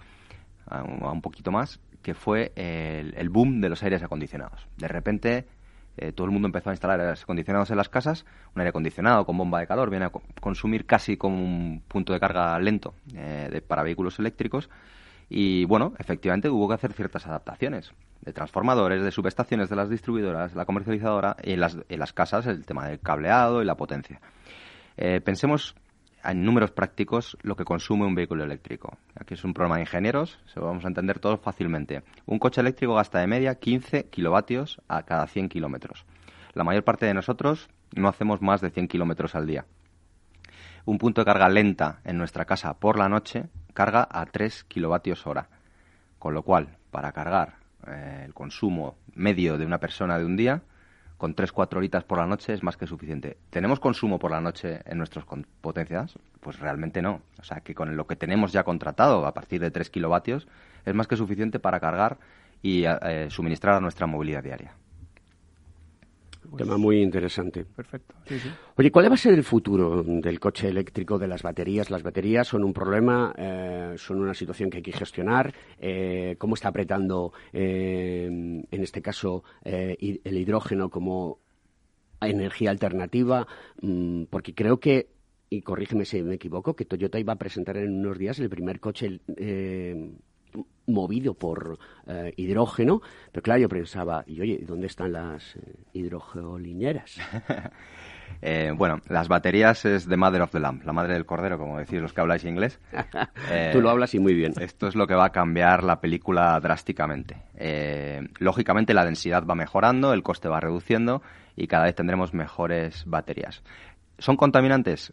un 0.70 1.20
poquito 1.20 1.52
más, 1.52 1.80
que 2.02 2.14
fue 2.14 2.52
el, 2.56 3.28
boom 3.28 3.60
de 3.60 3.68
los 3.68 3.82
aires 3.82 4.02
acondicionados. 4.02 4.66
De 4.76 4.88
repente, 4.88 5.46
eh, 5.96 6.12
todo 6.12 6.26
el 6.26 6.32
mundo 6.32 6.48
empezó 6.48 6.70
a 6.70 6.72
instalar 6.72 7.00
aires 7.00 7.22
acondicionados 7.22 7.70
en 7.70 7.76
las 7.76 7.88
casas. 7.88 8.24
Un 8.54 8.60
aire 8.60 8.70
acondicionado 8.70 9.24
con 9.24 9.38
bomba 9.38 9.60
de 9.60 9.66
calor 9.66 9.90
viene 9.90 10.06
a 10.06 10.10
consumir 10.40 10.84
casi 10.86 11.16
como 11.16 11.36
un 11.36 11.82
punto 11.86 12.12
de 12.12 12.20
carga 12.20 12.58
lento 12.58 12.94
eh, 13.14 13.62
para 13.66 13.82
vehículos 13.82 14.18
eléctricos. 14.18 14.68
Y 15.28 15.64
bueno, 15.64 15.94
efectivamente 15.98 16.50
hubo 16.50 16.68
que 16.68 16.74
hacer 16.74 16.92
ciertas 16.92 17.26
adaptaciones 17.26 17.92
de 18.20 18.32
transformadores, 18.32 19.02
de 19.02 19.10
subestaciones 19.10 19.70
de 19.70 19.76
las 19.76 19.88
distribuidoras, 19.88 20.54
la 20.54 20.64
comercializadora 20.64 21.36
y 21.42 21.52
en 21.52 21.60
las, 21.60 21.78
en 21.88 21.98
las 21.98 22.12
casas 22.12 22.46
el 22.46 22.64
tema 22.66 22.86
del 22.88 23.00
cableado 23.00 23.62
y 23.62 23.64
la 23.64 23.74
potencia. 23.74 24.20
Eh, 24.96 25.20
pensemos 25.20 25.74
en 26.24 26.44
números 26.44 26.70
prácticos 26.70 27.36
lo 27.42 27.56
que 27.56 27.64
consume 27.64 28.06
un 28.06 28.14
vehículo 28.14 28.44
eléctrico. 28.44 28.98
Aquí 29.18 29.34
es 29.34 29.44
un 29.44 29.54
problema 29.54 29.76
de 29.76 29.82
ingenieros, 29.82 30.38
se 30.46 30.60
lo 30.60 30.66
vamos 30.66 30.84
a 30.84 30.88
entender 30.88 31.18
todos 31.18 31.40
fácilmente. 31.40 32.02
Un 32.26 32.38
coche 32.38 32.60
eléctrico 32.60 32.94
gasta 32.94 33.20
de 33.20 33.26
media 33.26 33.56
15 33.56 34.10
kilovatios 34.10 34.80
a 34.88 35.02
cada 35.02 35.26
100 35.26 35.48
kilómetros. 35.48 36.04
La 36.54 36.64
mayor 36.64 36.84
parte 36.84 37.06
de 37.06 37.14
nosotros 37.14 37.68
no 37.94 38.08
hacemos 38.08 38.42
más 38.42 38.60
de 38.60 38.70
100 38.70 38.88
kilómetros 38.88 39.34
al 39.34 39.46
día. 39.46 39.66
Un 40.84 40.98
punto 40.98 41.20
de 41.20 41.24
carga 41.24 41.48
lenta 41.48 42.00
en 42.04 42.18
nuestra 42.18 42.44
casa 42.44 42.74
por 42.74 42.98
la 42.98 43.08
noche 43.08 43.44
carga 43.72 44.06
a 44.10 44.26
3 44.26 44.64
kilovatios 44.64 45.26
hora. 45.26 45.48
Con 46.18 46.34
lo 46.34 46.42
cual, 46.42 46.76
para 46.90 47.12
cargar 47.12 47.56
eh, 47.86 48.22
el 48.24 48.34
consumo 48.34 48.96
medio 49.14 49.58
de 49.58 49.66
una 49.66 49.78
persona 49.78 50.18
de 50.18 50.24
un 50.24 50.36
día, 50.36 50.62
con 51.22 51.36
3-4 51.36 51.76
horitas 51.76 52.02
por 52.02 52.18
la 52.18 52.26
noche 52.26 52.52
es 52.52 52.64
más 52.64 52.76
que 52.76 52.88
suficiente. 52.88 53.36
¿Tenemos 53.48 53.78
consumo 53.78 54.18
por 54.18 54.32
la 54.32 54.40
noche 54.40 54.80
en 54.84 54.98
nuestras 54.98 55.24
potencias? 55.60 56.18
Pues 56.40 56.58
realmente 56.58 57.00
no. 57.00 57.22
O 57.38 57.44
sea, 57.44 57.60
que 57.60 57.76
con 57.76 57.96
lo 57.96 58.08
que 58.08 58.16
tenemos 58.16 58.50
ya 58.50 58.64
contratado 58.64 59.24
a 59.24 59.32
partir 59.32 59.60
de 59.60 59.70
3 59.70 59.88
kilovatios 59.88 60.48
es 60.84 60.94
más 60.94 61.06
que 61.06 61.16
suficiente 61.16 61.60
para 61.60 61.78
cargar 61.78 62.18
y 62.60 62.86
eh, 62.86 63.28
suministrar 63.30 63.76
a 63.76 63.80
nuestra 63.80 64.08
movilidad 64.08 64.42
diaria. 64.42 64.74
Tema 66.56 66.76
muy 66.76 67.00
interesante. 67.00 67.64
Perfecto. 67.64 68.14
Oye, 68.76 68.90
¿cuál 68.90 69.10
va 69.10 69.14
a 69.14 69.18
ser 69.18 69.34
el 69.34 69.44
futuro 69.44 70.02
del 70.02 70.40
coche 70.40 70.68
eléctrico, 70.68 71.18
de 71.18 71.28
las 71.28 71.42
baterías? 71.42 71.90
Las 71.90 72.02
baterías 72.02 72.48
son 72.48 72.64
un 72.64 72.72
problema, 72.72 73.34
eh, 73.36 73.94
son 73.96 74.20
una 74.20 74.34
situación 74.34 74.70
que 74.70 74.78
hay 74.78 74.82
que 74.82 74.92
gestionar. 74.92 75.54
Eh, 75.78 76.36
¿Cómo 76.38 76.54
está 76.54 76.68
apretando, 76.68 77.32
eh, 77.52 78.26
en 78.26 78.82
este 78.82 79.02
caso, 79.02 79.44
el 79.62 80.36
hidrógeno 80.38 80.90
como 80.90 81.38
energía 82.20 82.70
alternativa? 82.70 83.46
Mm, 83.80 84.24
porque 84.24 84.54
creo 84.54 84.78
que 84.78 85.08
y 85.50 85.60
corrígeme 85.60 86.06
si 86.06 86.22
me 86.22 86.36
equivoco, 86.36 86.74
que 86.74 86.86
Toyota 86.86 87.18
iba 87.18 87.34
a 87.34 87.36
presentar 87.36 87.76
en 87.76 87.98
unos 87.98 88.16
días 88.16 88.38
el 88.38 88.48
primer 88.48 88.80
coche 88.80 89.20
movido 90.86 91.34
por 91.34 91.78
eh, 92.06 92.32
hidrógeno, 92.36 93.02
pero 93.30 93.42
claro, 93.42 93.60
yo 93.60 93.68
pensaba, 93.68 94.24
y 94.26 94.40
oye, 94.40 94.60
¿dónde 94.66 94.86
están 94.86 95.12
las 95.12 95.56
eh, 95.56 95.74
hidrogelineras? 95.92 97.18
Eh, 98.44 98.72
bueno, 98.74 99.00
las 99.08 99.28
baterías 99.28 99.84
es 99.84 100.08
the 100.08 100.16
mother 100.16 100.42
of 100.42 100.50
the 100.50 100.58
lamb, 100.58 100.82
la 100.84 100.92
madre 100.92 101.12
del 101.12 101.26
cordero, 101.26 101.58
como 101.58 101.78
decís 101.78 102.00
los 102.00 102.12
que 102.12 102.22
habláis 102.22 102.44
inglés. 102.44 102.80
Tú 103.72 103.80
lo 103.80 103.88
hablas 103.88 104.14
y 104.14 104.18
muy 104.18 104.34
bien. 104.34 104.54
Esto 104.58 104.88
es 104.88 104.96
lo 104.96 105.06
que 105.06 105.14
va 105.14 105.26
a 105.26 105.30
cambiar 105.30 105.84
la 105.84 106.00
película 106.00 106.58
drásticamente. 106.58 107.36
lógicamente 108.40 108.94
la 108.94 109.04
densidad 109.04 109.46
va 109.46 109.54
mejorando, 109.54 110.12
el 110.12 110.24
coste 110.24 110.48
va 110.48 110.58
reduciendo 110.58 111.22
y 111.54 111.68
cada 111.68 111.84
vez 111.84 111.94
tendremos 111.94 112.34
mejores 112.34 113.04
baterías. 113.06 113.62
¿Son 114.18 114.36
contaminantes? 114.36 115.12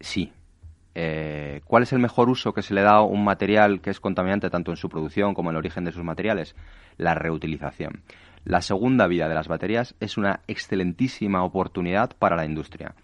Sí, 0.00 0.32
eh, 0.98 1.60
¿cuál 1.66 1.82
es 1.82 1.92
el 1.92 1.98
mejor 1.98 2.30
uso 2.30 2.54
que 2.54 2.62
se 2.62 2.72
le 2.72 2.80
da 2.80 2.94
a 2.94 3.02
un 3.02 3.22
material 3.22 3.82
que 3.82 3.90
es 3.90 4.00
contaminante 4.00 4.48
tanto 4.48 4.70
en 4.70 4.78
su 4.78 4.88
producción 4.88 5.34
como 5.34 5.50
en 5.50 5.56
el 5.56 5.58
origen 5.58 5.84
de 5.84 5.92
sus 5.92 6.02
materiales? 6.02 6.56
La 6.96 7.14
reutilización. 7.14 8.00
La 8.44 8.62
segunda 8.62 9.06
vida 9.06 9.28
de 9.28 9.34
las 9.34 9.46
baterías 9.46 9.94
es 10.00 10.16
una 10.16 10.40
excelentísima 10.46 11.44
oportunidad 11.44 12.16
para 12.18 12.34
la 12.34 12.46
industria. 12.46 12.94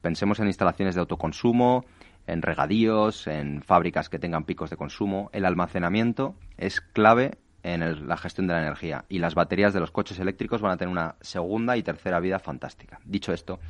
Pensemos 0.00 0.40
en 0.40 0.48
instalaciones 0.48 0.96
de 0.96 1.02
autoconsumo, 1.02 1.84
en 2.26 2.42
regadíos, 2.42 3.28
en 3.28 3.62
fábricas 3.62 4.08
que 4.08 4.18
tengan 4.18 4.42
picos 4.42 4.68
de 4.68 4.76
consumo. 4.76 5.30
El 5.32 5.44
almacenamiento 5.44 6.34
es 6.56 6.80
clave 6.80 7.38
en 7.62 8.08
la 8.08 8.16
gestión 8.16 8.48
de 8.48 8.54
la 8.54 8.62
energía 8.62 9.04
y 9.08 9.20
las 9.20 9.36
baterías 9.36 9.72
de 9.72 9.78
los 9.78 9.92
coches 9.92 10.18
eléctricos 10.18 10.62
van 10.62 10.72
a 10.72 10.76
tener 10.78 10.90
una 10.90 11.14
segunda 11.20 11.76
y 11.76 11.84
tercera 11.84 12.18
vida 12.18 12.40
fantástica. 12.40 12.98
Dicho 13.04 13.32
esto, 13.32 13.60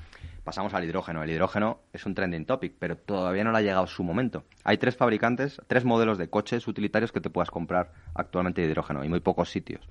pasamos 0.47 0.73
al 0.75 0.85
hidrógeno. 0.85 1.25
El 1.25 1.31
hidrógeno 1.31 1.81
es 1.93 2.07
un 2.07 2.15
trending 2.15 2.47
topic, 2.47 2.77
pero 2.79 2.97
todavía 2.97 3.43
no 3.43 3.51
le 3.51 3.59
ha 3.59 3.63
llegado 3.63 3.89
su 3.89 4.05
momento. 4.05 4.45
Hay 4.63 4.79
tres 4.79 4.97
fabricantes, 4.97 5.61
tres 5.67 5.85
modelos 5.85 6.19
de 6.19 6.31
coches 6.31 6.69
utilitarios 6.69 7.11
que 7.11 7.21
te 7.21 7.31
puedas 7.31 7.51
comprar 7.51 7.91
actualmente 8.15 8.63
de 8.63 8.69
hidrógeno 8.69 9.05
y 9.05 9.09
muy 9.09 9.19
pocos 9.19 9.51
sitios 9.51 9.87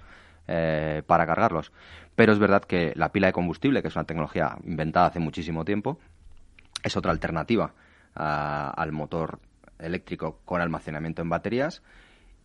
eh, 0.47 1.03
para 1.05 1.25
cargarlos. 1.25 1.73
Pero 2.15 2.31
es 2.31 2.39
verdad 2.39 2.63
que 2.63 2.93
la 2.95 3.11
pila 3.11 3.27
de 3.27 3.33
combustible, 3.33 3.81
que 3.81 3.89
es 3.89 3.95
una 3.97 4.05
tecnología 4.05 4.57
inventada 4.63 5.07
hace 5.07 5.19
muchísimo 5.19 5.65
tiempo, 5.65 5.99
es 6.81 6.95
otra 6.95 7.11
alternativa 7.11 7.73
al 8.13 8.93
motor 8.93 9.39
eléctrico 9.77 10.39
con 10.45 10.61
almacenamiento 10.61 11.21
en 11.21 11.27
baterías 11.27 11.83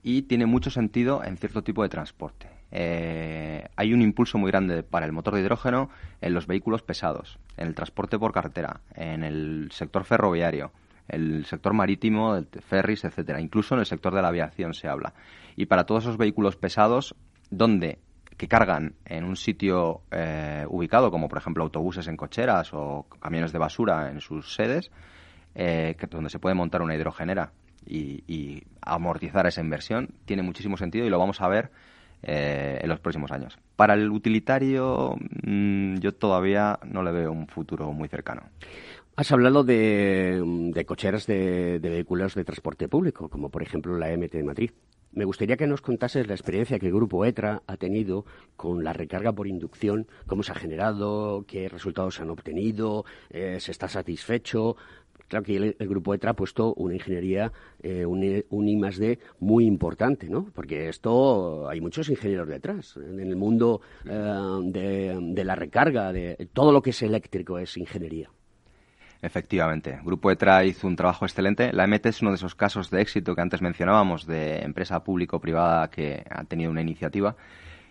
y 0.03 0.23
tiene 0.23 0.47
mucho 0.47 0.71
sentido 0.71 1.23
en 1.23 1.37
cierto 1.37 1.63
tipo 1.63 1.85
de 1.85 1.89
transporte. 1.89 2.60
Eh, 2.73 3.67
hay 3.77 3.93
un 3.93 4.03
impulso 4.03 4.39
muy 4.39 4.51
grande 4.51 4.83
para 4.83 5.07
el 5.07 5.13
motor 5.13 5.35
de 5.35 5.41
hidrógeno 5.41 5.91
en 6.21 6.35
los 6.35 6.47
vehículos 6.47 6.83
pesados, 6.83 7.39
en 7.57 7.67
el 7.67 7.75
transporte 7.75 8.19
por 8.19 8.33
carretera, 8.33 8.81
en 8.95 9.25
el 9.25 9.71
sector 9.73 10.05
ferroviario, 10.05 10.73
el 11.09 11.45
sector 11.47 11.75
marítimo, 11.75 12.37
el 12.37 12.47
ferries, 12.47 13.05
etcétera. 13.05 13.41
Incluso 13.41 13.75
en 13.75 13.81
el 13.81 13.87
sector 13.87 14.15
de 14.15 14.23
la 14.23 14.29
aviación 14.29 14.75
se 14.75 14.89
habla. 14.89 15.15
Y 15.57 15.67
para 15.67 15.85
todos 15.85 16.05
esos 16.05 16.17
vehículos 16.17 16.57
pesados, 16.57 17.15
donde 17.51 17.99
que 18.41 18.49
cargan 18.49 18.95
en 19.05 19.25
un 19.25 19.37
sitio 19.37 20.01
eh, 20.11 20.65
ubicado, 20.67 21.11
como 21.11 21.29
por 21.29 21.37
ejemplo 21.37 21.63
autobuses 21.63 22.09
en 22.09 22.17
cocheras 22.17 22.71
o 22.73 23.07
camiones 23.21 23.53
de 23.53 23.59
basura 23.59 24.11
en 24.11 24.23
sus 24.23 24.55
sedes, 24.55 24.91
eh, 25.55 25.95
donde 26.11 26.31
se 26.31 26.39
puede 26.39 26.55
montar 26.55 26.81
una 26.81 26.95
hidrogenera 26.95 27.53
y, 27.87 28.63
amortizar 28.81 29.47
esa 29.47 29.61
inversión, 29.61 30.09
tiene 30.25 30.43
muchísimo 30.43 30.79
sentido 30.79 31.05
y 31.05 31.11
lo 31.11 31.19
vamos 31.19 31.43
a 31.43 31.49
ver 31.49 31.71
eh, 32.23 32.79
en 32.83 32.89
los 32.89 33.01
próximos 33.01 33.31
años. 33.31 33.59
Para 33.77 33.95
el 33.95 34.11
utilitario, 34.11 35.17
mm, 35.43 35.97
yo 35.99 36.13
todavía 36.13 36.79
no 36.85 37.03
le 37.03 37.13
veo 37.13 37.33
un 37.33 37.47
futuro 37.47 37.93
muy 37.93 38.09
cercano. 38.09 38.43
Has 39.17 39.33
hablado 39.33 39.65
de, 39.65 40.85
cocheras 40.87 41.27
de, 41.27 41.79
vehículos 41.79 42.35
de 42.35 42.45
transporte 42.45 42.89
público, 42.89 43.29
como 43.29 43.51
por 43.51 43.63
ejemplo 43.63 43.99
la 43.99 44.09
MT 44.17 44.33
de 44.33 44.43
Madrid. 44.43 44.71
Me 45.13 45.25
gustaría 45.25 45.57
que 45.57 45.67
nos 45.67 45.83
contases 45.83 46.27
la 46.29 46.35
experiencia 46.35 46.79
que 46.79 46.87
el 46.87 46.93
Grupo 46.93 47.25
ETRA 47.25 47.63
ha 47.67 47.77
tenido 47.77 48.25
con 48.57 48.85
la 48.85 48.93
recarga 48.93 49.33
por 49.33 49.49
inducción, 49.49 50.07
cómo 50.27 50.45
se 50.45 50.53
ha 50.53 50.55
generado, 50.55 51.45
qué 51.49 51.69
resultados 51.69 52.21
han 52.21 52.31
obtenido, 52.31 53.05
eh, 53.29 53.59
se 53.61 53.73
está 53.73 53.89
satisfecho, 53.89 54.77
Claro 55.31 55.45
que 55.45 55.57
el, 55.79 55.89
grupo 55.89 56.13
ETRA 56.13 56.33
ha 56.33 56.35
puesto 56.35 56.75
una 56.75 56.95
ingeniería, 56.95 57.53
eh, 57.85 58.05
un, 58.05 58.45
un 58.51 58.69
I 58.69 58.77
más 58.77 58.99
D 58.99 59.21
muy 59.39 59.65
importante, 59.65 60.29
¿no? 60.29 60.47
Porque 60.53 60.89
esto 60.89 61.69
hay 61.69 61.81
muchos 61.81 62.09
ingenieros 62.09 62.49
detrás. 62.49 62.97
En 62.97 63.21
el 63.21 63.37
mundo 63.37 63.81
eh, 64.05 65.17
de, 65.21 65.45
la 65.45 65.55
recarga, 65.55 66.13
de 66.13 66.49
todo 66.53 66.73
lo 66.73 66.83
que 66.83 66.91
es 66.91 67.01
eléctrico 67.03 67.61
es 67.61 67.77
ingeniería. 67.77 68.29
Efectivamente, 69.23 70.01
Grupo 70.03 70.33
ETRA 70.33 70.65
hizo 70.65 70.89
un 70.89 70.97
trabajo 70.97 71.25
excelente. 71.25 71.73
La 71.73 71.87
MT 71.87 72.07
es 72.07 72.23
uno 72.23 72.33
de 72.33 72.37
esos 72.37 72.57
casos 72.57 72.91
de 72.91 73.01
éxito 73.01 73.37
que 73.37 73.41
antes 73.41 73.63
mencionábamos 73.63 74.27
de 74.27 74.59
empresa 74.63 75.05
público-privada 75.05 75.91
que 75.91 76.25
ha 76.29 76.43
tenido 76.43 76.73
una 76.73 76.83
iniciativa. 76.83 77.37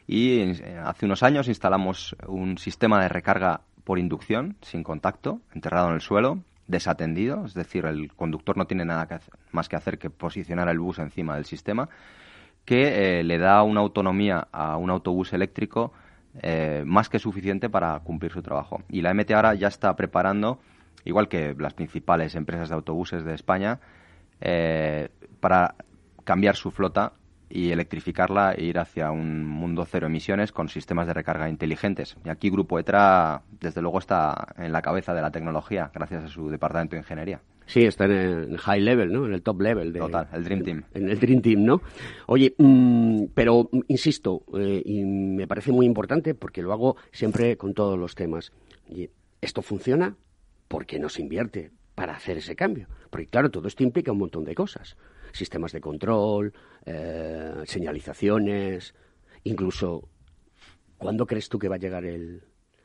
Y 0.05 0.41
eh, 0.41 0.77
hace 0.83 1.05
unos 1.05 1.23
años 1.23 1.47
instalamos 1.47 2.17
un 2.27 2.57
sistema 2.57 3.01
de 3.01 3.07
recarga 3.07 3.61
por 3.85 3.97
inducción, 3.97 4.57
sin 4.61 4.83
contacto, 4.83 5.39
enterrado 5.53 5.87
en 5.87 5.93
el 5.93 6.01
suelo, 6.01 6.43
desatendido, 6.69 7.45
es 7.45 7.55
decir, 7.55 7.85
el 7.85 8.13
conductor 8.13 8.55
no 8.55 8.65
tiene 8.65 8.85
nada 8.85 9.19
más 9.51 9.67
que 9.67 9.75
hacer 9.75 9.97
que 9.97 10.09
posicionar 10.09 10.69
el 10.69 10.79
bus 10.79 10.99
encima 10.99 11.35
del 11.35 11.45
sistema, 11.45 11.89
que 12.63 13.19
eh, 13.19 13.23
le 13.23 13.39
da 13.39 13.63
una 13.63 13.81
autonomía 13.81 14.47
a 14.51 14.77
un 14.77 14.91
autobús 14.91 15.33
eléctrico 15.33 15.91
eh, 16.41 16.83
más 16.85 17.09
que 17.09 17.17
suficiente 17.17 17.69
para 17.69 17.99
cumplir 18.01 18.31
su 18.31 18.43
trabajo. 18.43 18.83
Y 18.87 19.01
la 19.01 19.13
MT 19.15 19.31
ahora 19.31 19.55
ya 19.55 19.67
está 19.67 19.95
preparando, 19.95 20.59
igual 21.05 21.27
que 21.27 21.55
las 21.57 21.73
principales 21.73 22.35
empresas 22.35 22.69
de 22.69 22.75
autobuses 22.75 23.25
de 23.25 23.33
España, 23.33 23.79
eh, 24.39 25.09
para 25.39 25.73
cambiar 26.23 26.55
su 26.55 26.69
flota 26.69 27.13
y 27.49 27.71
electrificarla 27.71 28.53
e 28.53 28.63
ir 28.63 28.77
hacia 28.77 29.11
un 29.11 29.45
mundo 29.45 29.85
cero 29.85 30.07
emisiones 30.07 30.51
con 30.51 30.69
sistemas 30.69 31.07
de 31.07 31.13
recarga 31.13 31.49
inteligentes. 31.49 32.15
Y 32.23 32.29
aquí 32.29 32.49
Grupo 32.49 32.79
ETRA, 32.79 33.41
desde 33.59 33.81
luego, 33.81 33.99
está 33.99 34.53
en 34.57 34.71
la 34.71 34.81
cabeza 34.81 35.13
de 35.13 35.21
la 35.21 35.31
tecnología, 35.31 35.91
gracias 35.93 36.25
a 36.25 36.27
su 36.27 36.49
departamento 36.49 36.95
de 36.95 37.01
ingeniería. 37.01 37.41
Sí, 37.65 37.83
está 37.83 38.05
en 38.05 38.11
el 38.11 38.57
high 38.57 38.81
level, 38.81 39.11
¿no? 39.11 39.25
En 39.25 39.33
el 39.33 39.43
top 39.43 39.61
level. 39.61 39.93
De, 39.93 39.99
Total, 39.99 40.27
el 40.33 40.43
Dream 40.43 40.63
Team. 40.63 40.83
En, 40.93 41.09
el 41.09 41.19
Dream 41.19 41.41
Team, 41.41 41.63
¿no? 41.63 41.81
Oye, 42.25 42.55
mm, 42.57 43.25
pero 43.35 43.69
insisto, 43.87 44.43
eh, 44.57 44.81
y 44.83 45.03
me 45.03 45.47
parece 45.47 45.71
muy 45.71 45.85
importante 45.85 46.33
porque 46.33 46.63
lo 46.63 46.73
hago 46.73 46.97
siempre 47.11 47.57
con 47.57 47.73
todos 47.73 47.97
los 47.97 48.15
temas. 48.15 48.51
Esto 49.41 49.61
funciona 49.61 50.15
porque 50.67 50.97
no 50.97 51.09
se 51.09 51.21
invierte 51.21 51.71
para 51.93 52.13
hacer 52.13 52.37
ese 52.37 52.55
cambio. 52.55 52.87
Porque 53.11 53.27
claro, 53.27 53.51
todo 53.51 53.67
esto 53.67 53.83
implica 53.83 54.11
un 54.11 54.19
montón 54.19 54.45
de 54.45 54.55
cosas 54.55 54.97
sistemas 55.31 55.71
de 55.71 55.81
control, 55.81 56.53
eh, 56.85 57.63
señalizaciones, 57.65 58.93
incluso 59.43 60.09
¿cuándo 60.97 61.25
crees 61.25 61.49
tú 61.49 61.59
que 61.59 61.69
va 61.69 61.75
a 61.75 61.79
llegar 61.79 62.05
el, 62.05 62.43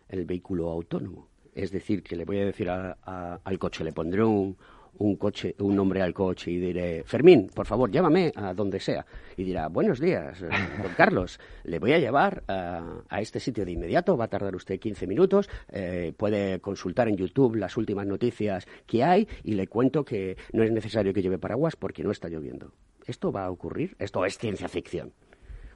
el 0.08 0.24
vehículo 0.24 0.70
autónomo? 0.70 1.28
Es 1.54 1.70
decir, 1.70 2.02
que 2.02 2.16
le 2.16 2.24
voy 2.24 2.40
a 2.40 2.46
decir 2.46 2.68
al 2.68 3.58
coche, 3.58 3.84
le 3.84 3.92
pondré 3.92 4.24
un, 4.24 4.56
un 4.98 5.16
coche, 5.16 5.54
un 5.58 5.74
nombre 5.74 6.02
al 6.02 6.12
coche 6.12 6.50
y 6.50 6.58
diré, 6.58 7.02
Fermín, 7.04 7.50
por 7.54 7.66
favor, 7.66 7.90
llévame 7.90 8.32
a 8.34 8.54
donde 8.54 8.80
sea. 8.80 9.04
Y 9.36 9.44
dirá, 9.44 9.68
buenos 9.68 10.00
días, 10.00 10.42
eh, 10.42 10.48
don 10.82 10.92
Carlos, 10.96 11.38
le 11.64 11.78
voy 11.78 11.92
a 11.92 11.98
llevar 11.98 12.42
a, 12.48 13.20
este 13.20 13.40
sitio 13.40 13.64
de 13.64 13.72
inmediato, 13.72 14.16
va 14.16 14.26
a 14.26 14.28
tardar 14.28 14.54
usted 14.54 14.78
15 14.78 15.06
minutos, 15.06 15.48
eh, 15.70 16.12
puede 16.16 16.60
consultar 16.60 17.08
en 17.08 17.16
YouTube 17.16 17.56
las 17.56 17.76
últimas 17.76 18.06
noticias 18.06 18.66
que 18.86 19.02
hay 19.02 19.28
y 19.42 19.54
le 19.54 19.66
cuento 19.66 20.04
que 20.04 20.36
no 20.52 20.62
es 20.62 20.70
necesario 20.70 21.12
que 21.12 21.22
lleve 21.22 21.38
paraguas 21.38 21.76
porque 21.76 22.02
no 22.02 22.10
está 22.10 22.28
lloviendo. 22.28 22.72
¿Esto 23.06 23.32
va 23.32 23.44
a 23.44 23.50
ocurrir? 23.50 23.96
Esto 23.98 24.24
es 24.24 24.38
ciencia 24.38 24.68
ficción. 24.68 25.12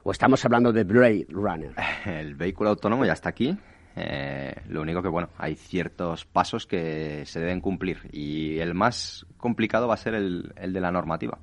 ¿O 0.03 0.11
estamos 0.11 0.43
hablando 0.45 0.71
de 0.71 0.83
Blade 0.83 1.27
Runner? 1.29 1.73
El 2.05 2.35
vehículo 2.35 2.69
autónomo 2.69 3.05
ya 3.05 3.13
está 3.13 3.29
aquí. 3.29 3.57
Eh, 4.01 4.55
lo 4.69 4.81
único 4.81 5.01
que, 5.01 5.09
bueno, 5.09 5.29
hay 5.37 5.55
ciertos 5.55 6.25
pasos 6.25 6.65
que 6.65 7.25
se 7.25 7.39
deben 7.39 7.59
cumplir 7.59 8.09
y 8.11 8.59
el 8.59 8.73
más 8.73 9.25
complicado 9.37 9.87
va 9.87 9.95
a 9.95 9.97
ser 9.97 10.15
el, 10.15 10.53
de 10.55 10.79
la 10.79 10.91
normativa. 10.91 11.37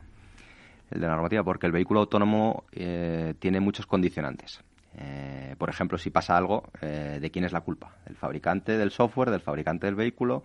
El 0.90 1.00
de 1.00 1.06
la 1.06 1.14
normativa 1.14 1.44
porque 1.44 1.66
el 1.66 1.72
vehículo 1.72 2.00
autónomo 2.00 2.64
eh, 2.72 3.34
tiene 3.38 3.60
muchos 3.60 3.86
condicionantes. 3.86 4.60
Eh, 4.96 5.54
por 5.58 5.68
ejemplo, 5.68 5.98
si 5.98 6.10
pasa 6.10 6.36
algo, 6.36 6.70
¿de 6.80 7.30
quién 7.30 7.44
es 7.44 7.52
la 7.52 7.60
culpa? 7.60 7.94
¿Del 8.06 8.16
fabricante 8.16 8.78
del 8.78 8.90
software, 8.90 9.30
del 9.30 9.40
fabricante 9.40 9.86
del 9.86 9.94
vehículo? 9.94 10.42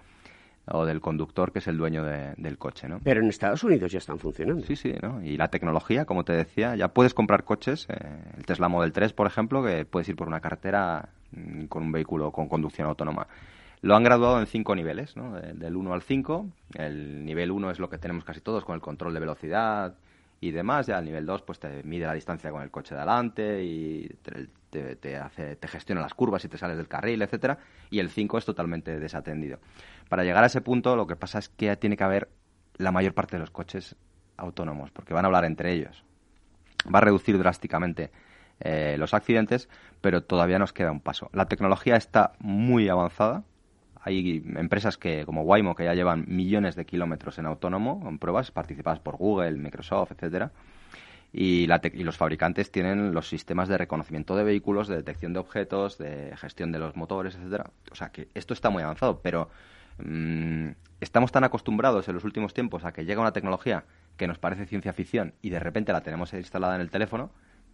O 0.66 0.86
del 0.86 1.02
conductor 1.02 1.52
que 1.52 1.60
es 1.60 1.68
el 1.68 1.78
dueño 1.78 2.04
del 2.04 2.58
coche, 2.58 2.88
¿no? 2.88 3.00
Pero 3.04 3.22
en 3.22 3.30
Estados 3.30 3.64
Unidos 3.64 3.92
ya 3.92 3.98
están 3.98 4.20
funcionando. 4.20 4.66
Sí, 4.66 4.76
sí, 4.76 4.94
¿no? 5.02 5.22
Y 5.24 5.38
la 5.38 5.50
tecnología, 5.50 6.06
como 6.06 6.24
te 6.24 6.34
decía, 6.34 6.76
ya 6.76 6.90
puedes 6.90 7.14
comprar 7.14 7.44
coches, 7.44 7.88
eh, 7.90 7.96
el 8.38 8.46
Tesla 8.46 8.70
Model 8.70 8.92
3, 8.92 9.14
por 9.14 9.28
ejemplo, 9.28 9.64
que 9.64 9.86
puedes 9.86 10.08
ir 10.10 10.16
por 10.16 10.28
una 10.28 10.40
carretera 10.40 11.10
mm, 11.32 11.66
con 11.66 11.84
un 11.84 11.92
vehículo 11.92 12.32
con 12.32 12.48
conducción 12.48 12.88
autónoma. 12.88 13.28
Lo 13.82 13.96
han 13.96 14.04
graduado 14.04 14.40
en 14.40 14.46
cinco 14.46 14.76
niveles, 14.76 15.18
¿no? 15.18 15.34
Del 15.34 15.76
1 15.76 15.94
al 15.94 16.04
5. 16.04 16.48
El 16.76 17.26
nivel 17.26 17.50
1 17.50 17.72
es 17.72 17.80
lo 17.80 17.90
que 17.90 17.98
tenemos 17.98 18.24
casi 18.24 18.40
todos, 18.40 18.64
con 18.64 18.76
el 18.76 18.82
control 18.82 19.14
de 19.16 19.20
velocidad 19.20 19.96
y 20.42 20.52
demás. 20.52 20.88
Ya 20.88 20.98
el 20.98 21.06
nivel 21.06 21.26
2 21.26 21.44
pues 21.44 21.60
te 21.60 21.84
mide 21.84 22.08
la 22.08 22.14
distancia 22.14 22.52
con 22.52 22.62
el 22.64 22.72
coche 22.72 22.96
de 22.96 23.02
adelante 23.02 23.64
y 23.64 24.10
te, 25.00 25.16
hace, 25.18 25.56
te 25.56 25.68
gestiona 25.68 26.02
las 26.02 26.14
curvas 26.14 26.44
y 26.44 26.50
te 26.50 26.58
sales 26.58 26.76
del 26.76 26.88
carril, 26.88 27.22
etcétera. 27.22 27.60
Y 27.90 28.00
el 28.00 28.10
5 28.10 28.40
es 28.40 28.46
totalmente 28.46 29.00
desatendido. 29.00 29.60
Para 30.10 30.24
llegar 30.24 30.44
a 30.44 30.48
ese 30.48 30.60
punto, 30.60 30.96
lo 30.98 31.08
que 31.08 31.16
pasa 31.16 31.40
es 31.40 31.48
que 31.48 31.74
tiene 31.78 31.96
que 31.96 32.04
haber 32.04 32.30
la 32.76 32.92
mayor 32.92 33.14
parte 33.14 33.38
de 33.38 33.42
los 33.42 33.52
coches 33.52 33.96
autónomos, 34.36 34.92
porque 34.92 35.14
van 35.14 35.24
a 35.24 35.28
hablar 35.28 35.46
entre 35.46 35.72
ellos. 35.72 36.04
Va 36.94 36.98
a 36.98 37.02
reducir 37.02 37.38
drásticamente 37.38 38.12
eh, 38.60 38.96
los 38.98 39.14
accidentes, 39.14 39.70
pero 40.02 40.24
todavía 40.24 40.58
nos 40.58 40.74
queda 40.74 40.92
un 40.92 41.00
paso. 41.00 41.30
La 41.34 41.46
tecnología 41.46 41.96
está 41.96 42.34
muy 42.40 42.90
avanzada. 42.90 43.44
Hay 44.02 44.44
empresas 44.56 44.98
que, 44.98 45.26
como 45.26 45.44
Waymo, 45.44 45.76
que 45.76 45.86
ya 45.86 45.94
llevan 45.94 46.26
millones 46.28 46.76
de 46.76 46.86
kilómetros 46.86 47.38
en 47.40 47.46
autónomo, 47.46 48.04
en 48.08 48.18
pruebas 48.20 48.52
participadas 48.52 49.00
por 49.00 49.18
Google, 49.18 49.54
Microsoft, 49.54 50.12
etcétera. 50.14 50.52
Y, 51.34 51.68
y, 51.94 52.04
los 52.04 52.18
fabricantes 52.18 52.72
tienen 52.72 53.14
los 53.14 53.30
sistemas 53.30 53.70
de 53.70 53.78
reconocimiento 53.78 54.36
de 54.36 54.44
vehículos, 54.44 54.88
de 54.88 54.98
detección 54.98 55.32
de 55.34 55.40
objetos, 55.40 55.98
de 55.98 56.34
gestión 56.36 56.72
de 56.72 56.80
los 56.80 56.96
motores, 56.96 57.36
etcétera. 57.36 57.70
O 57.92 57.96
sea 57.96 58.10
que 58.10 58.28
esto 58.34 58.54
está 58.54 58.70
muy 58.70 58.84
avanzado, 58.84 59.22
pero 59.22 59.50
Mm, 59.98 60.72
estamos 61.00 61.32
tan 61.32 61.44
acostumbrados 61.44 62.08
en 62.08 62.16
los 62.16 62.24
últimos 62.24 62.54
tiempos 62.54 62.86
a 62.86 62.92
que 62.92 63.06
llega 63.06 63.22
una 63.22 63.34
tecnología 63.34 63.86
que 64.18 64.28
nos 64.28 64.38
parece 64.40 64.66
ciencia 64.66 64.94
ficción 64.94 65.34
y 65.42 65.50
de 65.50 65.60
repente 65.60 65.94
la 65.94 66.02
tenemos 66.02 66.34
instalada 66.34 66.76
en 66.76 66.82
el 66.82 66.90
teléfono 66.90 67.32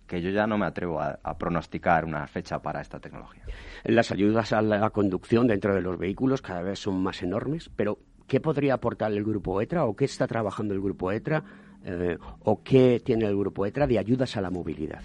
que 0.07 0.21
yo 0.21 0.29
ya 0.29 0.47
no 0.47 0.57
me 0.57 0.65
atrevo 0.65 1.01
a, 1.01 1.37
pronosticar 1.37 2.05
una 2.05 2.25
fecha 2.27 2.59
para 2.59 2.81
esta 2.81 2.99
tecnología. 2.99 3.43
Las 3.83 4.11
ayudas 4.11 4.53
a 4.53 4.61
la 4.61 4.89
conducción 4.89 5.47
dentro 5.47 5.75
de 5.75 5.81
los 5.81 5.97
vehículos 5.97 6.41
cada 6.41 6.61
vez 6.61 6.79
son 6.79 7.03
más 7.03 7.21
enormes, 7.21 7.69
pero 7.75 7.99
¿qué 8.27 8.39
podría 8.39 8.75
aportar 8.75 9.11
el 9.11 9.23
grupo 9.23 9.61
ETRA 9.61 9.85
o 9.85 9.95
qué 9.95 10.05
está 10.05 10.25
trabajando 10.27 10.73
el 10.73 10.81
grupo 10.81 11.11
ETRA 11.11 11.43
eh, 11.83 12.17
o 12.43 12.63
qué 12.63 13.01
tiene 13.03 13.25
el 13.25 13.37
grupo 13.37 13.65
ETRA 13.65 13.85
de 13.85 13.99
ayudas 13.99 14.35
a 14.37 14.41
la 14.41 14.49
movilidad? 14.49 15.03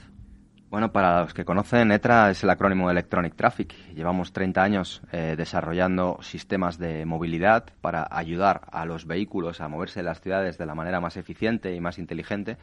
Bueno, 0.73 0.91
para 0.91 1.21
los 1.21 1.35
que 1.35 1.45
conocen, 1.45 1.93
ETRA 1.93 2.31
es 2.31 2.43
el 2.45 2.49
acrónimo 2.49 2.87
de 2.87 2.93
Electronic 2.93 3.35
Traffic. 3.37 3.75
Llevamos 3.95 4.33
30 4.33 4.63
años 4.63 5.03
eh, 5.13 5.35
desarrollando 5.37 6.19
sistemas 6.23 6.79
de 6.79 7.05
movilidad 7.05 7.67
para 7.83 8.09
ayudar 8.11 8.63
a 8.73 8.87
los 8.87 9.07
vehículos 9.07 9.61
a 9.61 9.69
moverse 9.69 10.01
en 10.01 10.07
las 10.07 10.23
ciudades 10.23 10.57
de 10.57 10.65
la 10.65 10.75
manera 10.75 10.99
más 10.99 11.19
eficiente 11.19 11.75
y 11.75 11.81
más 11.81 11.99
inteligente. 11.99 12.57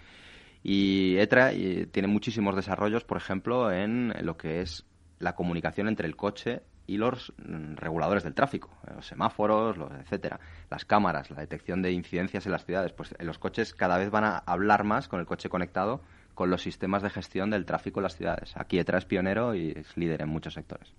Y 0.64 1.18
ETRA 1.18 1.52
eh, 1.54 1.88
tiene 1.92 2.08
muchísimos 2.08 2.56
desarrollos, 2.56 3.04
por 3.04 3.18
ejemplo, 3.18 3.72
en 3.72 4.14
lo 4.22 4.38
que 4.38 4.62
es 4.62 4.86
la 5.20 5.36
comunicación 5.36 5.88
entre 5.88 6.08
el 6.08 6.16
coche 6.16 6.62
y 6.86 6.98
los 6.98 7.34
mm, 7.38 7.76
reguladores 7.76 8.24
del 8.24 8.34
tráfico, 8.34 8.70
eh, 8.88 8.92
los 8.96 9.06
semáforos, 9.06 9.78
los, 9.78 9.92
etcétera, 9.92 10.40
las 10.70 10.86
cámaras, 10.86 11.30
la 11.30 11.42
detección 11.42 11.82
de 11.82 11.92
incidencias 11.92 12.46
en 12.46 12.52
las 12.52 12.66
ciudades. 12.66 12.94
Pues 12.94 13.14
los 13.20 13.38
coches 13.38 13.74
cada 13.74 13.98
vez 13.98 14.10
van 14.10 14.24
a 14.24 14.38
hablar 14.40 14.84
más 14.84 15.08
con 15.08 15.20
el 15.20 15.26
coche 15.26 15.50
conectado 15.50 16.02
con 16.34 16.50
los 16.50 16.62
sistemas 16.62 17.04
de 17.04 17.10
gestión 17.10 17.50
del 17.50 17.66
tráfico 17.66 18.00
en 18.00 18.04
las 18.04 18.16
ciudades. 18.16 18.54
Aquí 18.56 18.80
ETRA 18.80 18.98
es 18.98 19.06
pionero 19.06 19.56
y 19.56 19.72
es 19.72 19.98
líder 19.98 20.22
en 20.22 20.30
muchos 20.30 20.54
sectores. 20.54 20.94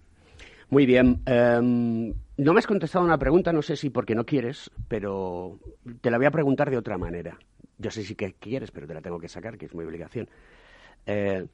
Muy 0.68 0.86
bien. 0.86 1.22
Em, 1.26 2.14
no 2.36 2.52
me 2.52 2.58
has 2.58 2.66
contestado 2.66 3.04
una 3.04 3.18
pregunta, 3.18 3.52
no 3.52 3.62
sé 3.62 3.74
si 3.74 3.90
porque 3.90 4.14
no 4.14 4.24
quieres, 4.24 4.70
pero 4.86 5.58
te 6.00 6.10
la 6.10 6.18
voy 6.18 6.26
a 6.26 6.30
preguntar 6.30 6.70
de 6.70 6.76
otra 6.76 6.96
manera. 6.96 7.38
Yo 7.80 7.90
sé 7.90 8.02
si 8.02 8.14
que 8.14 8.34
quieres, 8.34 8.70
pero 8.70 8.86
te 8.86 8.92
la 8.92 9.00
tengo 9.00 9.18
que 9.18 9.28
sacar, 9.28 9.56
que 9.56 9.66
es 9.66 9.74
mi 9.74 9.82
obligación. 9.82 10.28
Eh, 11.06 11.46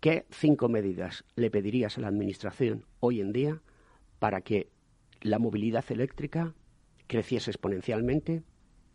¿Qué 0.00 0.24
cinco 0.30 0.68
medidas 0.68 1.24
le 1.36 1.50
pedirías 1.50 1.98
a 1.98 2.00
la 2.00 2.08
Administración 2.08 2.86
hoy 3.00 3.20
en 3.20 3.32
día 3.32 3.60
para 4.18 4.40
que 4.40 4.70
la 5.20 5.38
movilidad 5.38 5.84
eléctrica 5.90 6.54
creciese 7.06 7.50
exponencialmente 7.50 8.42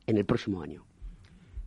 en 0.08 0.18
el 0.18 0.26
próximo 0.26 0.62
año? 0.62 0.86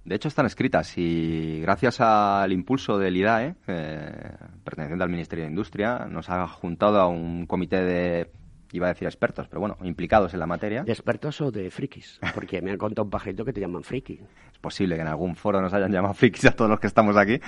De 0.05 0.17
hecho, 0.17 0.27
están 0.27 0.47
escritas 0.47 0.99
y 0.99 1.61
gracias 1.61 2.01
al 2.01 2.53
impulso 2.53 2.99
del 2.99 3.17
IDAE, 3.17 3.55
eh, 3.69 4.37
perteneciente 4.65 5.05
al 5.05 5.11
Ministerio 5.11 5.45
de 5.45 5.51
Industria, 5.51 6.07
nos 6.11 6.29
ha 6.29 6.47
juntado 6.49 7.01
a 7.01 7.07
un 7.07 7.47
comité 7.47 7.85
de, 7.85 8.31
iba 8.73 8.87
a 8.87 8.89
decir 8.89 9.07
expertos, 9.07 9.47
pero 9.49 9.61
bueno, 9.61 9.77
implicados 9.83 10.33
en 10.35 10.41
la 10.41 10.47
materia. 10.47 10.83
¿De 10.83 10.93
expertos 10.93 11.41
o 11.41 11.51
de 11.51 11.71
frikis? 11.71 12.19
Porque 12.35 12.61
me 12.63 12.71
han 12.71 12.79
contado 12.79 13.05
un 13.05 13.11
pajarito 13.11 13.45
que 13.45 13.53
te 13.53 13.61
llaman 13.61 13.83
friki. 13.83 14.21
Es 14.53 14.59
posible 14.59 14.97
que 14.97 15.03
en 15.03 15.09
algún 15.09 15.37
foro 15.37 15.61
nos 15.61 15.73
hayan 15.75 15.93
llamado 15.93 16.15
frikis 16.15 16.47
a 16.47 16.53
todos 16.53 16.71
los 16.71 16.81
que 16.81 16.87
estamos 16.87 17.17
aquí. 17.17 17.39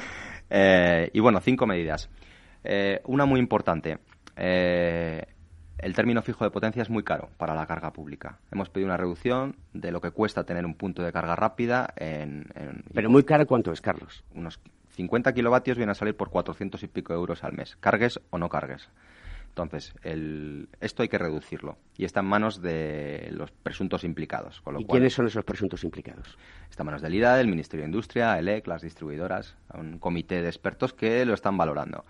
Eh, 0.51 1.11
y 1.13 1.21
bueno, 1.21 1.41
cinco 1.41 1.67
medidas. 1.67 2.11
Eh, 2.63 3.01
una 3.07 3.25
muy 3.25 3.41
importante. 3.41 3.99
Eh, 4.37 5.25
el 5.79 5.95
término 5.95 6.23
fijo 6.23 6.45
de 6.45 6.51
potencia 6.51 6.83
es 6.83 6.91
muy 6.91 7.03
caro 7.03 7.31
para 7.37 7.55
la 7.55 7.67
carga 7.67 7.93
pública. 7.93 8.39
Hemos 8.53 8.69
pedido 8.69 8.89
una 8.89 8.97
reducción 8.97 9.57
de 9.73 9.91
lo 9.91 10.01
que 10.01 10.11
cuesta 10.11 10.45
tener 10.45 10.65
un 10.65 10.75
punto 10.75 11.03
de 11.03 11.13
carga 11.13 11.37
rápida 11.37 11.93
en... 11.97 12.47
¿Pero 12.93 13.11
muy 13.11 13.25
caro 13.25 13.47
cuánto 13.47 13.73
es, 13.73 13.81
Carlos? 13.81 14.25
Unos 14.35 14.61
50 14.95 15.33
kilovatios 15.35 15.77
vienen 15.77 15.91
a 15.91 15.95
salir 15.95 16.17
por 16.17 16.31
400 16.31 16.83
y 16.83 16.87
pico 16.87 17.13
euros 17.13 17.43
al 17.45 17.53
mes, 17.53 17.77
cargues 17.77 18.21
o 18.31 18.39
no 18.39 18.49
cargues. 18.49 18.89
Entonces, 19.57 19.95
esto 20.81 21.03
hay 21.05 21.09
que 21.09 21.17
reducirlo 21.17 21.79
y 21.97 22.05
está 22.05 22.19
en 22.21 22.27
manos 22.27 22.61
de 22.61 23.29
los 23.31 23.53
presuntos 23.53 24.03
implicados. 24.03 24.61
¿Y 24.81 24.85
quiénes 24.85 25.13
son 25.13 25.29
esos 25.29 25.45
presuntos 25.45 25.85
implicados? 25.85 26.37
Está 26.69 26.83
en 26.83 26.87
manos 26.87 27.03
del 27.03 27.15
IDA, 27.15 27.37
del 27.37 27.47
Ministerio 27.47 27.85
de 27.85 27.89
Industria, 27.91 28.37
ELEC, 28.37 28.67
las 28.67 28.83
distribuidoras, 28.83 29.57
un 29.73 30.01
comité 30.01 30.43
de 30.43 30.49
expertos 30.49 30.93
que 30.93 31.25
lo 31.25 31.35
están 31.35 31.57
valorando. 31.57 32.05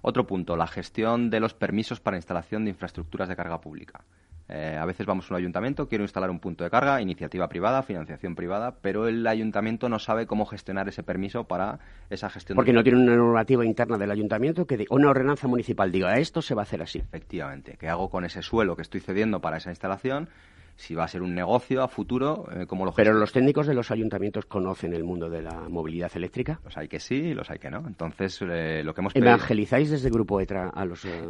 Otro 0.00 0.28
punto, 0.28 0.56
la 0.56 0.68
gestión 0.68 1.28
de 1.28 1.40
los 1.40 1.54
permisos 1.54 1.98
para 1.98 2.18
instalación 2.18 2.64
de 2.64 2.70
infraestructuras 2.70 3.28
de 3.28 3.34
carga 3.34 3.60
pública. 3.60 4.04
Eh, 4.48 4.76
a 4.80 4.84
veces 4.84 5.06
vamos 5.06 5.28
a 5.30 5.34
un 5.34 5.38
ayuntamiento, 5.38 5.88
quiero 5.88 6.04
instalar 6.04 6.30
un 6.30 6.38
punto 6.38 6.62
de 6.62 6.70
carga, 6.70 7.00
iniciativa 7.00 7.48
privada, 7.48 7.82
financiación 7.82 8.34
privada, 8.36 8.76
pero 8.80 9.08
el 9.08 9.26
ayuntamiento 9.26 9.88
no 9.88 9.98
sabe 9.98 10.26
cómo 10.26 10.46
gestionar 10.46 10.88
ese 10.88 11.02
permiso 11.02 11.44
para 11.44 11.80
esa 12.10 12.30
gestión. 12.30 12.54
Porque 12.54 12.72
no 12.72 12.82
tiene 12.84 12.98
una 13.02 13.16
normativa 13.16 13.64
interna 13.64 13.98
del 13.98 14.10
ayuntamiento 14.10 14.66
que 14.66 14.86
una 14.90 15.10
ordenanza 15.10 15.48
municipal 15.48 15.90
diga 15.90 16.18
esto 16.18 16.42
se 16.42 16.54
va 16.54 16.62
a 16.62 16.64
hacer 16.64 16.82
así. 16.82 16.98
Efectivamente. 16.98 17.76
¿Qué 17.78 17.88
hago 17.88 18.08
con 18.08 18.24
ese 18.24 18.42
suelo 18.42 18.76
que 18.76 18.82
estoy 18.82 19.00
cediendo 19.00 19.40
para 19.40 19.56
esa 19.56 19.70
instalación? 19.70 20.28
si 20.76 20.94
va 20.94 21.04
a 21.04 21.08
ser 21.08 21.22
un 21.22 21.34
negocio 21.34 21.82
a 21.82 21.88
futuro, 21.88 22.46
eh, 22.54 22.66
¿cómo 22.66 22.84
lo 22.84 22.92
Pero 22.92 23.14
los 23.14 23.32
técnicos 23.32 23.66
de 23.66 23.74
los 23.74 23.90
ayuntamientos 23.90 24.44
conocen 24.44 24.92
el 24.92 25.04
mundo 25.04 25.30
de 25.30 25.42
la 25.42 25.68
movilidad 25.68 26.12
eléctrica. 26.14 26.60
Los 26.64 26.76
hay 26.76 26.86
que 26.86 27.00
sí 27.00 27.14
y 27.14 27.34
los 27.34 27.50
hay 27.50 27.58
que 27.58 27.70
no. 27.70 27.82
Entonces, 27.86 28.38
eh, 28.42 28.82
lo 28.84 28.94
que 28.94 29.00
hemos 29.00 29.16
¿Evangelizáis 29.16 29.90
desde 29.90 30.10
Grupo 30.10 30.40
ETRA 30.40 30.68
a 30.68 30.84
los...? 30.84 31.04
Eh, 31.04 31.22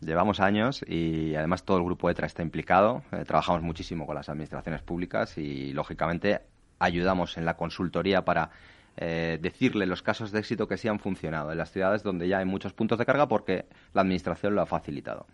Llevamos 0.00 0.40
años 0.40 0.84
y 0.86 1.34
además 1.34 1.64
todo 1.64 1.78
el 1.78 1.84
Grupo 1.84 2.08
ETRA 2.08 2.26
está 2.26 2.42
implicado. 2.42 3.02
trabajamos 3.26 3.62
muchísimo 3.62 4.06
con 4.06 4.14
las 4.14 4.28
administraciones 4.28 4.82
públicas 4.82 5.36
y, 5.38 5.72
lógicamente, 5.72 6.40
ayudamos 6.78 7.36
en 7.36 7.44
la 7.44 7.56
consultoría 7.56 8.24
para 8.24 8.50
decirle 8.96 9.86
los 9.86 10.02
casos 10.02 10.32
de 10.32 10.40
éxito 10.40 10.66
que 10.66 10.76
sí 10.76 10.88
han 10.88 10.98
funcionado 10.98 11.52
en 11.52 11.58
las 11.58 11.70
ciudades 11.70 12.02
donde 12.02 12.26
ya 12.26 12.38
hay 12.38 12.44
muchos 12.44 12.72
puntos 12.72 12.98
de 12.98 13.06
carga 13.06 13.28
porque 13.28 13.66
la 13.94 14.02
Administración 14.02 14.56
lo 14.56 14.62
ha 14.62 14.66
facilitado. 14.66 15.26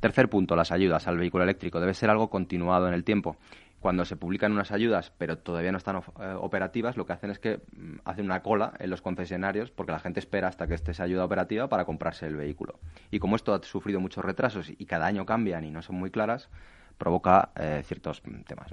Tercer 0.00 0.28
punto, 0.28 0.56
las 0.56 0.72
ayudas 0.72 1.06
al 1.06 1.16
vehículo 1.16 1.44
eléctrico. 1.44 1.80
Debe 1.80 1.94
ser 1.94 2.10
algo 2.10 2.28
continuado 2.28 2.88
en 2.88 2.94
el 2.94 3.04
tiempo. 3.04 3.36
Cuando 3.82 4.04
se 4.04 4.14
publican 4.14 4.52
unas 4.52 4.70
ayudas, 4.70 5.12
pero 5.18 5.38
todavía 5.38 5.72
no 5.72 5.78
están 5.78 5.96
eh, 5.96 6.34
operativas, 6.38 6.96
lo 6.96 7.04
que 7.04 7.14
hacen 7.14 7.30
es 7.30 7.40
que 7.40 7.56
mm, 7.76 7.96
hacen 8.04 8.26
una 8.26 8.40
cola 8.40 8.74
en 8.78 8.90
los 8.90 9.02
concesionarios 9.02 9.72
porque 9.72 9.90
la 9.90 9.98
gente 9.98 10.20
espera 10.20 10.46
hasta 10.46 10.68
que 10.68 10.74
esté 10.74 10.92
esa 10.92 11.02
ayuda 11.02 11.24
operativa 11.24 11.68
para 11.68 11.84
comprarse 11.84 12.28
el 12.28 12.36
vehículo. 12.36 12.78
Y 13.10 13.18
como 13.18 13.34
esto 13.34 13.52
ha 13.52 13.60
sufrido 13.64 13.98
muchos 13.98 14.24
retrasos 14.24 14.70
y 14.70 14.86
cada 14.86 15.06
año 15.06 15.26
cambian 15.26 15.64
y 15.64 15.72
no 15.72 15.82
son 15.82 15.96
muy 15.96 16.12
claras, 16.12 16.48
provoca 16.96 17.50
eh, 17.56 17.82
ciertos 17.84 18.22
temas. 18.46 18.72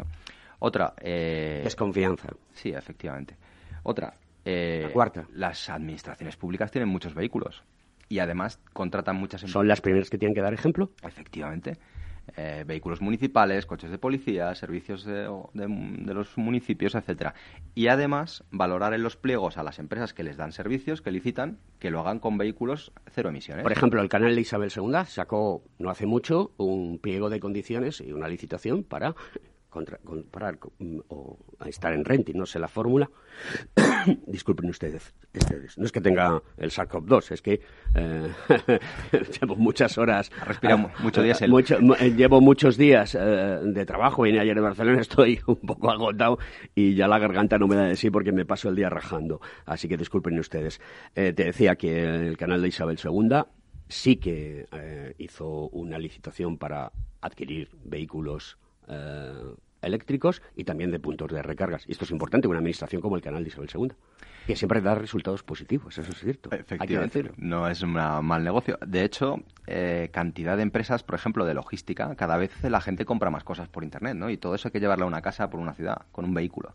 Otra. 0.60 0.94
Eh, 1.02 1.62
Desconfianza. 1.64 2.30
Sí, 2.54 2.70
efectivamente. 2.70 3.36
Otra. 3.82 4.14
Eh, 4.46 4.84
La 4.84 4.94
cuarta. 4.94 5.26
Las 5.34 5.72
administraciones 5.72 6.38
públicas 6.38 6.70
tienen 6.70 6.88
muchos 6.88 7.16
vehículos 7.16 7.64
y 8.10 8.20
además 8.20 8.60
contratan 8.74 9.16
muchas 9.16 9.42
empresas. 9.42 9.54
¿Son 9.54 9.68
las 9.68 9.82
primeras 9.82 10.12
que 10.12 10.20
tienen 10.20 10.36
que 10.36 10.42
dar 10.42 10.54
ejemplo? 10.54 10.92
Efectivamente. 11.02 11.78
Eh, 12.38 12.64
vehículos 12.66 13.02
municipales, 13.02 13.66
coches 13.66 13.92
de 13.92 13.98
policía, 13.98 14.54
servicios 14.56 15.04
de, 15.06 15.30
de- 15.54 16.14
los 16.14 16.38
municipios, 16.38 16.96
etcétera. 16.96 17.34
Y 17.76 17.88
además 17.88 18.44
valorar 18.52 18.94
en 18.94 19.04
los 19.04 19.16
pliegos 19.18 19.58
a 19.58 19.64
las 19.64 19.80
empresas 19.80 20.14
que 20.14 20.24
les 20.24 20.38
dan 20.38 20.52
servicios, 20.52 21.02
que 21.02 21.12
licitan, 21.12 21.60
que 21.80 21.92
lo 21.92 22.00
hagan 22.00 22.20
con 22.20 22.38
vehículos 22.38 22.92
cero 23.12 23.30
emisiones. 23.30 23.64
Por 23.64 23.72
ejemplo, 23.72 24.02
el 24.02 24.10
canal 24.10 24.36
de 24.36 24.42
Isabel 24.42 24.72
II 24.76 25.06
sacó 25.06 25.64
no 25.78 25.90
hace 25.90 26.06
mucho 26.06 26.52
un 26.58 27.00
pliego 27.00 27.30
de 27.30 27.40
condiciones 27.40 28.02
y 28.02 28.12
una 28.12 28.28
licitación 28.28 28.84
para 28.84 29.16
contra- 29.70 29.98
comprar 30.00 30.58
mm, 30.80 31.00
o 31.10 31.38
estar 31.66 31.94
en 31.94 32.04
renting, 32.06 32.36
no 32.36 32.46
sé 32.46 32.60
la 32.60 32.68
fórmula. 32.68 33.10
Disculpen 34.28 34.70
ustedes, 34.70 35.14
ustedes. 35.34 35.78
No 35.78 35.86
es 35.86 35.92
que 35.92 36.02
tenga 36.02 36.42
el 36.58 36.72
SARCOP 36.72 37.06
2, 37.06 37.32
es 37.32 37.42
que 37.42 37.62
eh, 37.96 38.30
llevo 39.42 39.56
muchas 39.56 39.98
horas. 39.98 40.32
Respira 40.46 40.78
mu- 40.78 40.90
mucho 41.02 41.22
diésel. 41.22 41.50
mucho- 41.50 41.80
mu- 41.82 41.94
eh, 41.96 42.12
llevo 42.16 42.42
muchos 42.42 42.78
días 42.78 43.16
eh, 43.16 43.20
de 43.64 43.86
trabajo. 43.86 44.24
Vine 44.24 44.40
ayer 44.40 44.56
de 44.56 44.62
Barcelona, 44.62 45.02
estoy 45.02 45.40
un 45.48 45.58
poco 45.58 45.92
agotado 45.92 46.40
y 46.76 46.96
ya 46.96 47.08
la 47.08 47.20
garganta 47.20 47.58
no 47.58 47.68
me 47.68 47.76
da 47.76 47.86
de 47.86 47.96
sí 47.96 48.10
porque 48.10 48.32
me 48.32 48.46
paso 48.46 48.70
el 48.70 48.76
día 48.76 48.90
rajando. 48.90 49.42
Así 49.66 49.88
que 49.88 49.98
disculpen 49.98 50.40
ustedes. 50.40 50.80
Eh, 51.16 51.34
te 51.34 51.44
decía 51.46 51.76
que 51.76 52.04
el 52.04 52.38
canal 52.38 52.62
de 52.62 52.68
Isabel 52.70 52.98
II 53.04 53.44
sí 53.88 54.18
que 54.18 54.66
eh, 54.72 55.16
hizo 55.18 55.68
una 55.70 55.98
licitación 55.98 56.58
para 56.58 56.92
adquirir 57.22 57.70
vehículos 57.84 58.58
eh, 58.90 59.54
eléctricos 59.82 60.42
y 60.56 60.64
también 60.64 60.92
de 60.92 61.00
puntos 61.00 61.32
de 61.32 61.42
recargas. 61.42 61.88
Y 61.88 61.92
esto 61.92 62.06
es 62.06 62.12
importante 62.12 62.48
en 62.48 62.52
una 62.52 62.60
administración 62.60 63.02
como 63.02 63.16
el 63.16 63.22
canal 63.22 63.44
de 63.44 63.50
Isabel 63.50 63.70
II, 63.74 63.92
que 64.48 64.56
siempre 64.56 64.82
da 64.82 64.96
resultados 64.96 65.44
positivos, 65.44 65.98
eso 65.98 66.12
es 66.12 66.20
cierto. 66.20 66.50
Hay 66.52 66.60
que 66.60 66.64
Efectivamente, 66.64 67.32
no 67.38 67.68
es 67.68 67.82
un 67.82 67.94
mal 67.94 68.44
negocio. 68.44 68.78
De 68.86 69.04
hecho, 69.04 69.38
eh, 69.68 70.10
cantidad 70.12 70.58
de 70.58 70.64
empresas, 70.64 71.04
por 71.04 71.16
ejemplo, 71.16 71.46
de 71.46 71.54
logística, 71.54 72.16
cada 72.16 72.38
vez 72.38 72.52
la 72.64 72.82
gente 72.82 73.06
compra 73.06 73.30
más 73.30 73.44
cosas 73.44 73.70
por 73.70 73.84
Internet, 73.84 74.16
¿no? 74.16 74.30
Y 74.30 74.38
todo 74.38 74.56
eso 74.56 74.68
hay 74.68 74.72
que 74.72 74.80
llevarlo 74.80 75.06
a 75.06 75.08
una 75.08 75.22
casa 75.22 75.50
por 75.50 75.60
una 75.60 75.74
ciudad, 75.74 76.04
con 76.12 76.26
un 76.26 76.34
vehículo. 76.34 76.74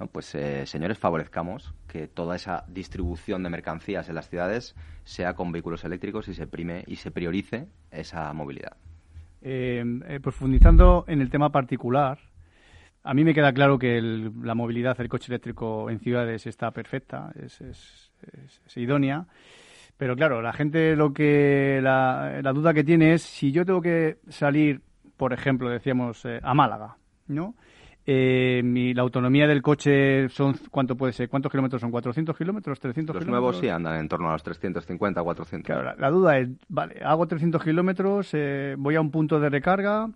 ¿no? 0.00 0.08
Pues, 0.08 0.34
eh, 0.34 0.66
señores, 0.66 0.98
favorezcamos 0.98 1.72
que 1.86 2.08
toda 2.08 2.36
esa 2.36 2.64
distribución 2.68 3.42
de 3.42 3.50
mercancías 3.50 4.08
en 4.08 4.16
las 4.16 4.28
ciudades 4.28 4.74
sea 5.04 5.34
con 5.34 5.52
vehículos 5.52 5.84
eléctricos 5.84 6.28
y 6.28 6.34
se 6.34 6.46
prime 6.46 6.84
y 6.86 6.96
se 6.96 7.10
priorice 7.10 7.68
esa 7.90 8.32
movilidad. 8.32 8.76
Eh, 9.46 9.84
eh, 10.08 10.20
profundizando 10.20 11.04
en 11.06 11.20
el 11.20 11.28
tema 11.28 11.50
particular, 11.50 12.18
a 13.02 13.12
mí 13.12 13.24
me 13.24 13.34
queda 13.34 13.52
claro 13.52 13.78
que 13.78 13.98
el- 13.98 14.32
la 14.42 14.54
movilidad 14.54 14.96
del 14.96 15.10
coche 15.10 15.26
eléctrico 15.30 15.90
en 15.90 16.00
ciudades 16.00 16.46
está 16.46 16.70
perfecta, 16.70 17.30
es, 17.38 17.60
es- 17.60 18.10
idónea. 18.76 19.26
Pero 19.98 20.16
claro, 20.16 20.40
la 20.40 20.52
gente 20.54 20.96
lo 20.96 21.12
que 21.12 21.78
la, 21.82 22.40
la 22.42 22.52
duda 22.54 22.72
que 22.72 22.82
tiene 22.84 23.12
es 23.12 23.22
si 23.22 23.52
yo 23.52 23.64
tengo 23.66 23.82
que 23.82 24.16
salir, 24.28 24.80
por 25.18 25.32
ejemplo, 25.34 25.68
decíamos 25.68 26.24
eh, 26.24 26.40
a 26.42 26.54
Málaga, 26.54 26.96
¿no? 27.28 27.54
Eh, 28.06 28.60
mi- 28.62 28.92
la 28.92 29.00
autonomía 29.02 29.46
del 29.46 29.62
coche 29.62 30.28
son 30.28 30.54
cuánto 30.70 30.94
puede 30.94 31.14
ser, 31.14 31.28
cuántos 31.30 31.50
kilómetros 31.50 31.80
son, 31.80 31.90
400 31.90 32.36
kilómetros, 32.36 32.78
300 32.78 33.14
Los 33.14 33.24
kilómetros. 33.24 33.42
nuevos 33.52 33.60
sí 33.60 33.68
andan 33.70 33.96
en 33.98 34.08
torno 34.08 34.28
a 34.28 34.32
los 34.32 34.42
350, 34.42 35.22
400. 35.22 35.66
Claro, 35.66 35.82
la, 35.84 35.94
la 35.96 36.10
duda 36.10 36.38
es, 36.38 36.48
vale, 36.68 36.96
hago 37.02 37.26
300 37.26 37.62
kilómetros, 37.64 38.28
eh, 38.34 38.74
voy 38.78 38.96
a 38.96 39.00
un 39.00 39.10
punto 39.10 39.40
de 39.40 39.48
recarga, 39.48 40.10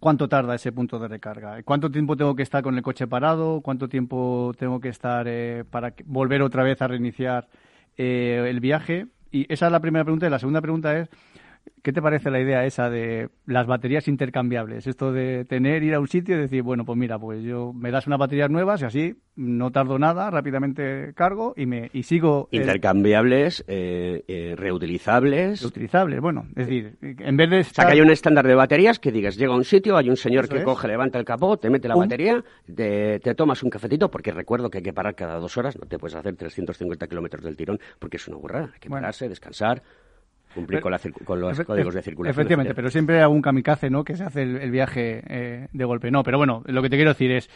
¿cuánto 0.00 0.28
tarda 0.28 0.56
ese 0.56 0.72
punto 0.72 0.98
de 0.98 1.06
recarga? 1.06 1.62
¿Cuánto 1.62 1.88
tiempo 1.88 2.16
tengo 2.16 2.34
que 2.34 2.42
estar 2.42 2.64
con 2.64 2.74
el 2.76 2.82
coche 2.82 3.06
parado? 3.06 3.60
¿Cuánto 3.60 3.88
tiempo 3.88 4.52
tengo 4.58 4.80
que 4.80 4.88
estar 4.88 5.26
eh, 5.28 5.62
para 5.70 5.92
que- 5.92 6.02
volver 6.04 6.42
otra 6.42 6.64
vez 6.64 6.82
a 6.82 6.88
reiniciar 6.88 7.46
eh, 7.96 8.44
el 8.50 8.58
viaje? 8.58 9.06
Y 9.30 9.46
esa 9.52 9.66
es 9.66 9.72
la 9.72 9.78
primera 9.80 10.04
pregunta. 10.04 10.26
Y 10.26 10.30
la 10.30 10.38
segunda 10.40 10.60
pregunta 10.60 10.96
es, 10.98 11.08
¿qué 11.82 11.92
te 11.92 12.00
parece 12.02 12.30
la 12.30 12.40
idea 12.40 12.64
esa 12.64 12.88
de 12.90 13.28
las 13.46 13.66
baterías 13.66 14.08
intercambiables? 14.08 14.86
Esto 14.86 15.12
de 15.12 15.44
tener, 15.44 15.82
ir 15.82 15.94
a 15.94 16.00
un 16.00 16.08
sitio 16.08 16.36
y 16.36 16.40
decir, 16.40 16.62
bueno, 16.62 16.84
pues 16.84 16.98
mira, 16.98 17.18
pues 17.18 17.42
yo 17.42 17.72
me 17.72 17.90
das 17.90 18.06
unas 18.06 18.18
baterías 18.18 18.50
nuevas 18.50 18.82
y 18.82 18.84
así 18.84 19.14
no 19.36 19.70
tardo 19.72 19.98
nada, 19.98 20.30
rápidamente 20.30 21.12
cargo 21.14 21.54
y 21.56 21.66
me 21.66 21.90
y 21.92 22.04
sigo... 22.04 22.48
Intercambiables, 22.52 23.64
eh, 23.66 24.22
eh, 24.28 24.54
reutilizables. 24.56 25.60
reutilizables. 25.62 26.20
Bueno, 26.20 26.46
es 26.50 26.66
decir, 26.66 26.96
en 27.02 27.36
vez 27.36 27.50
de 27.50 27.56
O 27.56 27.60
estar... 27.60 27.84
sea, 27.84 27.86
que 27.86 27.92
hay 27.98 28.00
un 28.00 28.10
estándar 28.10 28.46
de 28.46 28.54
baterías 28.54 28.98
que 28.98 29.10
digas, 29.10 29.36
llega 29.36 29.52
a 29.52 29.56
un 29.56 29.64
sitio, 29.64 29.96
hay 29.96 30.08
un 30.08 30.16
señor 30.16 30.44
Eso 30.44 30.52
que 30.54 30.58
es. 30.60 30.64
coge, 30.64 30.86
levanta 30.88 31.18
el 31.18 31.24
capó, 31.24 31.56
te 31.56 31.68
mete 31.70 31.88
la 31.88 31.96
batería, 31.96 32.44
te, 32.72 33.18
te 33.20 33.34
tomas 33.34 33.62
un 33.62 33.70
cafetito, 33.70 34.10
porque 34.10 34.30
recuerdo 34.32 34.70
que 34.70 34.78
hay 34.78 34.84
que 34.84 34.92
parar 34.92 35.14
cada 35.14 35.38
dos 35.38 35.56
horas, 35.56 35.76
no 35.78 35.86
te 35.86 35.98
puedes 35.98 36.14
hacer 36.14 36.36
350 36.36 37.06
kilómetros 37.08 37.42
del 37.44 37.56
tirón, 37.56 37.78
porque 37.98 38.16
es 38.18 38.28
una 38.28 38.36
burrada. 38.36 38.70
Hay 38.72 38.78
que 38.80 38.88
Bueno. 38.88 39.02
pararse, 39.02 39.28
descansar, 39.28 39.82
cumplir 40.54 40.78
Pero- 40.80 40.82
con, 40.82 40.92
la 40.92 40.98
con 41.24 41.40
los 41.40 41.60
códigos 41.60 41.94
de 41.94 42.02
circulación. 42.02 42.30
Efectivamente, 42.32 42.74
pero 42.74 42.88
siempre 42.90 43.16
hay 43.16 43.22
algún 43.22 43.42
kamikaze, 43.42 43.90
¿no? 43.90 44.04
Que 44.04 44.16
se 44.16 44.24
hace 44.24 44.42
el, 44.42 44.56
el 44.56 44.70
viaje 44.70 45.22
eh, 45.28 45.68
de 45.72 45.84
golpe. 45.84 46.10
No, 46.10 46.22
pero 46.22 46.38
bueno, 46.38 46.62
lo 46.66 46.80
que 46.82 46.88
te 46.88 46.96
quiero 46.96 47.10
decir 47.10 47.30
es, 47.32 47.50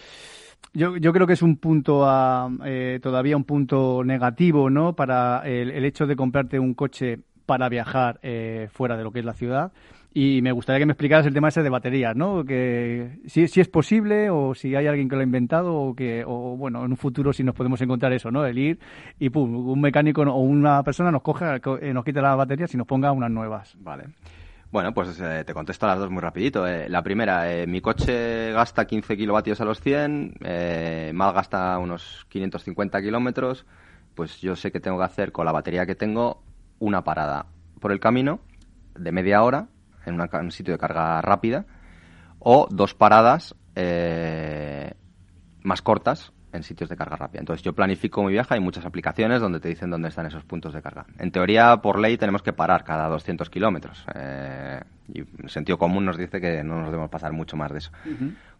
yo, 0.74 0.96
yo 0.96 1.12
creo 1.12 1.26
que 1.26 1.32
es 1.34 1.42
un 1.42 1.57
punto 1.57 2.05
a, 2.07 2.51
eh, 2.64 2.99
todavía 3.03 3.36
un 3.36 3.44
punto 3.44 4.03
negativo, 4.05 4.68
¿no? 4.70 4.94
Para 4.94 5.42
el, 5.46 5.70
el 5.70 5.84
hecho 5.84 6.07
de 6.07 6.16
comprarte 6.16 6.59
un 6.59 6.74
coche 6.74 7.20
para 7.46 7.68
viajar 7.68 8.18
eh, 8.22 8.68
fuera 8.70 8.96
de 8.96 9.05
lo 9.05 9.11
que 9.12 9.20
es 9.20 9.24
la 9.24 9.32
ciudad. 9.32 9.72
Y 10.12 10.40
me 10.42 10.52
gustaría 10.52 10.80
que 10.80 10.86
me 10.86 10.92
explicaras 10.92 11.26
el 11.26 11.34
tema 11.34 11.48
ese 11.48 11.62
de 11.62 11.68
baterías, 11.68 12.16
¿no? 12.16 12.44
Que 12.44 13.20
si, 13.26 13.42
es 13.42 13.68
posible 13.68 14.30
o 14.30 14.54
si 14.54 14.74
hay 14.74 14.86
alguien 14.86 15.09
que 15.09 15.16
lo 15.16 15.20
ha 15.20 15.24
inventado 15.24 15.74
o 15.74 15.94
que, 15.94 16.24
o 16.26 16.56
bueno, 16.56 16.84
en 16.84 16.92
un 16.92 16.96
futuro 16.96 17.32
si 17.32 17.44
nos 17.44 17.54
podemos 17.54 17.80
encontrar 17.82 18.12
eso, 18.12 18.30
¿no? 18.30 18.44
El 18.44 18.59
ir 18.59 18.78
y 19.18 19.28
pum, 19.30 19.54
un 19.54 19.80
mecánico 19.80 20.22
o 20.22 20.40
una 20.40 20.82
persona 20.82 21.11
nos 21.11 21.22
coge, 21.22 21.44
eh, 21.82 21.92
nos 21.92 22.04
quita 22.04 22.22
las 22.22 22.36
baterías 22.36 22.72
y 22.74 22.76
nos 22.78 22.86
ponga 22.86 23.12
unas 23.12 23.30
nuevas. 23.30 23.76
Vale. 23.80 24.04
Bueno, 24.70 24.92
pues 24.92 25.18
eh, 25.18 25.44
te 25.46 25.54
contesto 25.54 25.86
las 25.86 25.98
dos 25.98 26.11
muy 26.11 26.20
rapidito. 26.20 26.66
Eh, 26.66 26.90
la 26.90 27.02
primera, 27.02 27.46
mi 27.66 27.80
coche 27.80 28.52
gasta 28.52 28.86
15 28.86 29.16
kilovatios 29.16 29.61
a 29.62 29.64
los 29.64 29.80
100, 29.80 30.34
eh, 30.44 31.11
mal 31.14 31.32
gasta 31.32 31.78
unos 31.78 32.26
550 32.28 33.00
kilómetros, 33.00 33.64
pues 34.14 34.40
yo 34.42 34.56
sé 34.56 34.70
que 34.70 34.80
tengo 34.80 34.98
que 34.98 35.04
hacer 35.04 35.32
con 35.32 35.46
la 35.46 35.52
batería 35.52 35.86
que 35.86 35.94
tengo 35.94 36.42
una 36.80 37.02
parada 37.02 37.46
por 37.80 37.92
el 37.92 38.00
camino 38.00 38.40
de 38.94 39.11
media 39.11 39.42
hora 39.42 39.68
en 40.09 40.14
una 40.14 40.28
un 40.32 40.50
sitio 40.50 40.74
de 40.74 40.78
carga 40.78 41.20
rápida 41.20 41.66
o 42.38 42.68
dos 42.70 42.94
paradas 42.94 43.54
eh, 43.74 44.92
más 45.62 45.82
cortas 45.82 46.32
en 46.52 46.62
sitios 46.62 46.88
de 46.88 46.96
carga 46.96 47.16
rápida. 47.16 47.40
Entonces 47.40 47.62
yo 47.62 47.74
planifico 47.74 48.22
mi 48.22 48.32
viaje, 48.32 48.54
hay 48.54 48.61
muchas 48.61 48.84
aplicaciones 48.86 49.40
donde 49.40 49.61
te 49.61 49.68
dicen 49.68 49.90
dónde 49.90 50.09
están 50.09 50.26
esos 50.26 50.44
puntos 50.44 50.72
de 50.72 50.82
carga. 50.82 51.06
En 51.18 51.30
teoría, 51.30 51.76
por 51.78 51.98
ley, 51.98 52.16
tenemos 52.16 52.42
que 52.42 52.52
parar 52.52 52.84
cada 52.84 53.09
200 53.09 53.50
kilómetros. 53.50 54.04
eh, 54.14 54.80
y 55.12 55.20
el 55.20 55.48
sentido 55.48 55.78
común 55.78 56.04
nos 56.04 56.18
dice 56.18 56.40
que 56.40 56.62
no 56.62 56.76
nos 56.80 56.86
debemos 56.86 57.11
pasar 57.11 57.32
mucho 57.32 57.56
más 57.56 57.72
de 57.72 57.78
eso. 57.78 57.90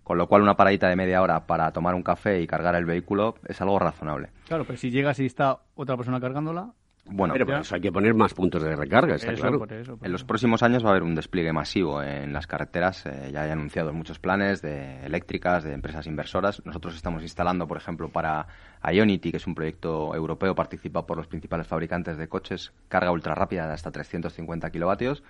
Con 0.03 0.17
lo 0.17 0.27
cual, 0.27 0.41
una 0.41 0.57
paradita 0.57 0.89
de 0.89 0.97
media 0.97 1.21
hora 1.21 1.47
para 1.47 1.71
tomar 1.73 1.95
un 1.95 2.03
café 2.03 2.41
y 2.41 2.47
cargar 2.47 2.75
el 2.75 2.87
vehículo 2.87 3.35
es 3.47 3.61
algo 3.61 3.79
razonable. 3.79 4.31
Claro, 4.47 4.65
pero 4.65 4.79
si 4.79 4.91
llegas 4.91 5.19
y 5.21 5.27
está 5.27 5.59
otra 5.75 5.97
persona 5.97 6.19
cargándola, 6.21 6.73
Bueno, 7.11 7.33
Pero 7.33 7.47
por 7.47 7.55
Ya. 7.55 7.61
eso 7.63 7.75
hay 7.75 7.81
que 7.81 7.91
poner 7.91 8.15
más 8.15 8.35
puntos 8.35 8.63
de 8.63 8.77
recarga, 8.77 9.15
está 9.15 9.33
eso, 9.33 9.41
claro. 9.43 9.59
por 9.59 9.73
eso, 9.73 9.97
por 9.97 10.07
En 10.07 10.13
los 10.13 10.21
eso. 10.21 10.27
próximos 10.27 10.63
años 10.63 10.85
va 10.85 10.89
a 10.89 10.91
haber 10.91 11.03
un 11.03 11.15
despliegue 11.15 11.53
masivo 11.53 12.03
en 12.03 12.33
las 12.33 12.47
carreteras. 12.47 13.07
eh, 13.07 13.31
ya 13.33 13.43
hay 13.43 13.51
anunciados 13.51 13.95
muchos 13.95 14.19
planes 14.19 14.61
de 14.63 15.05
eléctricas, 15.07 15.65
de 15.65 15.73
empresas 15.73 16.07
inversoras. 16.07 16.61
Nosotros 16.67 16.95
estamos 16.95 17.23
instalando, 17.23 17.67
por 17.67 17.77
ejemplo, 17.79 18.11
para 18.11 18.47
Ionity, 18.93 19.31
que 19.31 19.39
es 19.39 19.47
un 19.47 19.55
proyecto 19.55 20.15
europeo 20.15 20.55
participado 20.55 21.07
por 21.07 21.17
los 21.17 21.27
principales 21.27 21.67
fabricantes 21.67 22.17
de 22.19 22.29
coches, 22.29 22.73
carga 22.89 23.11
ultra 23.11 23.35
rápida 23.35 23.67
de 23.67 23.73
hasta 23.73 23.91
350 23.91 24.71
kilovatios. 24.71 25.23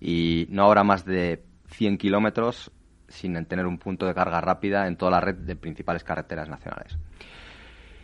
Y 0.00 0.46
no 0.50 0.64
habrá 0.64 0.84
más 0.84 1.04
de 1.04 1.42
100 1.68 1.98
kilómetros 1.98 2.70
sin 3.08 3.44
tener 3.46 3.66
un 3.66 3.78
punto 3.78 4.06
de 4.06 4.14
carga 4.14 4.40
rápida 4.40 4.86
en 4.86 4.96
toda 4.96 5.10
la 5.10 5.20
red 5.20 5.34
de 5.34 5.56
principales 5.56 6.04
carreteras 6.04 6.48
nacionales. 6.48 6.96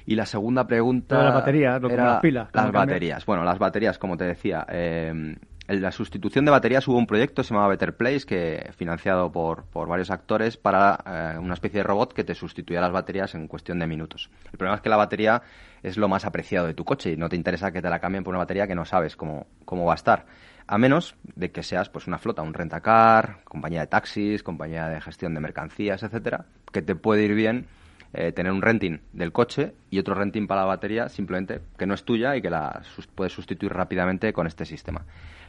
Y 0.07 0.15
la 0.15 0.25
segunda 0.27 0.67
pregunta. 0.67 1.23
Las 1.23 1.35
baterías, 1.35 1.83
lo- 1.83 1.91
era 1.91 2.05
las 2.13 2.21
pilas, 2.21 2.49
Las 2.53 2.73
baterías. 2.73 3.27
Bueno, 3.27 3.45
las 3.45 3.59
baterías, 3.59 3.99
como 3.99 4.17
te 4.17 4.25
decía. 4.25 4.65
eh, 4.69 5.37
en 5.69 5.83
la 5.83 5.91
sustitución 5.91 6.45
de 6.45 6.53
baterías 6.53 6.87
hubo 6.87 6.97
un 6.97 7.09
proyecto 7.09 7.43
que 7.43 7.49
se 7.49 7.53
llamaba 7.53 7.71
Better 7.71 7.97
Place, 7.97 8.25
que 8.25 8.71
financiado 8.77 9.33
por, 9.33 9.65
por 9.65 9.89
varios 9.89 10.13
actores, 10.13 10.57
para 10.57 11.35
eh, 11.35 11.39
una 11.41 11.55
especie 11.55 11.79
de 11.81 11.83
robot 11.83 12.13
que 12.13 12.23
te 12.23 12.37
sustituía 12.37 12.81
las 12.81 12.93
baterías 12.93 13.35
en 13.35 13.49
cuestión 13.49 13.81
de 13.81 13.89
minutos. 13.89 14.31
El 14.53 14.59
problema 14.59 14.77
es 14.77 14.81
que 14.81 14.89
la 14.89 14.97
batería 14.97 15.43
es 15.83 15.97
lo 15.97 16.07
más 16.07 16.25
apreciado 16.25 16.69
de 16.69 16.75
tu 16.75 16.85
coche 16.85 17.11
y 17.11 17.17
no 17.17 17.29
te 17.29 17.35
interesa 17.35 17.73
que 17.73 17.83
te 17.83 17.91
la 17.91 17.99
cambien 17.99 18.23
por 18.23 18.31
una 18.33 18.39
batería 18.45 18.69
que 18.69 18.77
no 18.77 18.85
sabes 18.85 19.17
cómo, 19.17 19.49
cómo 19.65 19.85
va 19.87 19.95
a 19.95 19.97
estar. 19.97 20.27
A 20.69 20.79
menos 20.79 21.17
de 21.35 21.51
que 21.51 21.65
seas 21.65 21.89
pues 21.89 22.07
una 22.07 22.19
flota, 22.19 22.43
un 22.43 22.55
rentacar, 22.55 23.39
compañía 23.43 23.81
de 23.81 23.87
taxis, 23.89 24.45
compañía 24.45 24.87
de 24.89 25.01
gestión 25.01 25.35
de 25.35 25.41
mercancías, 25.41 26.01
etcétera, 26.05 26.45
que 26.73 26.81
te 26.83 26.95
puede 26.95 27.25
ir 27.25 27.35
bien 27.35 27.67
eh, 28.13 28.33
tener 28.33 28.53
un 28.53 28.63
renting 28.63 28.99
del 29.13 29.33
coche 29.33 29.75
y 29.91 29.99
otro 29.99 30.15
renting 30.15 30.47
para 30.47 30.63
la 30.63 30.67
batería 30.69 31.09
simplemente 31.09 31.61
que 31.79 31.87
no 31.87 31.95
es 31.95 32.05
tuya 32.05 32.37
y 32.37 32.43
que 32.43 32.51
la 32.51 32.83
sus- 32.85 33.07
puedes 33.07 33.33
sustituir 33.33 33.73
rápidamente 33.73 34.33
con 34.33 34.47
este 34.47 34.65
sistema. 34.65 35.05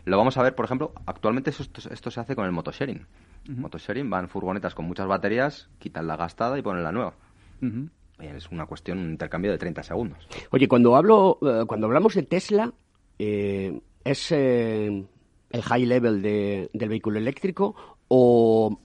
Lo 0.05 0.17
vamos 0.17 0.37
a 0.37 0.43
ver, 0.43 0.55
por 0.55 0.65
ejemplo, 0.65 0.93
actualmente 1.05 1.49
esto, 1.49 1.63
esto 1.91 2.11
se 2.11 2.19
hace 2.19 2.35
con 2.35 2.45
el 2.45 2.51
motosharing. 2.51 3.05
Motosharing 3.49 4.09
van 4.09 4.27
furgonetas 4.29 4.73
con 4.75 4.85
muchas 4.85 5.07
baterías, 5.07 5.69
quitan 5.79 6.07
la 6.07 6.15
gastada 6.17 6.57
y 6.57 6.61
ponen 6.61 6.83
la 6.83 6.91
nueva. 6.91 7.13
Es 8.19 8.49
una 8.51 8.65
cuestión, 8.65 8.97
un 8.99 9.11
intercambio 9.11 9.51
de 9.51 9.57
30 9.57 9.83
segundos. 9.83 10.27
Oye, 10.51 10.67
cuando 10.67 10.95
hablo, 10.95 11.37
eh, 11.41 11.65
cuando 11.67 11.87
hablamos 11.87 12.15
de 12.15 12.23
Tesla, 12.23 12.73
eh, 13.19 13.79
¿es 14.03 14.31
eh, 14.31 15.05
el 15.51 15.61
high 15.61 15.85
level 15.85 16.21
de, 16.21 16.69
del 16.73 16.89
vehículo 16.89 17.19
eléctrico 17.19 17.75
o 18.07 18.79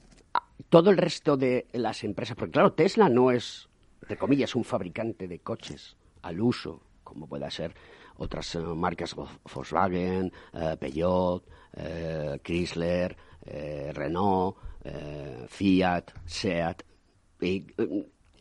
todo 0.73 0.89
el 0.89 0.97
resto 0.97 1.37
de 1.37 1.67
las 1.75 2.03
empresas? 2.03 2.35
Porque 2.35 2.53
claro, 2.53 2.73
Tesla 2.73 3.11
no 3.11 3.31
es, 3.31 3.69
de 4.09 4.17
comillas, 4.17 4.55
un 4.55 4.65
fabricante 4.65 5.29
de 5.29 5.41
coches 5.41 5.99
al 6.23 6.41
uso, 6.41 6.81
como 7.05 7.27
pueda 7.27 7.51
ser 7.51 7.75
otras 8.17 8.57
marcas 8.57 9.15
Volkswagen, 9.15 10.33
Peugeot, 10.81 11.45
Chrysler, 12.43 13.15
Renault, 13.93 14.57
Fiat, 15.49 16.11
Seat. 16.25 16.83
Y, 17.43 17.67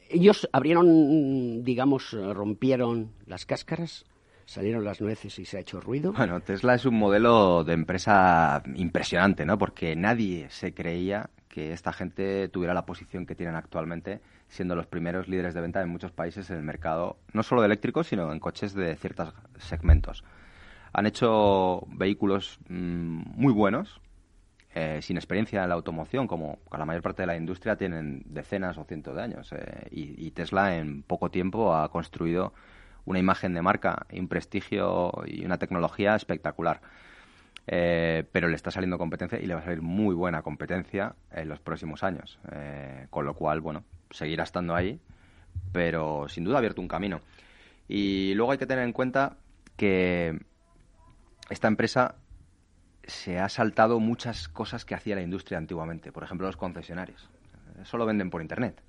ellos 0.09 0.47
abrieron, 0.53 1.65
digamos, 1.65 2.13
rompieron 2.13 3.11
las 3.25 3.45
cáscaras, 3.45 4.05
salieron 4.45 4.85
las 4.85 5.01
nueces 5.01 5.37
y 5.37 5.43
se 5.43 5.57
ha 5.57 5.59
hecho 5.59 5.81
ruido. 5.81 6.13
Bueno, 6.13 6.39
Tesla 6.39 6.75
es 6.75 6.85
un 6.85 6.95
modelo 6.95 7.65
de 7.65 7.73
empresa 7.73 8.63
impresionante, 8.75 9.45
¿no? 9.45 9.57
Porque 9.57 9.97
nadie 9.97 10.49
se 10.49 10.73
creía 10.73 11.29
que 11.51 11.73
esta 11.73 11.93
gente 11.93 12.47
tuviera 12.47 12.73
la 12.73 12.85
posición 12.85 13.25
que 13.25 13.35
tienen 13.35 13.55
actualmente, 13.55 14.21
siendo 14.47 14.75
los 14.75 14.87
primeros 14.87 15.27
líderes 15.27 15.53
de 15.53 15.61
venta 15.61 15.81
en 15.81 15.89
muchos 15.89 16.11
países 16.11 16.49
en 16.49 16.57
el 16.57 16.63
mercado, 16.63 17.17
no 17.33 17.43
solo 17.43 17.61
de 17.61 17.67
eléctricos, 17.67 18.07
sino 18.07 18.31
en 18.31 18.39
coches 18.39 18.73
de 18.73 18.95
ciertos 18.95 19.33
segmentos. 19.59 20.23
Han 20.93 21.05
hecho 21.05 21.85
vehículos 21.87 22.57
mm, 22.69 23.23
muy 23.35 23.53
buenos, 23.53 24.01
eh, 24.73 24.99
sin 25.01 25.17
experiencia 25.17 25.63
en 25.63 25.69
la 25.69 25.75
automoción, 25.75 26.27
como 26.27 26.59
la 26.71 26.85
mayor 26.85 27.01
parte 27.01 27.23
de 27.23 27.27
la 27.27 27.35
industria 27.35 27.75
tienen 27.75 28.23
decenas 28.25 28.77
o 28.77 28.85
cientos 28.85 29.13
de 29.15 29.21
años. 29.21 29.51
Eh, 29.51 29.87
y, 29.91 30.31
Tesla 30.31 30.77
en 30.77 31.03
poco 31.03 31.29
tiempo 31.29 31.75
ha 31.75 31.91
construido 31.91 32.53
una 33.03 33.19
imagen 33.19 33.53
de 33.53 33.61
marca, 33.61 34.05
un 34.13 34.29
prestigio 34.29 35.11
y 35.25 35.43
una 35.43 35.57
tecnología 35.57 36.15
espectacular. 36.15 36.79
Eh, 37.67 38.23
pero 38.31 38.47
le 38.47 38.55
está 38.55 38.71
saliendo 38.71 38.97
competencia 38.97 39.39
y 39.39 39.45
le 39.45 39.53
va 39.53 39.61
a 39.61 39.63
salir 39.63 39.81
muy 39.81 40.15
buena 40.15 40.41
competencia 40.41 41.15
en 41.31 41.47
los 41.47 41.59
próximos 41.59 42.03
años. 42.03 42.39
con 43.09 43.25
lo 43.25 43.33
cual, 43.35 43.61
bueno, 43.61 43.83
seguirá 44.09 44.43
estando 44.43 44.75
ahí, 44.75 44.99
pero 45.71 46.27
sin 46.27 46.43
duda 46.43 46.55
ha 46.55 46.57
abierto 46.59 46.81
un 46.81 46.87
camino. 46.87 47.21
Y 47.87 48.33
luego 48.35 48.51
hay 48.51 48.57
que 48.57 48.65
tener 48.65 48.83
en 48.83 48.93
cuenta 48.93 49.37
que 49.75 50.39
esta 51.49 51.67
empresa 51.67 52.15
se 53.03 53.39
ha 53.39 53.49
saltado 53.49 53.99
muchas 53.99 54.47
cosas 54.47 54.85
que 54.85 54.95
hacía 54.95 55.15
la 55.15 55.21
industria 55.21 55.57
antiguamente. 55.57 56.11
Por 56.11 56.23
ejemplo, 56.23 56.47
los 56.47 56.57
concesionarios. 56.57 57.29
Solo 57.83 58.05
venden 58.05 58.29
por 58.29 58.41
Internet. 58.41 58.81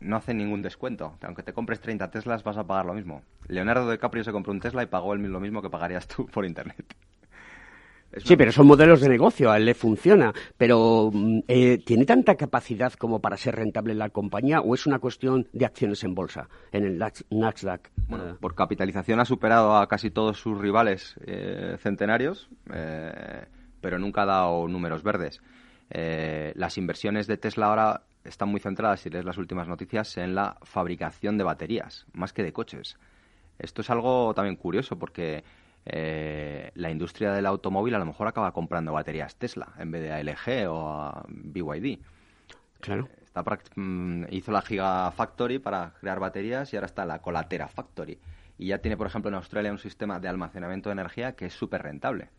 No 0.00 0.16
hacen 0.16 0.38
ningún 0.38 0.62
descuento. 0.62 1.16
Aunque 1.22 1.42
te 1.42 1.52
compres 1.52 1.80
30 1.80 2.10
Teslas, 2.10 2.44
vas 2.44 2.56
a 2.56 2.66
pagar 2.66 2.86
lo 2.86 2.94
mismo. 2.94 3.22
Leonardo 3.48 3.90
DiCaprio 3.90 4.22
se 4.22 4.32
compró 4.32 4.52
un 4.52 4.60
Tesla 4.60 4.82
y 4.82 4.86
pagó 4.86 5.14
el 5.14 5.22
lo 5.22 5.40
mismo 5.40 5.62
que 5.62 5.70
pagarías 5.70 6.06
tú 6.06 6.26
por 6.26 6.44
Internet. 6.44 6.94
Sí, 8.16 8.36
pero 8.36 8.50
son 8.52 8.66
modelos 8.66 9.00
de 9.00 9.08
negocio, 9.08 9.50
a 9.50 9.58
él 9.58 9.66
le 9.66 9.74
funciona. 9.74 10.32
Pero, 10.56 11.10
mm, 11.12 11.40
eh, 11.46 11.78
¿tiene 11.84 12.06
tanta 12.06 12.36
capacidad 12.36 12.92
como 12.94 13.20
para 13.20 13.36
ser 13.36 13.56
rentable 13.56 13.94
la 13.94 14.08
compañía 14.08 14.60
o 14.60 14.74
es 14.74 14.86
una 14.86 14.98
cuestión 14.98 15.46
de 15.52 15.66
acciones 15.66 16.02
en 16.04 16.14
bolsa, 16.14 16.48
en 16.72 16.84
el 16.84 16.98
Nasdaq? 16.98 17.90
Bueno, 18.08 18.30
eh, 18.30 18.34
por 18.40 18.54
capitalización 18.54 19.20
ha 19.20 19.24
superado 19.24 19.76
a 19.76 19.86
casi 19.88 20.10
todos 20.10 20.38
sus 20.38 20.58
rivales 20.58 21.16
eh, 21.26 21.76
centenarios, 21.80 22.48
pero 23.80 23.98
nunca 23.98 24.22
ha 24.22 24.26
dado 24.26 24.68
números 24.68 25.02
verdes. 25.02 25.40
las 25.90 26.78
inversiones 26.78 27.26
de 27.26 27.36
Tesla 27.36 27.66
ahora 27.66 28.02
están 28.24 28.48
muy 28.48 28.60
centradas, 28.60 29.00
si 29.00 29.10
lees 29.10 29.24
las 29.24 29.38
últimas 29.38 29.68
noticias, 29.68 30.16
en 30.16 30.34
la 30.34 30.56
fabricación 30.62 31.38
de 31.38 31.44
baterías, 31.44 32.06
más 32.12 32.32
que 32.32 32.42
de 32.42 32.52
coches. 32.52 32.96
Esto 33.58 33.82
es 33.82 33.90
algo 33.90 34.32
también 34.34 34.56
curioso 34.56 34.98
porque 34.98 35.44
eh, 35.90 36.70
la 36.74 36.90
industria 36.90 37.32
del 37.32 37.46
automóvil 37.46 37.94
a 37.94 37.98
lo 37.98 38.06
mejor 38.06 38.28
acaba 38.28 38.52
comprando 38.52 38.92
baterías 38.92 39.36
Tesla 39.36 39.72
en 39.78 39.90
vez 39.90 40.02
de 40.02 40.12
a 40.12 40.22
LG 40.22 40.68
o 40.68 40.88
a 40.88 41.24
BYD. 41.28 41.98
Claro. 42.80 43.08
Mm, 43.76 44.24
hizo 44.30 44.50
la 44.52 44.62
Gigafactory 44.62 45.58
para 45.58 45.94
crear 46.00 46.18
baterías 46.18 46.72
y 46.72 46.76
ahora 46.76 46.86
está 46.86 47.04
la 47.04 47.20
Colatera 47.20 47.68
Factory. 47.68 48.18
Y 48.58 48.68
ya 48.68 48.78
tiene, 48.78 48.96
por 48.96 49.06
ejemplo, 49.06 49.28
en 49.28 49.36
Australia 49.36 49.70
un 49.70 49.78
sistema 49.78 50.18
de 50.18 50.28
almacenamiento 50.28 50.88
de 50.88 50.94
energía 50.94 51.32
que 51.32 51.46
es 51.46 51.52
súper 51.52 51.82
rentable 51.82 52.30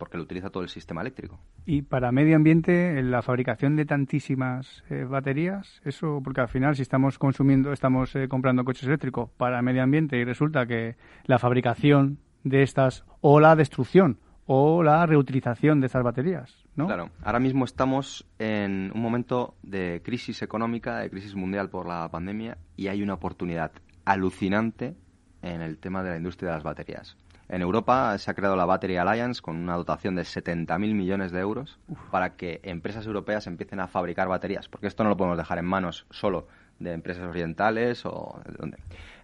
porque 0.00 0.16
lo 0.16 0.22
utiliza 0.24 0.48
todo 0.48 0.62
el 0.62 0.70
sistema 0.70 1.02
eléctrico. 1.02 1.38
Y 1.66 1.82
para 1.82 2.10
medio 2.10 2.34
ambiente, 2.34 3.00
la 3.02 3.20
fabricación 3.20 3.76
de 3.76 3.84
tantísimas 3.84 4.82
eh, 4.88 5.04
baterías, 5.04 5.82
eso, 5.84 6.22
porque 6.24 6.40
al 6.40 6.48
final 6.48 6.74
si 6.74 6.80
estamos 6.80 7.18
consumiendo, 7.18 7.70
estamos 7.70 8.16
eh, 8.16 8.26
comprando 8.26 8.64
coches 8.64 8.88
eléctricos 8.88 9.28
para 9.36 9.60
medio 9.60 9.82
ambiente 9.82 10.16
y 10.16 10.24
resulta 10.24 10.64
que 10.64 10.96
la 11.26 11.38
fabricación 11.38 12.18
de 12.44 12.62
estas 12.62 13.04
o 13.20 13.40
la 13.40 13.56
destrucción 13.56 14.18
o 14.46 14.82
la 14.82 15.06
reutilización 15.06 15.80
de 15.80 15.86
estas 15.86 16.02
baterías, 16.02 16.52
¿no? 16.74 16.86
Claro. 16.86 17.10
Ahora 17.22 17.38
mismo 17.38 17.64
estamos 17.64 18.26
en 18.38 18.90
un 18.92 19.00
momento 19.00 19.54
de 19.62 20.02
crisis 20.04 20.42
económica, 20.42 20.98
de 20.98 21.10
crisis 21.10 21.36
mundial 21.36 21.70
por 21.70 21.86
la 21.86 22.08
pandemia 22.08 22.58
y 22.76 22.88
hay 22.88 23.02
una 23.02 23.14
oportunidad 23.14 23.70
alucinante 24.04 24.96
en 25.42 25.60
el 25.60 25.78
tema 25.78 26.02
de 26.02 26.10
la 26.10 26.16
industria 26.16 26.50
de 26.50 26.56
las 26.56 26.64
baterías. 26.64 27.16
En 27.48 27.62
Europa 27.62 28.16
se 28.18 28.30
ha 28.30 28.34
creado 28.34 28.54
la 28.54 28.64
Battery 28.64 28.96
Alliance 28.96 29.42
con 29.42 29.56
una 29.56 29.74
dotación 29.76 30.14
de 30.14 30.22
70.000 30.22 30.94
millones 30.94 31.32
de 31.32 31.40
euros 31.40 31.80
para 32.10 32.36
que 32.36 32.60
empresas 32.62 33.06
europeas 33.06 33.48
empiecen 33.48 33.80
a 33.80 33.88
fabricar 33.88 34.28
baterías, 34.28 34.68
porque 34.68 34.86
esto 34.86 35.02
no 35.02 35.10
lo 35.10 35.16
podemos 35.16 35.36
dejar 35.36 35.58
en 35.58 35.64
manos 35.64 36.06
solo 36.10 36.46
de 36.78 36.92
empresas 36.92 37.24
orientales 37.24 38.06
o 38.06 38.40
donde. 38.58 38.78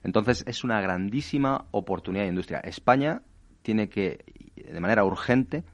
Entonces 0.06 0.44
es 0.46 0.62
una 0.62 0.80
grandísima 0.80 1.64
oportunidad 1.72 2.22
de 2.22 2.28
industria. 2.28 2.60
España 2.60 3.22
tiene 3.62 3.88
que, 3.88 4.24
de 4.54 4.78
manera 4.78 5.04
urgente, 5.04 5.64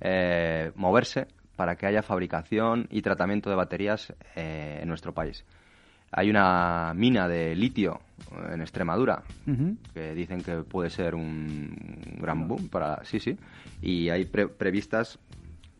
eh, 0.00 0.72
moverse 0.74 1.28
para 1.54 1.76
que 1.76 1.86
haya 1.86 2.02
fabricación 2.02 2.88
y 2.90 3.00
tratamiento 3.00 3.48
de 3.48 3.54
baterías 3.54 4.12
eh, 4.34 4.80
en 4.82 4.88
nuestro 4.88 5.14
país. 5.14 5.44
Hay 6.10 6.30
una 6.30 6.92
mina 6.96 7.28
de 7.28 7.54
litio 7.54 8.00
en 8.52 8.60
Extremadura 8.60 9.22
que 9.94 10.14
dicen 10.14 10.42
que 10.42 10.62
puede 10.62 10.90
ser 10.90 11.14
un 11.14 12.16
gran 12.20 12.48
boom 12.48 12.68
para 12.68 13.04
sí 13.04 13.20
sí 13.20 13.38
y 13.80 14.08
hay 14.08 14.24
previstas 14.24 15.20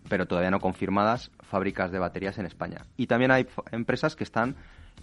pero 0.08 0.26
todavía 0.26 0.52
no 0.52 0.60
confirmadas 0.60 1.32
fábricas 1.40 1.90
de 1.90 1.98
baterías 1.98 2.38
en 2.38 2.46
España 2.46 2.86
y 2.96 3.08
también 3.08 3.32
hay 3.32 3.48
empresas 3.72 4.14
que 4.14 4.22
están 4.22 4.54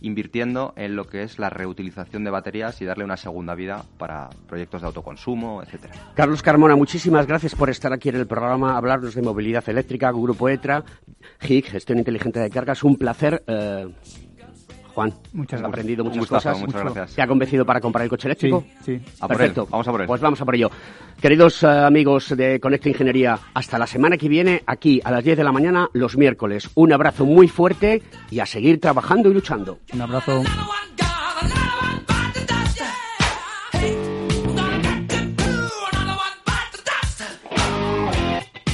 invirtiendo 0.01 0.73
en 0.75 0.95
lo 0.95 1.05
que 1.05 1.23
es 1.23 1.39
la 1.39 1.49
reutilización 1.49 2.23
de 2.23 2.29
baterías 2.29 2.81
y 2.81 2.85
darle 2.85 3.03
una 3.03 3.17
segunda 3.17 3.55
vida 3.55 3.83
para 3.97 4.29
proyectos 4.47 4.81
de 4.81 4.87
autoconsumo, 4.87 5.61
etcétera. 5.63 5.93
Carlos 6.15 6.41
Carmona, 6.41 6.75
muchísimas 6.75 7.27
gracias 7.27 7.55
por 7.55 7.69
estar 7.69 7.93
aquí 7.93 8.09
en 8.09 8.15
el 8.15 8.27
programa, 8.27 8.77
hablarnos 8.77 9.15
de 9.15 9.21
movilidad 9.21 9.67
eléctrica, 9.67 10.11
Grupo 10.11 10.49
ETRA, 10.49 10.83
GIC, 11.39 11.67
Gestión 11.67 11.99
Inteligente 11.99 12.39
de 12.39 12.49
Cargas. 12.49 12.83
Un 12.83 12.97
placer. 12.97 13.43
Eh, 13.47 13.87
Juan, 14.97 15.13
muchas 15.31 15.61
has 15.61 15.67
aprendido 15.67 16.03
muchas 16.03 16.25
cosas. 16.25 16.59
Muchas 16.59 16.81
gracias. 16.81 17.13
¿Te 17.13 17.21
ha 17.21 17.27
convencido 17.27 17.63
para 17.63 17.79
comprar 17.79 18.05
el 18.05 18.09
coche 18.09 18.29
eléctrico? 18.29 18.65
Sí, 18.83 18.99
Perfecto. 19.27 19.67
Vamos 19.69 19.87
a 19.87 19.91
por 19.91 20.01
él. 20.01 20.07
Pues 20.07 20.21
vamos 20.21 20.41
a 20.41 20.45
por 20.45 20.55
ello. 20.55 20.71
Queridos 21.21 21.61
eh, 21.61 21.67
amigos 21.67 22.35
de 22.35 22.59
Conecta 22.59 22.89
Ingeniería, 22.89 23.37
hasta 23.53 23.77
la 23.77 23.85
semana 23.85 24.17
que 24.17 24.27
viene, 24.27 24.63
aquí 24.65 24.99
a 25.03 25.11
las 25.11 25.23
10 25.23 25.37
de 25.37 25.43
la 25.43 25.51
mañana, 25.51 25.87
los 25.93 26.17
miércoles. 26.17 26.71
Un 26.73 26.93
abrazo 26.93 27.27
muy 27.27 27.47
fuerte 27.47 28.01
y 28.31 28.39
a 28.39 28.47
seguir 28.47 28.81
trabajando 28.81 29.29
y 29.29 29.35
luchando. 29.35 29.77
Un 29.93 30.01
abrazo. 30.01 30.41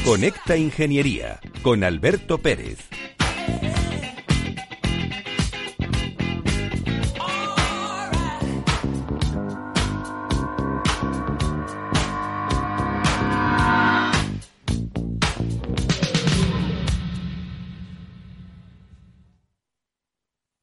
Conecta 0.05 0.55
Ingeniería 0.55 1.41
con 1.61 1.84
Alberto 1.84 2.38
Pérez. 2.38 2.88